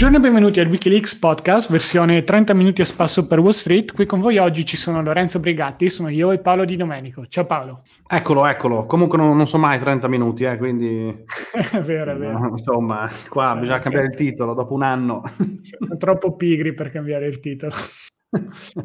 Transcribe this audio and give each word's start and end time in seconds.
Buongiorno 0.00 0.24
e 0.24 0.30
benvenuti 0.30 0.60
al 0.60 0.68
Wikileaks 0.68 1.16
podcast, 1.16 1.72
versione 1.72 2.22
30 2.22 2.54
minuti 2.54 2.82
a 2.82 2.84
spasso 2.84 3.26
per 3.26 3.40
Wall 3.40 3.50
Street. 3.50 3.92
Qui 3.92 4.06
con 4.06 4.20
voi 4.20 4.38
oggi 4.38 4.64
ci 4.64 4.76
sono 4.76 5.02
Lorenzo 5.02 5.40
Brigatti, 5.40 5.90
sono 5.90 6.08
io 6.08 6.30
e 6.30 6.38
Paolo 6.38 6.64
Di 6.64 6.76
Domenico. 6.76 7.26
Ciao 7.26 7.46
Paolo. 7.46 7.82
Eccolo, 8.06 8.46
eccolo. 8.46 8.86
Comunque 8.86 9.18
non, 9.18 9.36
non 9.36 9.48
so 9.48 9.58
mai 9.58 9.80
30 9.80 10.06
minuti, 10.06 10.44
eh, 10.44 10.56
quindi... 10.56 11.08
è 11.72 11.80
vero, 11.80 12.12
è 12.12 12.16
vero. 12.16 12.46
Insomma, 12.46 13.10
qua 13.28 13.56
eh, 13.56 13.58
bisogna 13.58 13.80
cambiare 13.80 14.06
il 14.06 14.14
titolo 14.14 14.54
dopo 14.54 14.72
un 14.72 14.84
anno. 14.84 15.20
Sono 15.62 15.96
troppo 15.96 16.36
pigri 16.36 16.74
per 16.74 16.90
cambiare 16.90 17.26
il 17.26 17.40
titolo. 17.40 17.72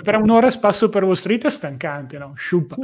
per 0.02 0.16
un'ora 0.16 0.48
a 0.48 0.50
spasso 0.50 0.90
per 0.90 1.04
Wall 1.04 1.14
Street 1.14 1.46
è 1.46 1.52
stancante, 1.52 2.18
no? 2.18 2.32
Sciupa. 2.34 2.76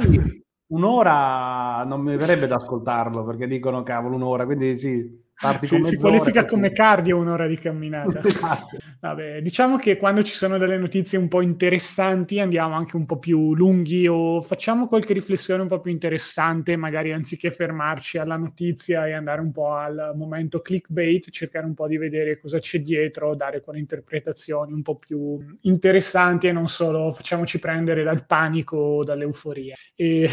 Un'ora 0.68 1.82
non 1.84 2.00
mi 2.00 2.16
verrebbe 2.16 2.46
da 2.46 2.54
ascoltarlo 2.54 3.24
perché 3.24 3.48
dicono 3.48 3.82
cavolo 3.82 4.14
un'ora, 4.14 4.44
quindi 4.44 4.78
sì 4.78 5.19
Parti 5.40 5.66
sì, 5.66 5.82
si 5.82 5.96
qualifica 5.96 6.44
come 6.44 6.70
cardio 6.70 7.16
un'ora 7.16 7.46
di 7.46 7.56
camminata. 7.56 8.20
Esatto. 8.40 8.76
Vabbè, 9.00 9.40
diciamo 9.40 9.76
che 9.76 9.96
quando 9.96 10.22
ci 10.22 10.34
sono 10.34 10.58
delle 10.58 10.76
notizie 10.76 11.16
un 11.18 11.28
po' 11.28 11.40
interessanti 11.40 12.38
andiamo 12.38 12.74
anche 12.74 12.96
un 12.96 13.06
po' 13.06 13.18
più 13.18 13.54
lunghi 13.54 14.06
o 14.06 14.40
facciamo 14.40 14.86
qualche 14.86 15.14
riflessione 15.14 15.62
un 15.62 15.68
po' 15.68 15.80
più 15.80 15.90
interessante, 15.90 16.76
magari 16.76 17.12
anziché 17.12 17.50
fermarci 17.50 18.18
alla 18.18 18.36
notizia 18.36 19.06
e 19.06 19.12
andare 19.12 19.40
un 19.40 19.50
po' 19.52 19.74
al 19.74 20.12
momento 20.14 20.60
clickbait, 20.60 21.30
cercare 21.30 21.64
un 21.64 21.74
po' 21.74 21.86
di 21.86 21.96
vedere 21.96 22.38
cosa 22.38 22.58
c'è 22.58 22.80
dietro, 22.80 23.34
dare 23.34 23.62
quelle 23.62 23.78
interpretazioni 23.78 24.72
un 24.72 24.82
po' 24.82 24.96
più 24.96 25.38
interessanti 25.62 26.48
e 26.48 26.52
non 26.52 26.66
solo 26.68 27.10
facciamoci 27.10 27.58
prendere 27.58 28.02
dal 28.02 28.26
panico 28.26 28.76
o 28.76 29.04
dall'euforia. 29.04 29.74
E 29.94 30.28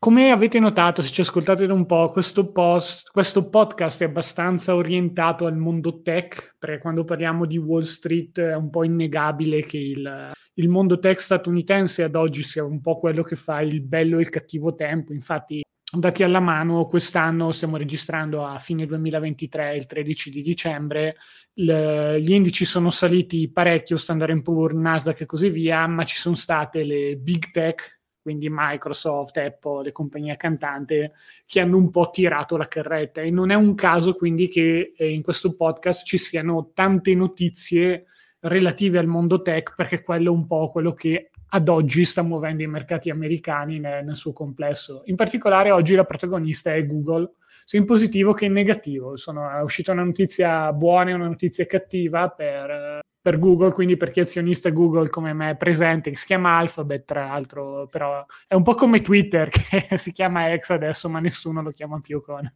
come 0.00 0.30
avete 0.30 0.58
notato, 0.58 1.02
se 1.02 1.12
ci 1.12 1.20
ascoltate 1.20 1.66
da 1.66 1.74
un 1.74 1.84
po', 1.84 2.08
questo, 2.08 2.50
post, 2.52 3.10
questo, 3.10 3.50
podcast 3.50 4.00
è 4.00 4.06
abbastanza 4.06 4.74
orientato 4.74 5.44
al 5.44 5.58
mondo 5.58 6.00
tech, 6.00 6.56
perché 6.58 6.78
quando 6.78 7.04
parliamo 7.04 7.44
di 7.44 7.58
Wall 7.58 7.82
Street 7.82 8.40
è 8.40 8.56
un 8.56 8.70
po' 8.70 8.82
innegabile 8.82 9.60
che 9.60 9.76
il, 9.76 10.32
il 10.54 10.68
mondo 10.70 10.98
tech 10.98 11.20
statunitense 11.20 12.02
ad 12.02 12.14
oggi 12.14 12.42
sia 12.42 12.64
un 12.64 12.80
po' 12.80 12.98
quello 12.98 13.22
che 13.22 13.36
fa 13.36 13.60
il 13.60 13.82
bello 13.82 14.16
e 14.16 14.22
il 14.22 14.30
cattivo 14.30 14.74
tempo. 14.74 15.12
Infatti, 15.12 15.62
dati 15.92 16.22
alla 16.22 16.40
mano, 16.40 16.86
quest'anno 16.86 17.52
stiamo 17.52 17.76
registrando 17.76 18.46
a 18.46 18.58
fine 18.58 18.86
2023, 18.86 19.76
il 19.76 19.84
13 19.84 20.30
di 20.30 20.40
dicembre, 20.40 21.16
le, 21.56 22.18
gli 22.22 22.32
indici 22.32 22.64
sono 22.64 22.88
saliti 22.88 23.50
parecchio, 23.52 23.98
Standard 23.98 24.40
Poor's, 24.40 24.76
Nasdaq 24.76 25.20
e 25.20 25.26
così 25.26 25.50
via, 25.50 25.86
ma 25.86 26.04
ci 26.04 26.16
sono 26.16 26.36
state 26.36 26.84
le 26.84 27.16
big 27.16 27.50
tech 27.50 27.99
quindi 28.22 28.48
Microsoft, 28.50 29.36
Apple, 29.38 29.84
le 29.84 29.92
compagnie 29.92 30.36
cantanti 30.36 31.10
che 31.46 31.60
hanno 31.60 31.76
un 31.76 31.90
po' 31.90 32.10
tirato 32.10 32.56
la 32.56 32.68
carretta 32.68 33.20
e 33.20 33.30
non 33.30 33.50
è 33.50 33.54
un 33.54 33.74
caso 33.74 34.14
quindi 34.14 34.48
che 34.48 34.92
eh, 34.96 35.10
in 35.10 35.22
questo 35.22 35.54
podcast 35.54 36.04
ci 36.04 36.18
siano 36.18 36.70
tante 36.74 37.14
notizie 37.14 38.04
relative 38.40 38.98
al 38.98 39.06
mondo 39.06 39.42
tech 39.42 39.74
perché 39.74 40.02
quello 40.02 40.32
è 40.32 40.34
un 40.34 40.46
po' 40.46 40.70
quello 40.70 40.92
che 40.92 41.30
ad 41.52 41.68
oggi 41.68 42.04
sta 42.04 42.22
muovendo 42.22 42.62
i 42.62 42.68
mercati 42.68 43.10
americani 43.10 43.78
nel, 43.78 44.04
nel 44.04 44.16
suo 44.16 44.32
complesso. 44.32 45.02
In 45.06 45.16
particolare 45.16 45.70
oggi 45.70 45.94
la 45.94 46.04
protagonista 46.04 46.72
è 46.72 46.86
Google, 46.86 47.32
sia 47.70 47.78
in 47.78 47.86
positivo 47.86 48.32
che 48.32 48.46
in 48.46 48.52
negativo. 48.52 49.16
Sono, 49.16 49.48
è 49.48 49.62
uscita 49.62 49.92
una 49.92 50.02
notizia 50.02 50.72
buona 50.72 51.10
e 51.10 51.12
una 51.12 51.28
notizia 51.28 51.66
cattiva 51.66 52.28
per 52.28 52.98
per 53.22 53.38
Google, 53.38 53.70
quindi 53.70 53.98
per 53.98 54.10
chi 54.10 54.20
è 54.20 54.22
azionista 54.22 54.70
Google 54.70 55.10
come 55.10 55.34
me 55.34 55.50
è 55.50 55.56
presente, 55.56 56.08
che 56.08 56.16
si 56.16 56.24
chiama 56.24 56.56
Alphabet 56.56 57.04
tra 57.04 57.26
l'altro, 57.26 57.86
però 57.86 58.24
è 58.48 58.54
un 58.54 58.62
po' 58.62 58.74
come 58.74 59.02
Twitter 59.02 59.50
che 59.52 59.98
si 59.98 60.10
chiama 60.10 60.56
X 60.56 60.70
adesso, 60.70 61.08
ma 61.10 61.20
nessuno 61.20 61.62
lo 61.62 61.70
chiama 61.70 62.00
più 62.00 62.20
con... 62.22 62.50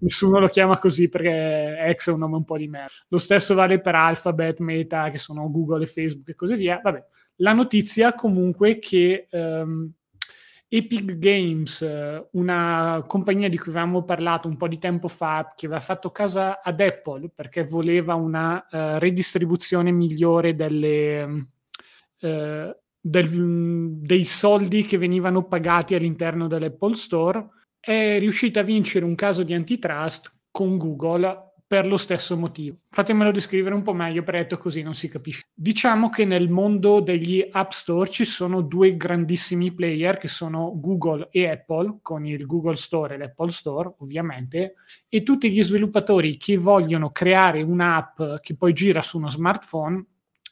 nessuno 0.00 0.38
lo 0.38 0.48
chiama 0.48 0.78
così 0.78 1.08
perché 1.08 1.92
X 1.96 2.08
è 2.08 2.12
un 2.12 2.20
nome 2.20 2.36
un 2.36 2.44
po' 2.44 2.56
di 2.56 2.68
merda. 2.68 2.92
Lo 3.08 3.18
stesso 3.18 3.54
vale 3.54 3.80
per 3.80 3.96
Alphabet, 3.96 4.60
Meta, 4.60 5.10
che 5.10 5.18
sono 5.18 5.50
Google 5.50 5.82
e 5.82 5.86
Facebook 5.86 6.28
e 6.28 6.34
così 6.36 6.54
via. 6.54 6.80
Vabbè, 6.80 7.04
la 7.38 7.52
notizia 7.52 8.14
comunque 8.14 8.78
che 8.78 9.26
um, 9.32 9.92
Epic 10.70 11.16
Games, 11.16 11.86
una 12.32 13.02
compagnia 13.06 13.48
di 13.48 13.56
cui 13.56 13.70
avevamo 13.70 14.04
parlato 14.04 14.48
un 14.48 14.58
po' 14.58 14.68
di 14.68 14.78
tempo 14.78 15.08
fa, 15.08 15.54
che 15.56 15.64
aveva 15.64 15.80
fatto 15.80 16.10
casa 16.10 16.60
ad 16.60 16.80
Apple 16.80 17.30
perché 17.34 17.64
voleva 17.64 18.14
una 18.14 18.66
uh, 18.70 18.98
redistribuzione 18.98 19.90
migliore 19.90 20.54
delle, 20.54 21.22
uh, 22.20 22.76
del, 23.00 23.98
dei 24.00 24.24
soldi 24.24 24.84
che 24.84 24.98
venivano 24.98 25.46
pagati 25.46 25.94
all'interno 25.94 26.48
dell'Apple 26.48 26.94
Store, 26.96 27.48
è 27.80 28.18
riuscita 28.18 28.60
a 28.60 28.64
vincere 28.64 29.06
un 29.06 29.14
caso 29.14 29.42
di 29.42 29.54
antitrust 29.54 30.30
con 30.50 30.76
Google 30.76 31.47
per 31.68 31.86
lo 31.86 31.98
stesso 31.98 32.34
motivo. 32.34 32.78
Fatemelo 32.88 33.30
descrivere 33.30 33.74
un 33.74 33.82
po' 33.82 33.92
meglio, 33.92 34.22
perché 34.22 34.56
così 34.56 34.80
non 34.80 34.94
si 34.94 35.06
capisce. 35.06 35.42
Diciamo 35.52 36.08
che 36.08 36.24
nel 36.24 36.48
mondo 36.48 37.00
degli 37.00 37.46
App 37.52 37.72
Store 37.72 38.08
ci 38.08 38.24
sono 38.24 38.62
due 38.62 38.96
grandissimi 38.96 39.70
player 39.72 40.16
che 40.16 40.28
sono 40.28 40.72
Google 40.76 41.28
e 41.30 41.46
Apple, 41.46 41.98
con 42.00 42.24
il 42.24 42.46
Google 42.46 42.76
Store 42.76 43.14
e 43.14 43.18
l'Apple 43.18 43.50
Store, 43.50 43.92
ovviamente, 43.98 44.76
e 45.10 45.22
tutti 45.22 45.50
gli 45.50 45.62
sviluppatori 45.62 46.38
che 46.38 46.56
vogliono 46.56 47.10
creare 47.10 47.60
un'app 47.60 48.18
che 48.40 48.56
poi 48.56 48.72
gira 48.72 49.02
su 49.02 49.18
uno 49.18 49.28
smartphone 49.28 50.02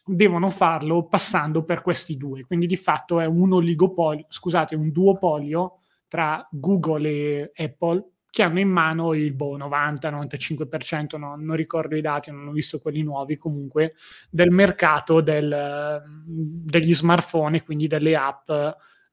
devono 0.04 0.50
farlo 0.50 1.06
passando 1.06 1.64
per 1.64 1.80
questi 1.80 2.18
due. 2.18 2.44
Quindi 2.44 2.66
di 2.66 2.76
fatto 2.76 3.20
è 3.20 3.24
un 3.24 3.54
oligopolio, 3.54 4.26
scusate, 4.28 4.76
un 4.76 4.90
duopolio 4.90 5.78
tra 6.08 6.46
Google 6.50 7.08
e 7.08 7.52
Apple 7.54 8.10
che 8.36 8.42
hanno 8.42 8.60
in 8.60 8.68
mano 8.68 9.14
il 9.14 9.32
boh, 9.32 9.56
90-95%, 9.56 11.16
no, 11.16 11.36
non 11.36 11.56
ricordo 11.56 11.96
i 11.96 12.02
dati, 12.02 12.30
non 12.30 12.48
ho 12.48 12.52
visto 12.52 12.80
quelli 12.80 13.02
nuovi 13.02 13.38
comunque, 13.38 13.94
del 14.28 14.50
mercato 14.50 15.22
del, 15.22 16.02
degli 16.26 16.94
smartphone, 16.94 17.62
quindi 17.62 17.86
delle 17.86 18.14
app 18.14 18.50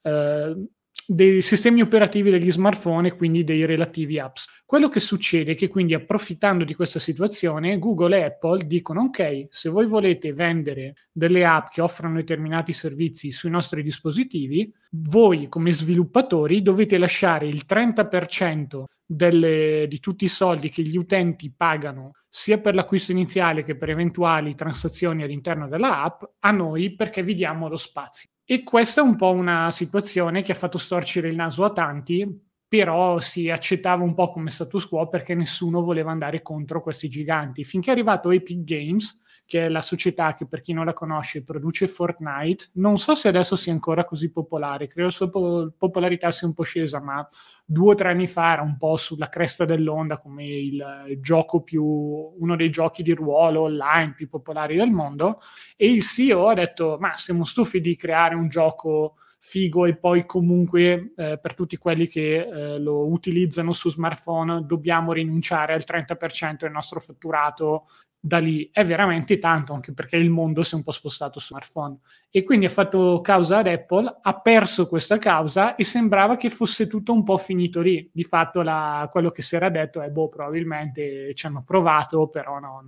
eh, 0.02 0.68
dei 1.06 1.42
sistemi 1.42 1.82
operativi 1.82 2.32
degli 2.32 2.52
smartphone 2.52 3.16
quindi 3.16 3.46
dei 3.46 3.66
relativi 3.66 4.20
apps. 4.20 4.48
Quello 4.66 4.90
che 4.90 5.00
succede 5.00 5.54
è 5.54 5.56
che 5.56 5.70
quindi 5.70 5.94
approfittando 5.94 6.66
di 6.66 6.76
questa 6.76 7.00
situazione 7.00 7.80
Google 7.80 8.18
e 8.18 8.24
Apple 8.24 8.66
dicono 8.68 9.04
ok, 9.04 9.48
se 9.50 9.70
voi 9.70 9.86
volete 9.86 10.34
vendere 10.34 10.96
delle 11.14 11.46
app 11.46 11.68
che 11.70 11.80
offrono 11.80 12.16
determinati 12.16 12.74
servizi 12.74 13.32
sui 13.32 13.50
nostri 13.50 13.84
dispositivi, 13.84 14.70
voi 14.92 15.48
come 15.48 15.72
sviluppatori 15.72 16.62
dovete 16.62 16.98
lasciare 16.98 17.48
il 17.48 17.64
30% 17.66 18.84
delle, 19.06 19.86
di 19.88 20.00
tutti 20.00 20.26
i 20.26 20.30
soldi 20.30 20.70
che 20.70 20.84
gli 20.84 20.98
utenti 20.98 21.54
pagano 21.56 22.12
sia 22.30 22.60
per 22.60 22.74
l'acquisto 22.74 23.12
iniziale 23.12 23.64
che 23.64 23.78
per 23.78 23.90
eventuali 23.90 24.56
transazioni 24.56 25.24
all'interno 25.24 25.68
della 25.68 26.02
app 26.02 26.24
a 26.40 26.52
noi 26.52 26.96
perché 26.96 27.22
vi 27.22 27.36
diamo 27.36 27.68
lo 27.68 27.78
spazio. 27.78 28.30
E 28.46 28.64
questa 28.64 29.02
è 29.02 29.04
un 29.04 29.16
po' 29.16 29.32
una 29.32 29.72
situazione 29.72 30.42
che 30.42 30.52
ha 30.52 30.56
fatto 30.56 30.78
storcere 30.78 31.30
il 31.30 31.36
naso 31.36 31.64
a 31.64 31.72
tanti, 31.72 32.28
però 32.68 33.20
si 33.20 33.50
accettava 33.50 34.04
un 34.04 34.16
po' 34.16 34.32
come 34.32 34.50
status 34.50 34.88
quo 34.88 35.08
perché 35.08 35.36
nessuno 35.36 35.84
voleva 35.84 36.12
andare 36.12 36.42
contro 36.42 36.82
questi 36.82 37.08
giganti. 37.08 37.64
Finché 37.64 37.90
è 37.90 37.94
arrivato 37.94 38.32
Epic 38.32 38.64
Games, 38.64 39.22
che 39.54 39.68
è 39.68 39.70
la 39.70 39.84
società 39.84 40.34
che 40.34 40.48
per 40.48 40.62
chi 40.62 40.74
non 40.74 40.84
la 40.84 40.94
conosce 40.94 41.44
produce 41.44 41.88
Fortnite. 41.88 42.72
Non 42.74 42.98
so 42.98 43.14
se 43.14 43.28
adesso 43.28 43.56
sia 43.56 43.72
ancora 43.72 44.04
così 44.04 44.32
popolare, 44.32 44.88
credo 44.88 45.10
la 45.10 45.14
sua 45.14 45.30
popolarità 45.78 46.32
sia 46.32 46.48
un 46.48 46.56
po' 46.56 46.64
scesa, 46.64 47.00
ma 47.00 47.28
due 47.64 47.92
o 47.92 47.96
tre 47.96 48.10
anni 48.10 48.26
fa 48.26 48.54
era 48.54 48.64
un 48.64 48.78
po' 48.80 48.96
sulla 48.96 49.30
cresta 49.30 49.64
dell'onda 49.64 50.18
come 50.18 50.44
il 50.44 51.20
gioco 51.22 51.62
più, 51.62 51.84
uno 51.86 52.56
dei 52.56 52.72
giochi 52.72 53.04
di 53.04 53.14
ruolo 53.14 53.62
online 53.62 54.16
più 54.16 54.28
popolari 54.28 54.76
del 54.76 54.90
mondo. 54.90 55.40
E 55.76 55.92
il 55.92 56.02
CEO 56.02 56.48
ha 56.48 56.56
detto: 56.56 56.98
Ma 57.00 57.16
siamo 57.16 57.46
stufi 57.46 57.80
di 57.80 57.96
creare 57.96 58.34
un 58.34 58.50
gioco 58.50 59.18
figo 59.38 59.86
e 59.86 59.98
poi 59.98 60.26
comunque 60.26 61.14
eh, 61.16 61.38
per 61.40 61.54
tutti 61.54 61.78
quelli 61.78 62.08
che 62.08 62.38
eh, 62.38 62.80
lo 62.80 63.06
utilizzano 63.12 63.72
su 63.72 63.90
smartphone 63.92 64.66
dobbiamo 64.66 65.12
rinunciare 65.12 65.74
al 65.74 65.84
30% 65.86 66.56
del 66.60 66.72
nostro 66.72 67.02
fatturato 67.02 67.88
da 68.26 68.38
lì 68.38 68.70
è 68.72 68.86
veramente 68.86 69.38
tanto, 69.38 69.74
anche 69.74 69.92
perché 69.92 70.16
il 70.16 70.30
mondo 70.30 70.64
si 70.64 70.76
è 70.76 70.78
un 70.78 70.84
po' 70.84 70.94
spostato 70.94 71.42
su 71.42 71.48
smartphone. 71.48 71.98
E 72.30 72.46
quindi 72.46 72.66
ha 72.66 72.70
fatto 72.70 73.20
causa 73.20 73.58
ad 73.58 73.68
Apple, 73.68 74.20
ha 74.22 74.40
perso 74.40 74.88
questa 74.88 75.18
causa 75.18 75.76
e 75.76 75.84
sembrava 75.84 76.38
che 76.38 76.50
fosse 76.50 76.88
tutto 76.88 77.12
un 77.12 77.26
po' 77.26 77.38
finito 77.38 77.82
lì. 77.82 78.10
Di 78.14 78.24
fatto 78.24 78.62
la, 78.62 79.10
quello 79.12 79.30
che 79.30 79.42
si 79.42 79.58
era 79.58 79.68
detto 79.68 80.00
è, 80.02 80.10
boh, 80.10 80.30
probabilmente 80.30 81.34
ci 81.34 81.48
hanno 81.48 81.64
provato, 81.66 82.30
però 82.30 82.60
non, 82.60 82.88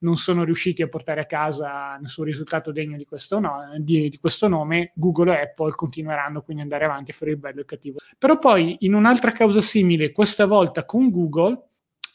non 0.00 0.16
sono 0.16 0.44
riusciti 0.44 0.82
a 0.82 0.88
portare 0.88 1.22
a 1.22 1.26
casa 1.26 1.96
nessun 1.96 2.26
risultato 2.26 2.70
degno 2.70 2.98
di 2.98 3.06
questo, 3.06 3.40
no, 3.40 3.72
di, 3.78 4.10
di 4.10 4.18
questo 4.18 4.48
nome. 4.48 4.92
Google 4.96 5.34
e 5.34 5.44
Apple 5.44 5.72
continueranno 5.72 6.42
quindi 6.42 6.62
ad 6.62 6.70
andare 6.70 6.90
avanti 6.90 7.10
a 7.10 7.14
fare 7.14 7.30
il 7.30 7.38
bello 7.38 7.56
e 7.56 7.60
il 7.60 7.66
cattivo. 7.66 8.00
Però 8.18 8.38
poi, 8.38 8.76
in 8.80 8.92
un'altra 8.92 9.32
causa 9.32 9.62
simile, 9.62 10.12
questa 10.12 10.44
volta 10.44 10.84
con 10.84 11.10
Google, 11.10 11.62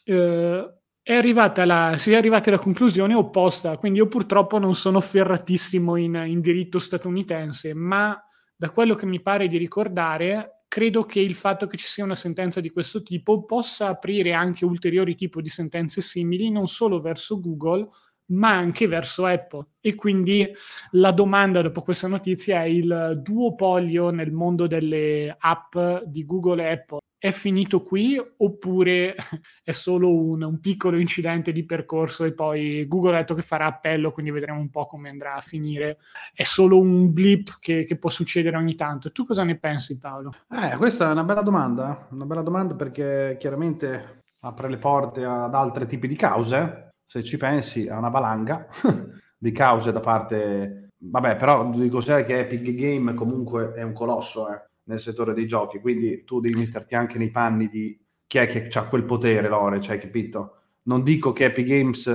eh, 0.04 0.74
è 1.02 1.14
arrivata 1.14 1.64
la, 1.64 1.94
si 1.96 2.12
è 2.12 2.16
arrivati 2.16 2.50
alla 2.50 2.58
conclusione 2.58 3.14
opposta, 3.14 3.76
quindi 3.78 3.98
io 3.98 4.06
purtroppo 4.06 4.58
non 4.58 4.74
sono 4.74 5.00
ferratissimo 5.00 5.96
in, 5.96 6.14
in 6.26 6.40
diritto 6.40 6.78
statunitense, 6.78 7.74
ma 7.74 8.22
da 8.54 8.70
quello 8.70 8.94
che 8.94 9.06
mi 9.06 9.20
pare 9.22 9.48
di 9.48 9.56
ricordare, 9.56 10.64
credo 10.68 11.04
che 11.04 11.20
il 11.20 11.34
fatto 11.34 11.66
che 11.66 11.76
ci 11.76 11.86
sia 11.86 12.04
una 12.04 12.14
sentenza 12.14 12.60
di 12.60 12.70
questo 12.70 13.02
tipo 13.02 13.44
possa 13.44 13.88
aprire 13.88 14.34
anche 14.34 14.64
ulteriori 14.64 15.14
tipi 15.14 15.40
di 15.40 15.48
sentenze 15.48 16.02
simili, 16.02 16.50
non 16.50 16.68
solo 16.68 17.00
verso 17.00 17.40
Google, 17.40 17.88
ma 18.26 18.50
anche 18.50 18.86
verso 18.86 19.24
Apple. 19.24 19.66
E 19.80 19.94
quindi 19.94 20.46
la 20.92 21.10
domanda 21.10 21.62
dopo 21.62 21.82
questa 21.82 22.06
notizia 22.06 22.62
è 22.62 22.66
il 22.66 23.20
duopolio 23.22 24.10
nel 24.10 24.30
mondo 24.30 24.66
delle 24.66 25.34
app 25.38 25.76
di 26.04 26.24
Google 26.24 26.62
e 26.62 26.70
Apple 26.72 26.98
è 27.20 27.32
finito 27.32 27.82
qui 27.82 28.18
oppure 28.38 29.14
è 29.62 29.72
solo 29.72 30.10
un, 30.10 30.42
un, 30.42 30.58
piccolo 30.58 30.98
incidente 30.98 31.52
di 31.52 31.66
percorso 31.66 32.24
e 32.24 32.32
poi 32.32 32.88
Google 32.88 33.14
ha 33.14 33.18
detto 33.18 33.34
che 33.34 33.42
farà 33.42 33.66
appello, 33.66 34.10
quindi 34.10 34.30
vedremo 34.30 34.58
un 34.58 34.70
po' 34.70 34.86
come 34.86 35.10
andrà 35.10 35.34
a 35.34 35.42
finire. 35.42 35.98
È 36.32 36.44
solo 36.44 36.80
un 36.80 37.12
blip 37.12 37.58
che, 37.60 37.84
che 37.84 37.98
può 37.98 38.08
succedere 38.08 38.56
ogni 38.56 38.74
tanto. 38.74 39.12
Tu 39.12 39.26
cosa 39.26 39.44
ne 39.44 39.58
pensi 39.58 39.98
Paolo? 39.98 40.32
Eh, 40.48 40.78
questa 40.78 41.08
è 41.08 41.12
una 41.12 41.22
bella 41.22 41.42
domanda, 41.42 42.08
una 42.10 42.24
bella 42.24 42.42
domanda 42.42 42.74
perché 42.74 43.36
chiaramente 43.38 44.22
apre 44.40 44.70
le 44.70 44.78
porte 44.78 45.22
ad 45.22 45.54
altri 45.54 45.86
tipi 45.86 46.08
di 46.08 46.16
cause, 46.16 46.94
se 47.04 47.22
ci 47.22 47.36
pensi 47.36 47.86
a 47.86 47.98
una 47.98 48.08
valanga 48.08 48.66
di 49.36 49.52
cause 49.52 49.92
da 49.92 50.00
parte... 50.00 50.92
Vabbè, 51.02 51.36
però 51.36 51.68
dico 51.70 52.00
sai 52.00 52.24
che 52.24 52.40
Epic 52.40 52.74
Game 52.74 53.14
comunque 53.14 53.72
è 53.72 53.82
un 53.82 53.94
colosso, 53.94 54.52
eh 54.52 54.69
nel 54.90 55.00
settore 55.00 55.32
dei 55.32 55.46
giochi, 55.46 55.78
quindi 55.78 56.24
tu 56.24 56.40
devi 56.40 56.56
metterti 56.56 56.96
anche 56.96 57.16
nei 57.16 57.30
panni 57.30 57.68
di 57.68 57.98
chi 58.26 58.38
è 58.38 58.46
che 58.46 58.68
ha 58.78 58.84
quel 58.84 59.04
potere, 59.04 59.48
Lore, 59.48 59.80
cioè, 59.80 59.98
capito? 59.98 60.56
Non 60.82 61.02
dico 61.02 61.32
che 61.32 61.46
Epic 61.46 61.66
Games 61.66 62.08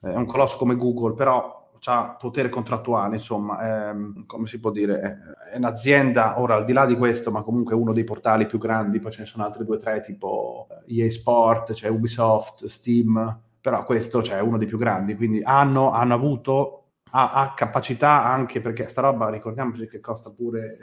è 0.00 0.14
un 0.14 0.26
colosso 0.26 0.56
come 0.56 0.76
Google, 0.76 1.14
però 1.14 1.70
ha 1.84 2.16
potere 2.18 2.48
contrattuale, 2.48 3.16
insomma, 3.16 3.90
ehm, 3.90 4.24
come 4.26 4.46
si 4.46 4.60
può 4.60 4.70
dire, 4.70 5.00
è 5.52 5.56
un'azienda, 5.56 6.40
ora 6.40 6.54
al 6.54 6.64
di 6.64 6.72
là 6.72 6.86
di 6.86 6.96
questo, 6.96 7.30
ma 7.30 7.42
comunque 7.42 7.74
uno 7.74 7.92
dei 7.92 8.04
portali 8.04 8.46
più 8.46 8.58
grandi, 8.58 9.00
poi 9.00 9.10
ce 9.10 9.20
ne 9.20 9.26
sono 9.26 9.44
altri 9.44 9.64
due 9.64 9.76
o 9.76 9.78
tre, 9.78 10.00
tipo 10.00 10.68
EA 10.86 11.10
Sport, 11.10 11.72
c'è 11.72 11.74
cioè 11.74 11.90
Ubisoft, 11.90 12.66
Steam, 12.66 13.40
però 13.60 13.84
questo 13.84 14.22
cioè, 14.22 14.38
è 14.38 14.42
uno 14.42 14.58
dei 14.58 14.66
più 14.66 14.78
grandi, 14.78 15.16
quindi 15.16 15.42
hanno, 15.42 15.90
hanno 15.90 16.14
avuto, 16.14 16.84
ha, 17.10 17.32
ha, 17.32 17.54
capacità 17.54 18.24
anche, 18.24 18.60
perché 18.60 18.86
sta 18.86 19.00
roba, 19.00 19.28
ricordiamoci 19.30 19.88
che 19.88 20.00
costa 20.00 20.30
pure 20.30 20.78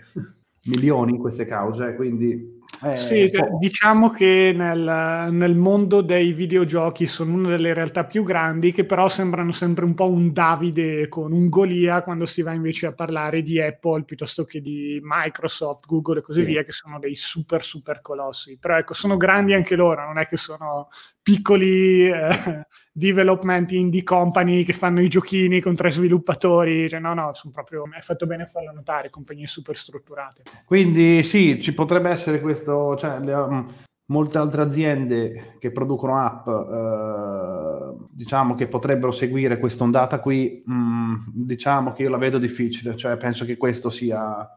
milioni 0.70 1.14
in 1.14 1.18
queste 1.18 1.46
cause, 1.46 1.96
quindi... 1.96 2.58
Eh, 2.82 2.96
sì, 2.96 3.30
po- 3.30 3.58
diciamo 3.60 4.10
che 4.10 4.54
nel, 4.56 5.34
nel, 5.34 5.56
mondo 5.56 6.02
dei 6.02 6.32
videogiochi 6.32 7.08
sono 7.08 7.34
una 7.34 7.50
delle 7.50 7.74
realtà 7.74 8.06
più 8.06 8.24
grandi 8.24 8.72
che 8.72 8.86
però 8.86 9.10
sembrano 9.10 9.52
sempre 9.52 9.84
un 9.84 9.96
po' 9.96 10.10
un 10.10 10.32
Davide 10.32 11.10
con 11.10 11.34
un 11.34 11.50
Golia 11.50 12.04
quando 12.04 12.26
si 12.26 12.42
va 12.42 12.54
invece 12.54 12.86
a 12.86 12.94
parlare 12.94 13.42
di 13.42 13.60
Apple 13.60 14.04
piuttosto 14.04 14.46
che 14.46 14.62
di 14.62 15.00
Microsoft, 15.04 15.88
Google 15.88 16.20
e 16.20 16.22
così 16.22 16.40
sì. 16.42 16.46
via 16.46 16.62
che 16.62 16.72
sono 16.72 17.00
dei 17.00 17.16
super 17.16 17.64
super 17.64 18.00
colossi. 18.00 18.58
Però 18.58 18.78
ecco, 18.78 18.94
sono 18.94 19.18
grandi 19.18 19.54
anche 19.54 19.76
loro, 19.76 20.06
non 20.06 20.18
è 20.18 20.28
che 20.28 20.38
sono 20.38 20.88
piccoli 21.30 22.10
eh, 22.10 22.66
development 22.92 23.72
indie 23.72 24.02
company 24.02 24.64
che 24.64 24.74
fanno 24.74 25.00
i 25.00 25.08
giochini 25.08 25.62
con 25.62 25.76
tre 25.76 25.92
sviluppatori, 25.92 26.90
cioè, 26.90 27.00
no, 27.00 27.14
no, 27.14 27.34
sono 27.34 27.54
proprio, 27.54 27.84
è 27.96 28.02
fatto 28.02 28.26
bene 28.26 28.48
farlo 28.48 28.72
notare, 28.72 29.12
compagnie 29.12 29.46
super 29.46 29.76
strutturate. 29.76 30.42
Quindi 30.66 31.22
sì, 31.22 31.62
ci 31.62 31.74
potrebbe 31.74 32.10
essere 32.10 32.42
questo, 32.42 32.96
cioè, 32.96 33.20
le, 33.20 33.34
um, 33.34 33.72
molte 34.06 34.40
altre 34.40 34.64
aziende 34.64 35.56
che 35.60 35.72
producono 35.72 36.18
app, 36.18 36.48
eh, 36.48 38.08
diciamo 38.10 38.56
che 38.56 38.68
potrebbero 38.68 39.12
seguire 39.12 39.60
questa 39.60 39.84
ondata 39.84 40.20
qui, 40.20 40.64
mh, 40.66 40.74
mm, 40.74 41.16
diciamo 41.28 41.94
che 41.94 42.02
io 42.02 42.10
la 42.10 42.18
vedo 42.18 42.40
difficile, 42.40 42.96
cioè 42.96 43.18
penso 43.18 43.46
che 43.46 43.56
questo 43.56 43.92
sia, 43.92 44.52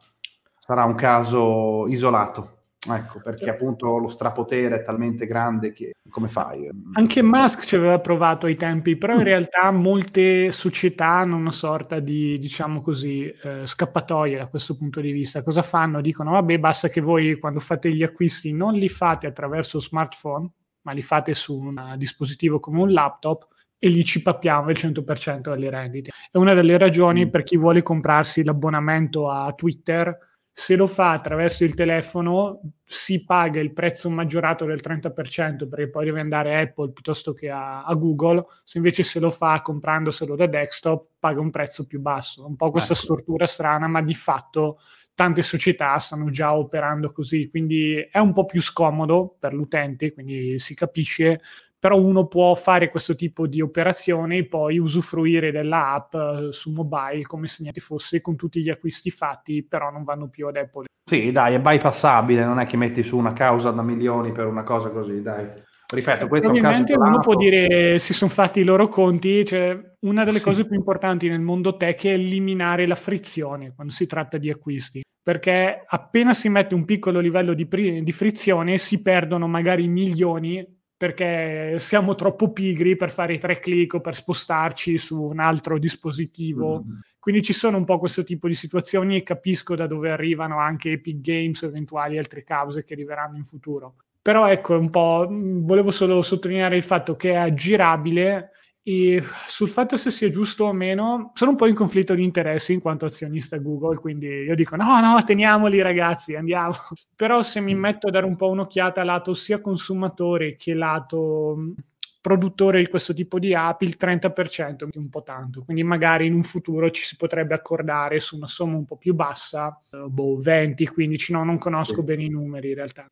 sarà 0.59 0.85
un 0.85 0.95
caso 0.95 1.87
isolato. 1.89 2.61
Ecco, 2.91 3.21
perché 3.21 3.49
appunto 3.49 3.97
lo 3.99 4.09
strapotere 4.09 4.81
è 4.81 4.83
talmente 4.83 5.25
grande 5.25 5.73
che 5.73 5.93
come 6.11 6.27
fai? 6.27 6.69
Anche 6.95 7.23
Musk 7.23 7.63
ci 7.63 7.77
aveva 7.77 8.01
provato 8.01 8.47
ai 8.47 8.57
tempi, 8.57 8.97
però 8.97 9.15
in 9.15 9.21
mm. 9.21 9.25
realtà 9.25 9.71
molte 9.71 10.51
società 10.51 11.07
hanno 11.07 11.37
una 11.37 11.53
sorta 11.53 12.01
di, 12.01 12.39
diciamo 12.39 12.81
così, 12.81 13.25
eh, 13.27 13.67
scappatoia 13.67 14.39
da 14.39 14.47
questo 14.49 14.77
punto 14.77 15.01
di 15.01 15.13
vista. 15.13 15.43
Cosa 15.43 15.63
fanno? 15.63 16.01
Dicono, 16.01 16.33
vabbè, 16.33 16.59
basta 16.59 16.89
che 16.89 17.01
voi 17.01 17.39
quando 17.39 17.61
fate 17.61 17.93
gli 17.93 18.03
acquisti 18.03 18.53
non 18.53 18.75
li 18.75 18.89
fate 18.89 19.29
attraverso 19.29 19.79
smartphone, 19.79 20.51
ma 20.83 20.93
li 20.93 21.03
fate 21.03 21.35
su 21.35 21.57
un 21.57 21.95
dispositivo 21.97 22.59
come 22.59 22.81
un 22.81 22.91
laptop 22.91 23.47
e 23.79 23.89
lì 23.89 24.05
ci 24.05 24.23
pappiamo 24.23 24.71
il 24.71 24.77
100% 24.77 25.51
delle 25.51 25.71
rendite. 25.71 26.11
È 26.31 26.37
una 26.37 26.53
delle 26.53 26.77
ragioni 26.79 27.27
mm. 27.27 27.29
per 27.29 27.45
chi 27.45 27.57
vuole 27.57 27.83
comprarsi 27.83 28.43
l'abbonamento 28.43 29.31
a 29.31 29.53
Twitter 29.53 30.31
se 30.55 30.77
lo 30.77 30.87
fa 30.87 31.13
attraverso 31.13 31.65
il 31.65 31.73
telefono 31.73 32.61
si 32.85 33.25
paga 33.25 33.59
il 33.59 33.73
prezzo 33.73 34.11
maggiorato 34.11 34.67
del 34.67 34.81
30% 34.83 35.67
perché 35.67 35.89
poi 35.89 36.05
deve 36.05 36.21
andare 36.21 36.55
a 36.55 36.61
Apple 36.61 36.93
piuttosto 36.93 37.33
che 37.33 37.49
a, 37.49 37.85
a, 37.85 37.95
Google, 37.95 38.45
se 38.63 38.77
invece 38.77 39.03
se 39.03 39.19
lo 39.19 39.31
fa 39.31 39.63
comprandoselo 39.63 40.37
da 40.37 40.47
desktop 40.47 41.13
paga 41.19 41.41
un 41.41 41.51
prezzo 41.51 41.87
più 41.87 42.01
basso. 42.01 42.47
Un 42.47 42.57
po' 42.57 42.71
questa 42.71 42.93
ecco. 42.93 43.03
stortura 43.03 43.47
strana, 43.47 43.87
ma 43.89 44.03
di 44.03 44.15
fatto 44.15 44.79
tante 45.15 45.43
società 45.43 45.97
stanno 45.99 46.29
già 46.31 46.55
operando 46.55 47.13
così, 47.13 47.49
quindi 47.49 47.97
è 48.11 48.19
un 48.19 48.35
po' 48.35 48.45
più 48.45 48.61
scomodo 48.61 49.37
per 49.39 49.55
l'utente, 49.55 50.13
quindi 50.13 50.59
si 50.59 50.75
capisce, 50.75 51.41
però 51.83 51.99
uno 51.99 52.29
può 52.29 52.55
fare 52.55 52.91
questo 52.91 53.17
tipo 53.17 53.49
di 53.49 53.61
operazione 53.61 54.37
e 54.37 54.45
poi 54.45 54.79
usufruire 54.79 55.51
della 55.51 55.95
app 55.95 56.15
eh, 56.15 56.53
su 56.53 56.71
mobile 56.71 57.23
come 57.23 57.49
se 57.49 57.63
niente 57.63 57.81
fosse 57.81 58.21
con 58.21 58.37
tutti 58.37 58.63
gli 58.63 58.71
acquisti 58.71 59.11
fatti, 59.11 59.65
però 59.65 59.91
non 59.91 60.05
vanno 60.05 60.29
più 60.29 60.47
ad 60.47 60.59
Apple. 60.59 60.85
Sì, 61.05 61.33
dai, 61.33 61.55
è 61.55 61.61
bypassabile, 61.61 62.45
non 62.45 62.61
è 62.61 62.67
che 62.67 62.77
metti 62.77 63.03
su 63.03 63.17
una 63.17 63.33
causa 63.33 63.73
da 63.73 63.83
milioni 63.83 64.31
per 64.31 64.47
una 64.47 64.63
cosa 64.63 64.91
così, 64.91 65.23
dai. 65.23 65.49
Ripeto, 65.93 66.29
questo 66.29 66.53
è 66.53 66.55
un 66.55 66.61
caso 66.61 66.85
uno 67.01 67.19
può 67.19 67.35
dire 67.35 67.99
si 67.99 68.15
sono 68.15 68.31
fatti 68.31 68.61
i 68.61 68.65
loro 68.65 68.87
conti, 68.87 69.45
cioè 69.45 69.77
una 70.03 70.23
delle 70.23 70.41
cose 70.41 70.65
più 70.65 70.77
importanti 70.77 71.29
nel 71.29 71.41
mondo 71.41 71.77
tech 71.77 72.05
è 72.05 72.13
eliminare 72.13 72.87
la 72.87 72.95
frizione 72.95 73.73
quando 73.75 73.93
si 73.93 74.07
tratta 74.07 74.39
di 74.39 74.51
acquisti, 74.51 75.03
perché 75.21 75.83
appena 75.85 76.33
si 76.33 76.49
mette 76.49 76.77
un 76.77 76.85
piccolo 76.85 77.19
livello 77.19 77.55
di, 77.55 77.67
pri- 77.67 78.05
di 78.05 78.13
frizione 78.13 78.79
si 78.79 79.03
perdono 79.03 79.49
magari 79.49 79.89
milioni 79.89 80.81
perché 81.03 81.81
siamo 81.81 82.15
troppo 82.15 82.53
pigri 82.53 82.95
per 82.95 83.11
fare 83.11 83.33
i 83.35 83.39
tre 83.39 83.59
clic 83.59 83.95
o 83.95 84.01
per 84.01 84.15
spostarci 84.15 84.99
su 84.99 85.21
un 85.21 85.41
altro 85.41 85.77
dispositivo. 85.77 86.85
Mm-hmm. 86.85 86.99
Quindi 87.19 87.43
ci 87.43 87.53
sono 87.53 87.77
un 87.77 87.85
po' 87.85 87.99
questo 87.99 88.23
tipo 88.23 88.47
di 88.47 88.55
situazioni 88.55 89.17
e 89.17 89.25
capisco 89.25 89.75
da 89.75 89.89
dove 89.89 90.13
arrivano 90.13 90.61
anche 90.61 90.93
Epic 90.93 91.21
Games 91.21 91.61
o 91.63 91.67
eventuali 91.67 92.19
altre 92.19 92.45
cause 92.45 92.85
che 92.85 92.93
arriveranno 92.93 93.37
in 93.37 93.45
futuro. 93.45 93.97
Però 94.23 94.49
ecco, 94.49 94.79
un 94.79 94.91
po' 94.91 95.27
volevo 95.29 95.91
solo 95.91 96.23
sottolineare 96.23 96.77
il 96.77 96.85
fatto 96.85 97.17
che 97.17 97.33
è 97.33 97.35
aggirabile 97.35 98.51
e 98.85 99.23
sul 99.47 99.69
fatto 99.69 99.97
se 99.97 100.11
sia 100.11 100.29
giusto 100.29 100.65
o 100.65 100.73
meno, 100.73 101.31
sono 101.35 101.53
un 101.53 101.57
po' 101.57 101.67
in 101.67 101.75
conflitto 101.75 102.15
di 102.15 102.25
interessi 102.25 102.73
in 102.73 102.81
quanto 102.81 103.05
azionista 103.05 103.59
Google, 103.59 103.99
quindi 103.99 104.27
io 104.27 104.57
dico 104.57 104.75
no, 104.75 104.99
no, 105.01 105.23
teniamoli 105.23 105.81
ragazzi, 105.81 106.35
andiamo. 106.35 106.75
Però 107.15 107.43
se 107.43 107.61
mi 107.61 107.75
mm. 107.75 107.79
metto 107.79 108.09
a 108.09 108.11
dare 108.11 108.27
un 108.27 108.35
po' 108.35 108.49
un'occhiata 108.49 109.05
lato 109.05 109.35
sia 109.35 109.61
consumatore 109.61 110.57
che 110.57 110.75
lato 110.75 111.75
produttore 112.21 112.81
di 112.81 112.89
questo 112.89 113.13
tipo 113.13 113.39
di 113.39 113.55
app, 113.55 113.83
il 113.83 113.97
30% 113.99 114.91
è 114.91 114.97
un 114.97 115.09
po' 115.09 115.23
tanto. 115.23 115.63
Quindi 115.65 115.83
magari 115.83 116.27
in 116.27 116.35
un 116.35 116.43
futuro 116.43 116.91
ci 116.91 117.05
si 117.05 117.17
potrebbe 117.17 117.55
accordare 117.55 118.21
su 118.21 118.37
una 118.37 118.47
somma 118.47 118.77
un 118.77 118.85
po' 118.85 118.97
più 118.97 119.15
bassa, 119.15 119.81
boh, 120.09 120.39
20, 120.39 120.87
15, 120.87 121.33
no, 121.33 121.45
non 121.45 121.59
conosco 121.59 122.03
bene 122.03 122.25
i 122.25 122.29
numeri 122.29 122.71
in 122.71 122.75
realtà. 122.75 123.11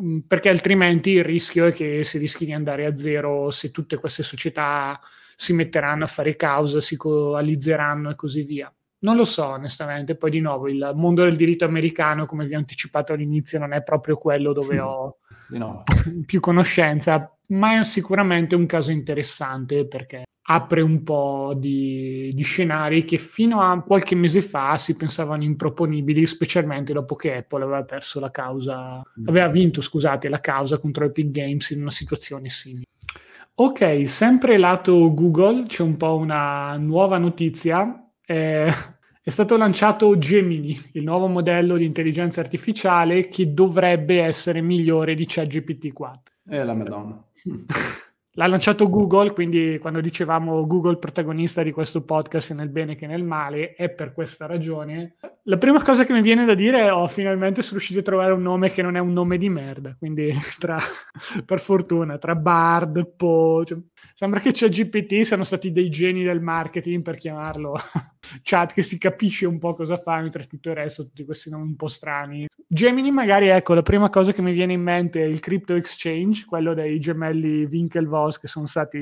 Mm, 0.00 0.20
perché 0.20 0.48
altrimenti 0.48 1.10
il 1.10 1.24
rischio 1.24 1.66
è 1.66 1.72
che 1.72 2.04
si 2.04 2.18
rischi 2.18 2.44
di 2.44 2.52
andare 2.52 2.86
a 2.86 2.96
zero 2.96 3.50
se 3.50 3.70
tutte 3.70 3.96
queste 3.96 4.22
società 4.22 4.98
si 5.36 5.52
metteranno 5.52 6.04
a 6.04 6.08
fare 6.08 6.36
causa, 6.36 6.80
si 6.80 6.96
coalizzeranno 6.96 8.10
e 8.10 8.14
così 8.14 8.42
via. 8.42 8.72
Non 9.00 9.16
lo 9.16 9.24
so, 9.24 9.46
onestamente. 9.46 10.16
Poi 10.16 10.30
di 10.30 10.40
nuovo, 10.40 10.68
il 10.68 10.92
mondo 10.94 11.24
del 11.24 11.36
diritto 11.36 11.64
americano, 11.64 12.26
come 12.26 12.46
vi 12.46 12.54
ho 12.54 12.58
anticipato 12.58 13.12
all'inizio, 13.12 13.58
non 13.58 13.72
è 13.72 13.82
proprio 13.82 14.16
quello 14.16 14.52
dove 14.52 14.80
ho 14.80 15.18
più 16.26 16.40
conoscenza, 16.40 17.36
ma 17.48 17.78
è 17.78 17.84
sicuramente 17.84 18.54
un 18.54 18.66
caso 18.66 18.90
interessante 18.90 19.86
perché 19.86 20.24
apre 20.46 20.82
un 20.82 21.02
po' 21.02 21.54
di, 21.56 22.30
di, 22.34 22.42
scenari 22.42 23.04
che 23.04 23.16
fino 23.16 23.60
a 23.60 23.80
qualche 23.80 24.14
mese 24.14 24.42
fa 24.42 24.76
si 24.76 24.94
pensavano 24.94 25.42
improponibili, 25.42 26.26
specialmente 26.26 26.92
dopo 26.92 27.14
che 27.14 27.36
Apple 27.36 27.62
aveva 27.62 27.84
perso 27.84 28.20
la 28.20 28.30
causa, 28.30 28.98
mm. 28.98 29.28
aveva 29.28 29.48
vinto, 29.48 29.80
scusate, 29.80 30.28
la 30.28 30.40
causa 30.40 30.76
contro 30.78 31.06
Epic 31.06 31.30
Games 31.30 31.70
in 31.70 31.80
una 31.80 31.90
situazione 31.90 32.50
simile. 32.50 32.84
Ok, 33.56 34.06
sempre 34.08 34.58
lato 34.58 35.14
Google 35.14 35.64
c'è 35.66 35.82
un 35.82 35.96
po' 35.96 36.16
una 36.16 36.76
nuova 36.76 37.18
notizia. 37.18 38.10
Eh, 38.26 38.72
è 39.22 39.30
stato 39.30 39.56
lanciato 39.56 40.18
Gemini, 40.18 40.78
il 40.92 41.04
nuovo 41.04 41.28
modello 41.28 41.76
di 41.76 41.86
intelligenza 41.86 42.40
artificiale 42.40 43.28
che 43.28 43.54
dovrebbe 43.54 44.20
essere 44.20 44.60
migliore 44.60 45.14
di 45.14 45.24
ChatGPT 45.26 45.92
4. 45.92 46.34
Eh, 46.50 46.64
la 46.64 46.74
madonna. 46.74 47.24
l'ha 48.34 48.46
lanciato 48.46 48.88
Google, 48.88 49.32
quindi 49.32 49.78
quando 49.80 50.00
dicevamo 50.00 50.66
Google 50.66 50.98
protagonista 50.98 51.62
di 51.62 51.72
questo 51.72 52.04
podcast 52.04 52.52
nel 52.52 52.68
bene 52.68 52.94
che 52.94 53.06
nel 53.06 53.24
male, 53.24 53.74
è 53.74 53.90
per 53.90 54.12
questa 54.12 54.46
ragione. 54.46 55.16
La 55.44 55.58
prima 55.58 55.82
cosa 55.82 56.04
che 56.04 56.12
mi 56.12 56.22
viene 56.22 56.44
da 56.44 56.54
dire 56.54 56.82
è 56.82 56.92
oh, 56.92 57.06
finalmente 57.06 57.62
sono 57.62 57.76
riuscito 57.76 58.00
a 58.00 58.02
trovare 58.02 58.32
un 58.32 58.42
nome 58.42 58.70
che 58.70 58.82
non 58.82 58.96
è 58.96 59.00
un 59.00 59.12
nome 59.12 59.36
di 59.36 59.48
merda, 59.48 59.94
quindi 59.98 60.32
tra, 60.58 60.78
per 61.44 61.60
fortuna, 61.60 62.18
tra 62.18 62.34
Bard, 62.34 63.14
Po, 63.16 63.64
cioè, 63.64 63.78
sembra 64.14 64.40
che 64.40 64.52
c'è 64.52 64.68
GPT 64.68 65.22
siano 65.22 65.44
stati 65.44 65.70
dei 65.70 65.90
geni 65.90 66.24
del 66.24 66.40
marketing 66.40 67.02
per 67.02 67.16
chiamarlo 67.16 67.74
chat 68.42 68.72
che 68.72 68.82
si 68.82 68.98
capisce 68.98 69.46
un 69.46 69.58
po' 69.58 69.74
cosa 69.74 69.96
fa, 69.96 70.20
mentre 70.20 70.46
tutto 70.46 70.70
il 70.70 70.76
resto, 70.76 71.04
tutti 71.04 71.24
questi 71.24 71.50
nomi 71.50 71.64
un 71.64 71.76
po' 71.76 71.88
strani. 71.88 72.46
Gemini 72.66 73.10
magari, 73.10 73.48
ecco, 73.48 73.74
la 73.74 73.82
prima 73.82 74.08
cosa 74.08 74.32
che 74.32 74.42
mi 74.42 74.52
viene 74.52 74.72
in 74.72 74.82
mente 74.82 75.22
è 75.22 75.26
il 75.26 75.40
crypto 75.40 75.74
exchange, 75.74 76.44
quello 76.46 76.74
dei 76.74 76.98
gemelli 76.98 77.64
Winklevoss 77.64 78.38
che 78.38 78.48
sono 78.48 78.66
stati, 78.66 78.98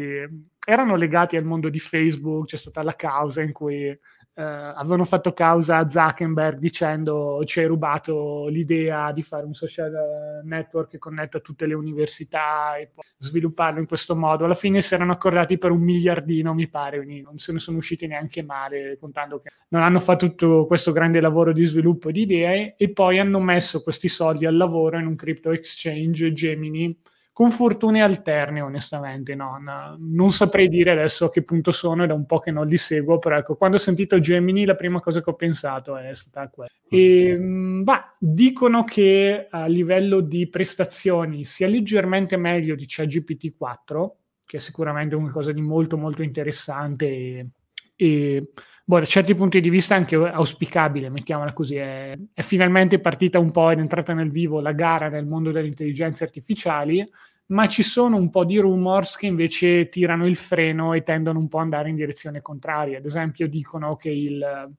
erano 0.64 0.97
legati 0.97 1.37
al 1.37 1.45
mondo 1.45 1.69
di 1.69 1.79
Facebook, 1.79 2.47
c'è 2.47 2.57
stata 2.57 2.83
la 2.83 2.95
causa 2.95 3.41
in 3.41 3.52
cui 3.52 3.97
eh, 4.35 4.43
avevano 4.43 5.05
fatto 5.05 5.33
causa 5.33 5.77
a 5.77 5.89
Zuckerberg 5.89 6.59
dicendo 6.59 7.43
ci 7.45 7.61
hai 7.61 7.67
rubato 7.67 8.47
l'idea 8.49 9.12
di 9.12 9.23
fare 9.23 9.45
un 9.45 9.53
social 9.53 9.93
eh, 9.93 10.47
network 10.47 10.91
che 10.91 10.99
connetta 10.99 11.41
tutte 11.41 11.67
le 11.67 11.75
università 11.75 12.77
e 12.77 12.91
poi 12.95 13.05
svilupparlo 13.19 13.81
in 13.81 13.87
questo 13.87 14.17
modo. 14.17 14.45
Alla 14.45 14.55
fine 14.55 14.81
si 14.81 14.95
erano 14.95 15.12
accordati 15.12 15.59
per 15.59 15.71
un 15.71 15.81
miliardino, 15.81 16.55
mi 16.55 16.69
pare, 16.69 17.05
non 17.05 17.39
se 17.39 17.53
ne 17.53 17.59
sono 17.59 17.77
usciti 17.77 18.07
neanche 18.07 18.43
male, 18.43 18.97
contando 18.99 19.39
che 19.39 19.51
non 19.69 19.83
hanno 19.83 20.01
fatto 20.01 20.29
tutto 20.29 20.67
questo 20.67 20.93
grande 20.93 21.21
lavoro 21.21 21.53
di 21.53 21.65
sviluppo 21.65 22.11
di 22.11 22.23
idee 22.23 22.75
e 22.77 22.91
poi 22.91 23.19
hanno 23.19 23.41
messo 23.41 23.83
questi 23.83 24.09
soldi 24.09 24.47
al 24.47 24.57
lavoro 24.57 24.99
in 24.99 25.07
un 25.07 25.17
crypto 25.17 25.51
exchange 25.51 26.33
Gemini 26.33 26.99
con 27.33 27.51
fortune 27.51 28.03
alterne, 28.03 28.61
onestamente. 28.61 29.35
No? 29.35 29.59
no? 29.59 29.97
non 29.99 30.31
saprei 30.31 30.69
dire 30.69 30.93
adesso 30.93 31.27
a 31.27 31.31
che 31.31 31.43
punto 31.43 31.71
sono, 31.71 32.05
è 32.05 32.07
da 32.07 32.15
un 32.15 32.27
po' 32.27 32.39
che 32.39 32.51
non 32.51 32.67
li 32.67 32.77
seguo, 32.77 33.19
però 33.19 33.39
ecco, 33.39 33.57
quando 33.57 33.77
ho 33.77 33.81
sentito 33.81 34.19
Gemini, 34.19 34.65
la 34.65 34.75
prima 34.75 35.01
cosa 35.01 35.23
che 35.23 35.31
ho 35.31 35.35
pensato 35.35 35.97
è 35.97 36.15
stata 36.15 36.49
quella. 36.51 36.71
E, 36.89 37.37
mm, 37.39 37.83
bah, 37.83 38.15
dicono 38.19 38.85
che 38.85 39.47
a 39.51 39.67
livello 39.67 40.21
di 40.21 40.49
prestazioni 40.49 41.45
sia 41.45 41.67
leggermente 41.67 42.37
meglio 42.37 42.75
di 42.75 42.85
ChatGPT 42.87 43.57
4, 43.57 44.17
che 44.45 44.59
è 44.59 44.61
sicuramente 44.61 45.17
qualcosa 45.17 45.53
di 45.53 45.62
molto, 45.62 45.97
molto 45.97 46.23
interessante 46.23 47.07
e, 47.07 47.51
e 47.97 48.51
boh, 48.85 48.99
da 48.99 49.05
certi 49.05 49.35
punti 49.35 49.61
di 49.61 49.71
vista 49.71 49.95
anche 49.95 50.17
auspicabile, 50.17 51.09
mettiamola 51.09 51.53
così. 51.53 51.77
È, 51.77 52.19
è, 52.33 52.43
finalmente 52.43 53.01
partita 53.01 53.39
un 53.39 53.51
po' 53.51 53.71
ed 53.71 53.79
è 53.79 53.81
entrata 53.81 54.12
nel 54.15 54.31
vivo 54.31 54.61
la 54.61 54.73
gara 54.73 55.09
nel 55.09 55.27
mondo 55.27 55.51
delle 55.51 55.69
intelligenze 55.69 56.25
artificiali, 56.25 57.09
ma 57.47 57.67
ci 57.69 57.83
sono 57.83 58.17
un 58.17 58.31
po' 58.31 58.45
di 58.45 58.59
rumors 58.59 59.17
che 59.17 59.27
invece 59.27 59.89
tirano 59.89 60.27
il 60.27 60.37
freno 60.37 60.95
e 60.95 61.03
tendono 61.03 61.39
un 61.39 61.49
po' 61.49 61.59
ad 61.59 61.65
andare 61.65 61.91
in 61.91 61.97
direzione 61.97 62.41
contraria. 62.41 62.99
Ad 62.99 63.05
esempio 63.05 63.49
dicono 63.49 63.97
che 63.97 64.11
il, 64.11 64.73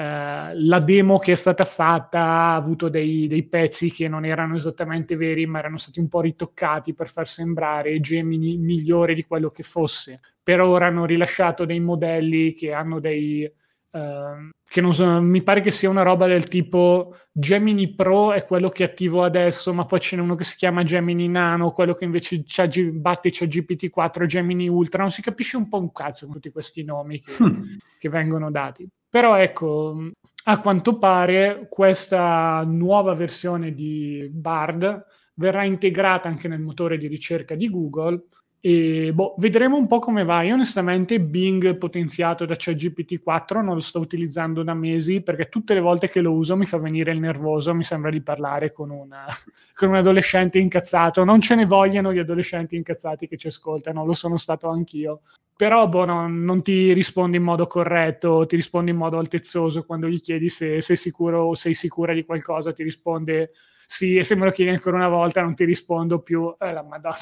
Uh, 0.00 0.52
la 0.54 0.80
demo 0.80 1.18
che 1.18 1.32
è 1.32 1.34
stata 1.34 1.66
fatta 1.66 2.20
ha 2.20 2.54
avuto 2.54 2.88
dei, 2.88 3.26
dei, 3.26 3.42
pezzi 3.42 3.90
che 3.90 4.08
non 4.08 4.24
erano 4.24 4.54
esattamente 4.54 5.14
veri, 5.14 5.44
ma 5.44 5.58
erano 5.58 5.76
stati 5.76 6.00
un 6.00 6.08
po' 6.08 6.22
ritoccati 6.22 6.94
per 6.94 7.06
far 7.06 7.28
sembrare 7.28 8.00
Gemini 8.00 8.56
migliore 8.56 9.14
di 9.14 9.24
quello 9.24 9.50
che 9.50 9.62
fosse 9.62 10.20
per 10.42 10.60
ora 10.60 10.86
hanno 10.86 11.04
rilasciato 11.04 11.64
dei 11.64 11.78
modelli 11.78 12.54
che 12.54 12.72
hanno 12.72 12.98
dei... 12.98 13.50
Uh, 13.92 14.50
che 14.64 14.80
non 14.80 14.94
so, 14.94 15.20
mi 15.20 15.42
pare 15.42 15.60
che 15.60 15.72
sia 15.72 15.88
una 15.90 16.02
roba 16.02 16.26
del 16.26 16.46
tipo 16.48 17.16
Gemini 17.32 17.94
Pro 17.94 18.32
è 18.32 18.44
quello 18.44 18.68
che 18.68 18.84
attivo 18.84 19.22
adesso, 19.22 19.74
ma 19.74 19.84
poi 19.84 20.00
ce 20.00 20.16
n'è 20.16 20.22
uno 20.22 20.36
che 20.36 20.44
si 20.44 20.56
chiama 20.56 20.84
Gemini 20.84 21.28
Nano, 21.28 21.72
quello 21.72 21.94
che 21.94 22.04
invece 22.04 22.42
c'ha, 22.44 22.68
batte 22.92 23.30
c'è 23.30 23.46
GPT-4, 23.46 24.26
Gemini 24.26 24.68
Ultra, 24.68 25.02
non 25.02 25.10
si 25.10 25.22
capisce 25.22 25.56
un 25.56 25.68
po' 25.68 25.78
un 25.78 25.90
cazzo 25.92 26.26
con 26.26 26.34
tutti 26.34 26.50
questi 26.50 26.84
nomi 26.84 27.20
che, 27.20 27.32
hmm. 27.42 27.62
che 27.98 28.08
vengono 28.08 28.50
dati. 28.50 28.88
Però 29.10 29.36
ecco, 29.36 30.10
a 30.44 30.60
quanto 30.60 30.98
pare 30.98 31.66
questa 31.68 32.62
nuova 32.64 33.14
versione 33.14 33.74
di 33.74 34.28
Bard 34.32 35.04
verrà 35.34 35.64
integrata 35.64 36.28
anche 36.28 36.46
nel 36.46 36.60
motore 36.60 36.96
di 36.96 37.08
ricerca 37.08 37.56
di 37.56 37.68
Google 37.68 38.26
e 38.62 39.12
boh, 39.14 39.34
vedremo 39.38 39.78
un 39.78 39.86
po' 39.86 40.00
come 40.00 40.22
va. 40.22 40.42
Io 40.42 40.52
onestamente 40.52 41.18
Bing 41.18 41.78
potenziato 41.78 42.44
da 42.44 42.54
ChatGPT 42.56 43.22
4 43.22 43.62
non 43.62 43.74
lo 43.74 43.80
sto 43.80 44.00
utilizzando 44.00 44.62
da 44.62 44.74
mesi 44.74 45.22
perché 45.22 45.48
tutte 45.48 45.72
le 45.72 45.80
volte 45.80 46.10
che 46.10 46.20
lo 46.20 46.32
uso 46.32 46.56
mi 46.56 46.66
fa 46.66 46.76
venire 46.76 47.10
il 47.12 47.20
nervoso, 47.20 47.74
mi 47.74 47.84
sembra 47.84 48.10
di 48.10 48.20
parlare 48.20 48.70
con, 48.70 48.90
una, 48.90 49.24
con 49.74 49.88
un 49.88 49.94
adolescente 49.94 50.58
incazzato. 50.58 51.24
Non 51.24 51.40
ce 51.40 51.54
ne 51.54 51.64
vogliono 51.64 52.12
gli 52.12 52.18
adolescenti 52.18 52.76
incazzati 52.76 53.26
che 53.26 53.38
ci 53.38 53.46
ascoltano, 53.46 54.04
lo 54.04 54.12
sono 54.12 54.36
stato 54.36 54.68
anch'io. 54.68 55.22
Però 55.56 55.88
boh, 55.88 56.04
no, 56.04 56.28
non 56.28 56.62
ti 56.62 56.92
risponde 56.92 57.38
in 57.38 57.42
modo 57.42 57.66
corretto, 57.66 58.44
ti 58.46 58.56
risponde 58.56 58.90
in 58.90 58.96
modo 58.96 59.18
altezzoso 59.18 59.84
quando 59.84 60.06
gli 60.06 60.20
chiedi 60.20 60.50
se 60.50 60.82
sei 60.82 60.96
sicuro 60.96 61.44
o 61.44 61.54
sei 61.54 61.72
sicura 61.72 62.12
di 62.12 62.24
qualcosa, 62.24 62.72
ti 62.72 62.82
risponde 62.82 63.52
sì, 63.92 64.16
e 64.16 64.22
se 64.22 64.36
me 64.36 64.44
lo 64.44 64.52
chiedi 64.52 64.70
ancora 64.70 64.94
una 64.94 65.08
volta 65.08 65.42
non 65.42 65.56
ti 65.56 65.64
rispondo 65.64 66.20
più, 66.20 66.54
eh, 66.60 66.72
la 66.72 66.84
madonna. 66.84 67.16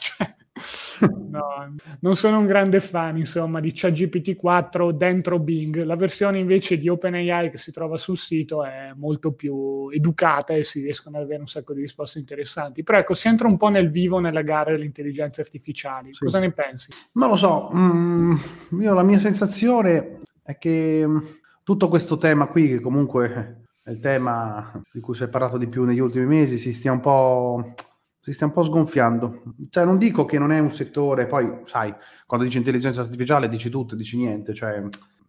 No, 1.30 1.76
non 2.00 2.16
sono 2.16 2.38
un 2.38 2.46
grande 2.46 2.80
fan, 2.80 3.16
insomma, 3.16 3.60
di 3.60 3.70
ChatGPT 3.72 4.34
4 4.34 4.90
dentro 4.92 5.38
Bing. 5.38 5.84
La 5.84 5.94
versione 5.94 6.40
invece 6.40 6.76
di 6.76 6.88
OpenAI 6.88 7.50
che 7.50 7.58
si 7.58 7.70
trova 7.70 7.96
sul 7.96 8.16
sito 8.16 8.64
è 8.64 8.90
molto 8.96 9.32
più 9.32 9.88
educata 9.90 10.54
e 10.54 10.64
si 10.64 10.80
riescono 10.80 11.18
ad 11.18 11.22
avere 11.22 11.40
un 11.40 11.46
sacco 11.46 11.72
di 11.72 11.82
risposte 11.82 12.18
interessanti. 12.18 12.82
Però 12.82 12.98
ecco, 12.98 13.14
si 13.14 13.28
entra 13.28 13.46
un 13.46 13.56
po' 13.56 13.68
nel 13.68 13.90
vivo 13.90 14.18
nella 14.18 14.42
gara 14.42 14.72
delle 14.72 14.86
intelligenze 14.86 15.40
artificiali. 15.40 16.12
Sì. 16.12 16.24
Cosa 16.24 16.40
ne 16.40 16.50
pensi? 16.50 16.90
Non 17.12 17.28
lo 17.28 17.36
so, 17.36 17.70
mm, 17.72 18.36
io 18.80 18.94
la 18.94 19.04
mia 19.04 19.20
sensazione 19.20 20.22
è 20.42 20.58
che 20.58 21.06
mm, 21.06 21.18
tutto 21.62 21.88
questo 21.88 22.16
tema 22.16 22.46
qui, 22.48 22.66
che 22.66 22.80
comunque 22.80 23.67
il 23.88 23.98
tema 23.98 24.82
di 24.92 25.00
cui 25.00 25.14
si 25.14 25.24
è 25.24 25.28
parlato 25.28 25.56
di 25.56 25.66
più 25.66 25.84
negli 25.84 25.98
ultimi 25.98 26.26
mesi, 26.26 26.58
si 26.58 26.72
stia 26.72 26.92
un 26.92 27.00
po', 27.00 27.74
si 28.20 28.32
stia 28.32 28.46
un 28.46 28.52
po' 28.52 28.62
sgonfiando. 28.62 29.42
Cioè, 29.70 29.84
non 29.84 29.98
dico 29.98 30.24
che 30.24 30.38
non 30.38 30.52
è 30.52 30.58
un 30.58 30.70
settore, 30.70 31.26
poi, 31.26 31.62
sai, 31.64 31.94
quando 32.26 32.44
dici 32.46 32.58
intelligenza 32.58 33.00
artificiale 33.00 33.48
dici 33.48 33.70
tutto, 33.70 33.94
dici 33.94 34.16
niente, 34.16 34.54
cioè 34.54 34.82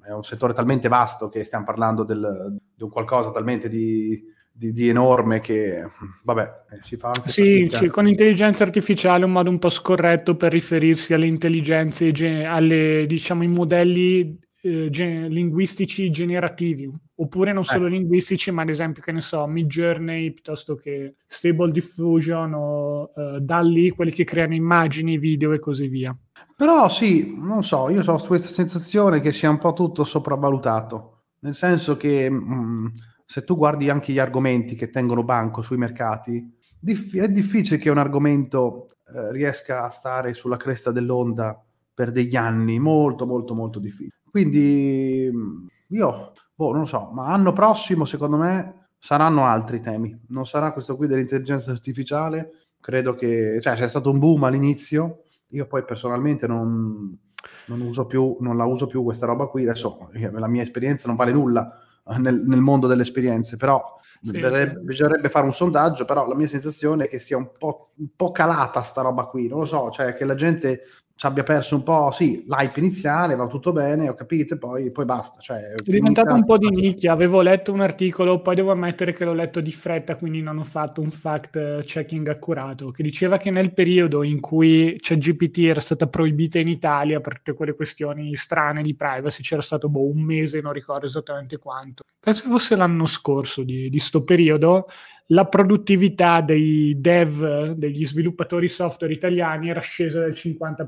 è 0.09 0.11
un 0.11 0.23
settore 0.23 0.53
talmente 0.53 0.87
vasto 0.87 1.29
che 1.29 1.43
stiamo 1.43 1.65
parlando 1.65 2.03
del, 2.03 2.57
di 2.75 2.83
un 2.83 2.89
qualcosa 2.89 3.31
talmente 3.31 3.69
di, 3.69 4.19
di, 4.51 4.73
di, 4.73 4.89
enorme 4.89 5.39
che, 5.39 5.83
vabbè, 6.23 6.51
eh, 6.71 6.79
si 6.83 6.97
fa 6.97 7.11
anche... 7.13 7.29
Sì, 7.29 7.69
sì, 7.71 7.87
con 7.87 8.07
intelligenza 8.07 8.63
artificiale 8.63 9.23
è 9.23 9.25
un 9.25 9.33
modo 9.33 9.49
un 9.49 9.59
po' 9.59 9.69
scorretto 9.69 10.35
per 10.35 10.51
riferirsi 10.51 11.13
alle 11.13 11.27
intelligenze, 11.27 12.11
alle, 12.43 13.05
diciamo, 13.07 13.43
i 13.43 13.47
modelli 13.47 14.37
eh, 14.61 14.89
gen- 14.89 15.27
linguistici 15.27 16.09
generativi, 16.09 16.91
oppure 17.21 17.53
non 17.53 17.65
solo 17.65 17.87
eh. 17.87 17.89
linguistici, 17.89 18.51
ma 18.51 18.61
ad 18.61 18.69
esempio, 18.69 19.01
che 19.01 19.11
ne 19.11 19.21
so, 19.21 19.45
Mid 19.45 19.67
Journey 19.67 20.31
piuttosto 20.31 20.75
che 20.75 21.15
Stable 21.27 21.71
Diffusion 21.71 22.53
o 22.53 23.11
uh, 23.13 23.39
DALI, 23.39 23.91
quelli 23.91 24.11
che 24.11 24.23
creano 24.23 24.53
immagini, 24.53 25.17
video 25.17 25.51
e 25.51 25.59
così 25.59 25.87
via. 25.87 26.15
Però 26.55 26.87
sì, 26.89 27.35
non 27.37 27.63
so, 27.63 27.89
io 27.89 28.01
ho 28.03 28.25
questa 28.25 28.49
sensazione 28.49 29.19
che 29.19 29.31
sia 29.31 29.49
un 29.49 29.57
po' 29.57 29.73
tutto 29.73 30.03
sopravvalutato, 30.03 31.23
nel 31.39 31.55
senso 31.55 31.97
che 31.97 32.29
mh, 32.29 32.53
mm, 32.53 32.85
se 33.25 33.43
tu 33.43 33.55
guardi 33.55 33.89
anche 33.89 34.13
gli 34.13 34.19
argomenti 34.19 34.75
che 34.75 34.89
tengono 34.89 35.23
banco 35.23 35.61
sui 35.61 35.77
mercati, 35.77 36.57
diff- 36.79 37.17
è 37.17 37.29
difficile 37.29 37.77
che 37.77 37.89
un 37.89 37.97
argomento 37.97 38.87
eh, 39.13 39.31
riesca 39.31 39.83
a 39.83 39.89
stare 39.89 40.33
sulla 40.33 40.57
cresta 40.57 40.91
dell'onda 40.91 41.61
per 41.93 42.11
degli 42.11 42.37
anni, 42.37 42.79
molto 42.79 43.25
molto 43.25 43.53
molto 43.53 43.79
difficile. 43.79 44.21
Quindi 44.29 45.29
io, 45.89 46.31
boh, 46.59 46.71
non 46.71 46.81
lo 46.81 46.85
so, 46.85 47.09
ma 47.13 47.27
anno 47.27 47.53
prossimo 47.53 48.03
secondo 48.03 48.35
me 48.35 48.87
saranno 48.97 49.45
altri 49.45 49.79
temi. 49.79 50.25
Non 50.27 50.45
sarà 50.45 50.73
questo 50.73 50.97
qui 50.97 51.07
dell'intelligenza 51.07 51.71
artificiale. 51.71 52.51
Credo 52.81 53.15
che, 53.15 53.59
cioè, 53.61 53.75
c'è 53.75 53.87
stato 53.87 54.11
un 54.11 54.19
boom 54.19 54.43
all'inizio. 54.43 55.23
Io 55.51 55.67
poi 55.67 55.85
personalmente 55.85 56.47
non, 56.47 57.17
non 57.67 57.79
uso 57.79 58.05
più, 58.05 58.35
non 58.41 58.57
la 58.57 58.65
uso 58.65 58.87
più 58.87 59.03
questa 59.03 59.25
roba 59.25 59.47
qui. 59.47 59.63
Adesso 59.63 60.09
la 60.33 60.47
mia 60.47 60.61
esperienza 60.61 61.07
non 61.07 61.15
vale 61.15 61.31
nulla 61.31 61.79
eh, 62.05 62.17
nel, 62.17 62.43
nel 62.45 62.59
mondo 62.59 62.87
delle 62.87 63.03
esperienze, 63.03 63.55
però 63.55 63.97
sì, 64.21 64.31
bisognerebbe, 64.31 64.79
sì. 64.79 64.85
bisognerebbe 64.85 65.29
fare 65.29 65.45
un 65.45 65.53
sondaggio, 65.53 66.03
però 66.03 66.27
la 66.27 66.35
mia 66.35 66.47
sensazione 66.47 67.05
è 67.05 67.07
che 67.07 67.19
sia 67.19 67.37
un 67.37 67.51
po', 67.57 67.91
un 67.95 68.09
po', 68.17 68.31
calata 68.31 68.81
sta 68.81 68.99
roba 68.99 69.27
qui, 69.27 69.47
non 69.47 69.59
lo 69.59 69.65
so, 69.65 69.89
cioè 69.91 70.13
che 70.13 70.25
la 70.25 70.35
gente 70.35 70.81
ci 71.19 71.25
abbia 71.25 71.43
perso 71.43 71.75
un 71.75 71.83
po', 71.83 72.11
sì, 72.13 72.45
l'hype 72.47 72.79
iniziale, 72.79 73.35
va 73.35 73.45
tutto 73.47 73.73
bene, 73.73 74.07
ho 74.07 74.13
capito, 74.13 74.57
poi, 74.57 74.89
poi 74.89 75.03
basta. 75.03 75.41
Cioè, 75.41 75.73
è 75.73 75.81
diventato 75.83 76.33
un 76.33 76.45
po' 76.45 76.57
di 76.57 76.69
nicchia, 76.69 77.11
avevo 77.11 77.41
letto 77.41 77.73
un 77.73 77.81
articolo, 77.81 78.41
poi 78.41 78.55
devo 78.55 78.71
ammettere 78.71 79.11
che 79.11 79.25
l'ho 79.25 79.33
letto 79.33 79.59
di 79.59 79.73
fretta, 79.73 80.15
quindi 80.15 80.41
non 80.41 80.57
ho 80.59 80.63
fatto 80.63 81.01
un 81.01 81.11
fact 81.11 81.83
checking 81.83 82.25
accurato, 82.29 82.91
che 82.91 83.03
diceva 83.03 83.35
che 83.35 83.51
nel 83.51 83.73
periodo 83.73 84.23
in 84.23 84.39
cui 84.39 84.95
ChatGPT 84.97 85.57
era 85.57 85.81
stata 85.81 86.07
proibita 86.07 86.57
in 86.57 86.69
Italia 86.69 87.19
per 87.19 87.35
tutte 87.39 87.53
quelle 87.53 87.75
questioni 87.75 88.33
strane 88.37 88.81
di 88.81 88.95
privacy, 88.95 89.43
c'era 89.43 89.61
stato 89.61 89.89
boh, 89.89 90.09
un 90.09 90.21
mese, 90.21 90.61
non 90.61 90.71
ricordo 90.71 91.05
esattamente 91.05 91.57
quanto. 91.57 92.03
Penso 92.17 92.43
che 92.43 92.49
fosse 92.49 92.77
l'anno 92.77 93.05
scorso 93.07 93.63
di, 93.63 93.89
di 93.89 93.99
sto 93.99 94.23
periodo, 94.23 94.87
la 95.31 95.45
produttività 95.45 96.41
dei 96.41 96.99
dev, 96.99 97.71
degli 97.71 98.05
sviluppatori 98.05 98.67
software 98.67 99.13
italiani 99.13 99.69
era 99.69 99.79
scesa 99.79 100.21
del 100.21 100.33
50%. 100.33 100.87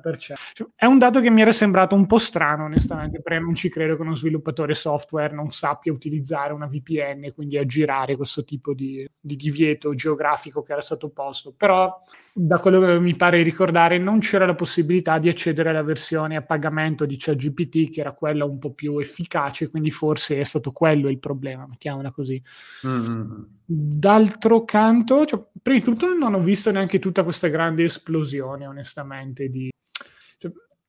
Cioè, 0.54 0.68
è 0.76 0.86
un 0.86 0.98
dato 0.98 1.22
che 1.22 1.30
mi 1.30 1.42
era 1.42 1.52
sembrato 1.52 1.96
un 1.96 2.08
po' 2.08 2.18
strano, 2.18 2.66
onestamente, 2.66 3.22
perché 3.22 3.40
non 3.40 3.54
ci 3.54 3.70
credo 3.70 3.96
che 3.96 4.02
uno 4.02 4.16
sviluppatore 4.16 4.74
software 4.74 5.34
non 5.34 5.52
sappia 5.52 5.92
utilizzare 5.92 6.54
una 6.54 6.66
VPN, 6.68 7.32
quindi 7.36 7.58
aggirare 7.58 8.16
questo 8.16 8.44
tipo 8.44 8.74
di, 8.74 9.08
di 9.20 9.36
divieto 9.36 9.94
geografico 9.94 10.64
che 10.64 10.72
era 10.72 10.82
stato 10.82 11.10
posto. 11.10 11.54
Però 11.56 11.96
da 12.34 12.60
quello 12.60 12.80
che 12.80 13.00
mi 13.00 13.16
pare 13.16 13.42
ricordare, 13.44 13.98
non 13.98 14.20
c'era 14.20 14.46
la 14.46 14.56
possibilità 14.56 15.18
di 15.20 15.30
accedere 15.30 15.70
alla 15.70 15.84
versione 15.84 16.36
a 16.36 16.42
pagamento 16.42 17.06
di 17.06 17.18
ChatGPT, 17.18 17.92
che 17.92 18.02
era 18.02 18.14
quella 18.14 18.46
un 18.46 18.60
po' 18.60 18.74
più 18.74 18.98
efficace, 19.00 19.70
quindi 19.70 19.92
forse 19.92 20.40
è 20.40 20.44
stato 20.44 20.72
quello 20.72 21.10
il 21.10 21.20
problema, 21.20 21.68
mettiamola 21.68 22.12
così. 22.12 22.42
Mm-hmm. 22.88 23.42
D'altro 23.66 24.64
canto, 24.64 25.26
cioè, 25.26 25.42
prima 25.62 25.80
di 25.80 25.86
tutto 25.86 26.14
non 26.14 26.34
ho 26.34 26.42
visto 26.42 26.72
neanche 26.72 27.00
tutta 27.00 27.24
questa 27.24 27.48
grande 27.48 27.84
esplosione, 27.84 28.66
onestamente, 28.66 29.50
di 29.50 29.70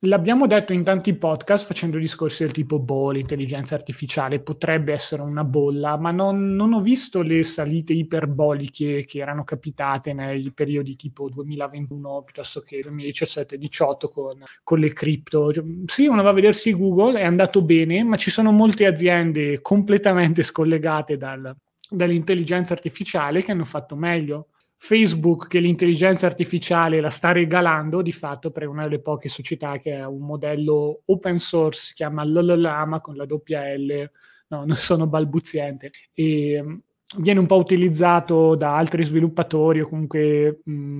L'abbiamo 0.07 0.49
detto 0.49 0.73
in 0.73 0.83
tanti 0.83 1.15
podcast 1.15 1.65
facendo 1.65 1.97
discorsi 1.97 2.43
del 2.43 2.51
tipo, 2.51 2.81
boh, 2.81 3.13
l'intelligenza 3.13 3.77
artificiale 3.77 4.41
potrebbe 4.41 4.93
essere 4.93 5.23
una 5.23 5.45
bolla, 5.45 5.97
ma 5.97 6.11
non, 6.11 6.57
non 6.57 6.73
ho 6.73 6.81
visto 6.81 7.23
le 7.23 7.45
salite 7.45 7.93
iperboliche 7.93 9.05
che 9.05 9.21
erano 9.21 9.45
capitate 9.45 10.13
nei 10.13 10.51
periodi 10.51 10.97
tipo 10.97 11.29
2021 11.29 12.23
piuttosto 12.25 12.63
che 12.63 12.81
2017-18 12.81 14.11
con, 14.13 14.43
con, 14.65 14.81
le 14.81 14.93
cripto. 14.93 15.53
Cioè, 15.53 15.65
sì, 15.87 16.09
uno 16.09 16.23
va 16.23 16.31
a 16.31 16.33
vedersi 16.33 16.73
Google, 16.73 17.21
è 17.21 17.25
andato 17.25 17.63
bene, 17.63 18.03
ma 18.03 18.17
ci 18.17 18.33
sono 18.33 18.51
molte 18.51 18.87
aziende 18.87 19.61
completamente 19.61 20.43
scollegate 20.43 21.17
dal, 21.17 21.55
dall'intelligenza 21.89 22.73
artificiale 22.73 23.45
che 23.45 23.53
hanno 23.53 23.65
fatto 23.65 23.95
meglio. 23.95 24.49
Facebook 24.85 25.47
che 25.47 25.61
l'intelligenza 25.61 26.27
artificiale 26.27 27.01
la 27.01 27.09
sta 27.09 27.31
regalando 27.31 28.03
di 28.03 28.11
fatto 28.11 28.51
per 28.51 28.67
una 28.67 28.83
delle 28.83 28.99
poche 28.99 29.29
società 29.29 29.79
che 29.79 29.95
ha 29.95 30.09
un 30.09 30.23
modello 30.23 31.03
open 31.05 31.39
source, 31.39 31.85
si 31.85 31.95
chiama 31.95 32.25
LLLAMA 32.25 33.01
con 33.01 33.15
la 33.15 33.25
doppia 33.25 33.63
L, 33.77 34.11
no, 34.49 34.65
non 34.65 34.75
sono 34.75 35.07
balbuziente, 35.07 35.93
e 36.13 36.61
mm, 36.61 36.75
viene 37.19 37.39
un 37.39 37.47
po' 37.47 37.59
utilizzato 37.59 38.57
da 38.57 38.77
altri 38.77 39.05
sviluppatori 39.05 39.83
o 39.83 39.89
comunque 39.89 40.63
mh, 40.65 40.73
mm, 40.73 40.97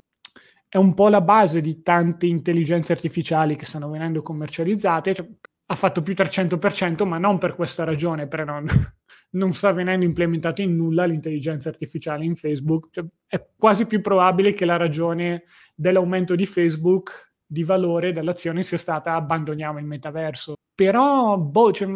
è 0.69 0.77
un 0.77 0.93
po' 0.93 1.09
la 1.09 1.21
base 1.21 1.59
di 1.59 1.81
tante 1.81 2.25
intelligenze 2.25 2.93
artificiali 2.93 3.57
che 3.57 3.65
stanno 3.65 3.89
venendo 3.89 4.21
commercializzate, 4.21 5.13
cioè, 5.13 5.27
ha 5.65 5.75
fatto 5.75 6.01
più 6.01 6.13
300%, 6.13 7.05
ma 7.05 7.17
non 7.17 7.37
per 7.37 7.53
questa 7.53 7.83
ragione, 7.83 8.27
per 8.27 8.45
non 8.45 8.65
non 9.31 9.53
sta 9.53 9.71
venendo 9.71 10.05
implementato 10.05 10.61
in 10.61 10.75
nulla 10.75 11.05
l'intelligenza 11.05 11.69
artificiale 11.69 12.25
in 12.25 12.35
Facebook. 12.35 12.89
Cioè, 12.91 13.05
è 13.27 13.45
quasi 13.55 13.85
più 13.85 14.01
probabile 14.01 14.53
che 14.53 14.65
la 14.65 14.77
ragione 14.77 15.43
dell'aumento 15.75 16.35
di 16.35 16.45
Facebook 16.45 17.31
di 17.45 17.63
valore 17.63 18.11
dell'azione 18.11 18.63
sia 18.63 18.77
stata 18.77 19.13
abbandoniamo 19.13 19.79
il 19.79 19.85
metaverso. 19.85 20.55
Però, 20.73 21.37
boh, 21.37 21.71
cioè, 21.71 21.87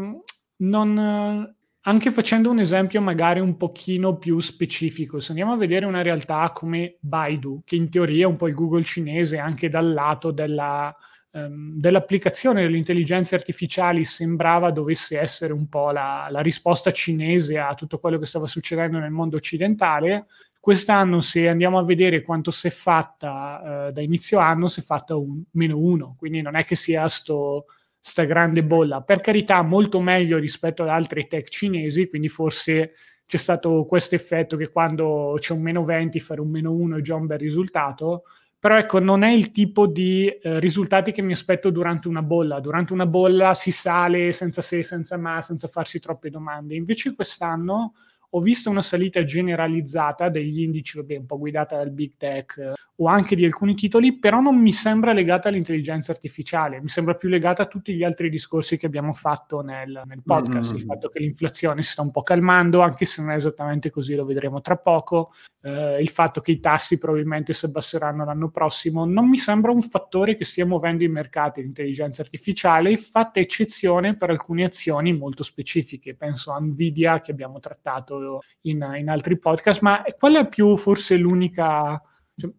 non, 0.58 1.56
anche 1.82 2.12
facendo 2.12 2.50
un 2.50 2.60
esempio 2.60 3.02
magari 3.02 3.40
un 3.40 3.56
pochino 3.58 4.18
più 4.18 4.40
specifico, 4.40 5.20
se 5.20 5.30
andiamo 5.32 5.54
a 5.54 5.58
vedere 5.58 5.86
una 5.86 6.02
realtà 6.02 6.52
come 6.52 6.98
Baidu, 7.00 7.62
che 7.64 7.76
in 7.76 7.90
teoria 7.90 8.26
è 8.26 8.30
un 8.30 8.36
po' 8.36 8.48
il 8.48 8.54
Google 8.54 8.84
cinese 8.84 9.38
anche 9.38 9.70
dal 9.70 9.94
lato 9.94 10.32
della 10.32 10.96
ehm, 11.38 11.74
dell'applicazione 11.76 12.64
delle 12.64 12.78
intelligenze 12.78 13.36
artificiali 13.36 14.04
sembrava 14.04 14.72
dovesse 14.72 15.20
essere 15.20 15.54
un 15.54 15.68
po' 15.70 15.92
la, 15.92 16.28
la 16.30 16.42
risposta 16.42 16.92
cinese 16.92 17.58
a 17.58 17.74
tutto 17.74 18.00
quello 18.00 18.18
che 18.18 18.26
stava 18.26 18.48
succedendo 18.48 18.98
nel 18.98 19.12
mondo 19.12 19.36
occidentale. 19.36 20.26
Quest'anno, 20.60 21.22
se 21.22 21.48
andiamo 21.48 21.78
a 21.78 21.84
vedere 21.84 22.24
quanto 22.24 22.52
si 22.52 22.68
è 22.68 22.70
fatta 22.70 23.88
eh, 23.88 23.92
da 23.92 24.02
inizio 24.02 24.40
anno, 24.40 24.68
si 24.68 24.82
è 24.82 24.84
fatta 24.84 25.16
un, 25.16 25.42
meno 25.52 25.78
uno, 25.78 26.16
quindi 26.18 26.42
non 26.42 26.56
è 26.56 26.66
che 26.66 26.76
sia 26.76 27.08
sto, 27.08 27.68
sta 28.00 28.24
grande 28.24 28.64
bolla. 28.64 29.02
Per 29.02 29.22
carità, 29.22 29.62
molto 29.62 30.02
meglio 30.02 30.38
rispetto 30.38 30.84
ad 30.84 30.90
altri 30.90 31.28
tech 31.28 31.48
cinesi, 31.50 32.10
quindi 32.10 32.28
forse 32.30 32.94
c'è 33.26 33.38
stato 33.38 33.86
questo 33.86 34.16
effetto 34.16 34.56
che 34.56 34.70
quando 34.70 35.36
c'è 35.38 35.54
un 35.54 35.62
meno 35.62 35.84
20 35.84 36.20
fare 36.22 36.40
un 36.40 36.50
meno 36.50 36.72
1 36.72 36.98
è 36.98 37.02
già 37.02 37.16
un 37.16 37.28
bel 37.28 37.38
risultato 37.38 38.24
però 38.68 38.80
ecco, 38.80 39.00
non 39.00 39.24
è 39.24 39.30
il 39.30 39.52
tipo 39.52 39.88
di 39.88 40.28
eh, 40.28 40.60
risultati 40.60 41.14
che 41.14 41.22
mi 41.22 41.32
aspetto 41.32 41.70
durante 41.70 42.10
una 42.10 42.22
bolla. 42.22 42.60
Durante 42.60 42.92
una 42.92 43.06
bolla 43.06 43.54
si 43.54 43.72
sale 43.72 44.34
senza 44.34 44.62
se, 44.62 44.84
senza 44.84 45.16
ma, 45.16 45.42
senza 45.42 45.70
farsi 45.70 46.02
troppe 46.02 46.30
domande. 46.30 46.76
Invece 46.76 47.16
quest'anno 47.16 47.94
ho 48.38 48.42
visto 48.42 48.70
una 48.70 48.82
salita 48.82 49.24
generalizzata 49.24 50.30
degli 50.30 50.62
indici, 50.62 50.98
vabbè, 50.98 51.18
un 51.18 51.26
po' 51.26 51.38
guidata 51.38 51.78
dal 51.78 51.92
big 51.92 52.14
tech 52.18 52.58
eh, 52.58 52.74
o 53.00 53.08
anche 53.08 53.36
di 53.36 53.46
alcuni 53.46 53.76
titoli, 53.76 54.18
però 54.18 54.40
non 54.40 54.60
mi 54.60 54.72
sembra 54.72 55.14
legata 55.14 55.50
all'intelligenza 55.50 56.12
artificiale, 56.12 56.82
mi 56.82 56.88
sembra 56.88 57.16
più 57.16 57.30
legata 57.30 57.64
a 57.64 57.66
tutti 57.68 57.94
gli 57.94 58.04
altri 58.04 58.30
discorsi 58.30 58.78
che 58.78 58.86
abbiamo 58.86 59.14
fatto 59.14 59.62
nel, 59.62 60.02
nel 60.06 60.22
podcast, 60.24 60.70
mm-hmm. 60.70 60.80
il 60.80 60.86
fatto 60.86 61.10
che 61.10 61.20
l'inflazione 61.20 61.82
si 61.82 61.92
sta 61.92 62.02
un 62.02 62.12
po' 62.12 62.24
calmando, 62.24 62.82
anche 62.82 63.06
se 63.06 63.22
non 63.22 63.32
è 63.32 63.36
esattamente 63.36 63.90
così, 63.92 64.16
lo 64.16 64.26
vedremo 64.26 64.62
tra 64.62 64.78
poco, 64.78 65.32
eh, 65.62 66.02
il 66.02 66.10
fatto 66.10 66.42
che 66.42 66.52
i 66.52 66.60
tassi 66.60 66.98
probabilmente 66.98 67.54
si 67.54 67.66
abbasseranno 67.66 68.26
l'anno 68.26 68.50
prossimo, 68.50 69.06
non 69.06 69.30
mi 69.30 69.38
sembra 69.38 69.72
un 69.72 69.82
fattore 69.82 70.36
che 70.36 70.46
stia 70.46 70.66
muovendo 70.66 71.04
i 71.04 71.08
mercati 71.08 71.62
l'intelligenza 71.62 72.22
artificiale, 72.22 72.96
fatta 72.98 73.40
eccezione 73.40 74.16
per 74.16 74.30
alcune 74.30 74.64
azioni 74.64 75.14
molto 75.14 75.44
specifiche, 75.44 76.16
penso 76.16 76.52
a 76.52 76.60
Nvidia 76.60 77.22
che 77.22 77.32
abbiamo 77.32 77.60
trattato 77.60 78.18
in, 78.62 78.96
in 78.98 79.10
altri 79.10 79.38
podcast, 79.38 79.82
ma 79.82 80.04
qual 80.18 80.36
è 80.36 80.48
più 80.48 80.76
forse 80.78 81.16
l'unica... 81.18 82.02
Cioè, 82.36 82.50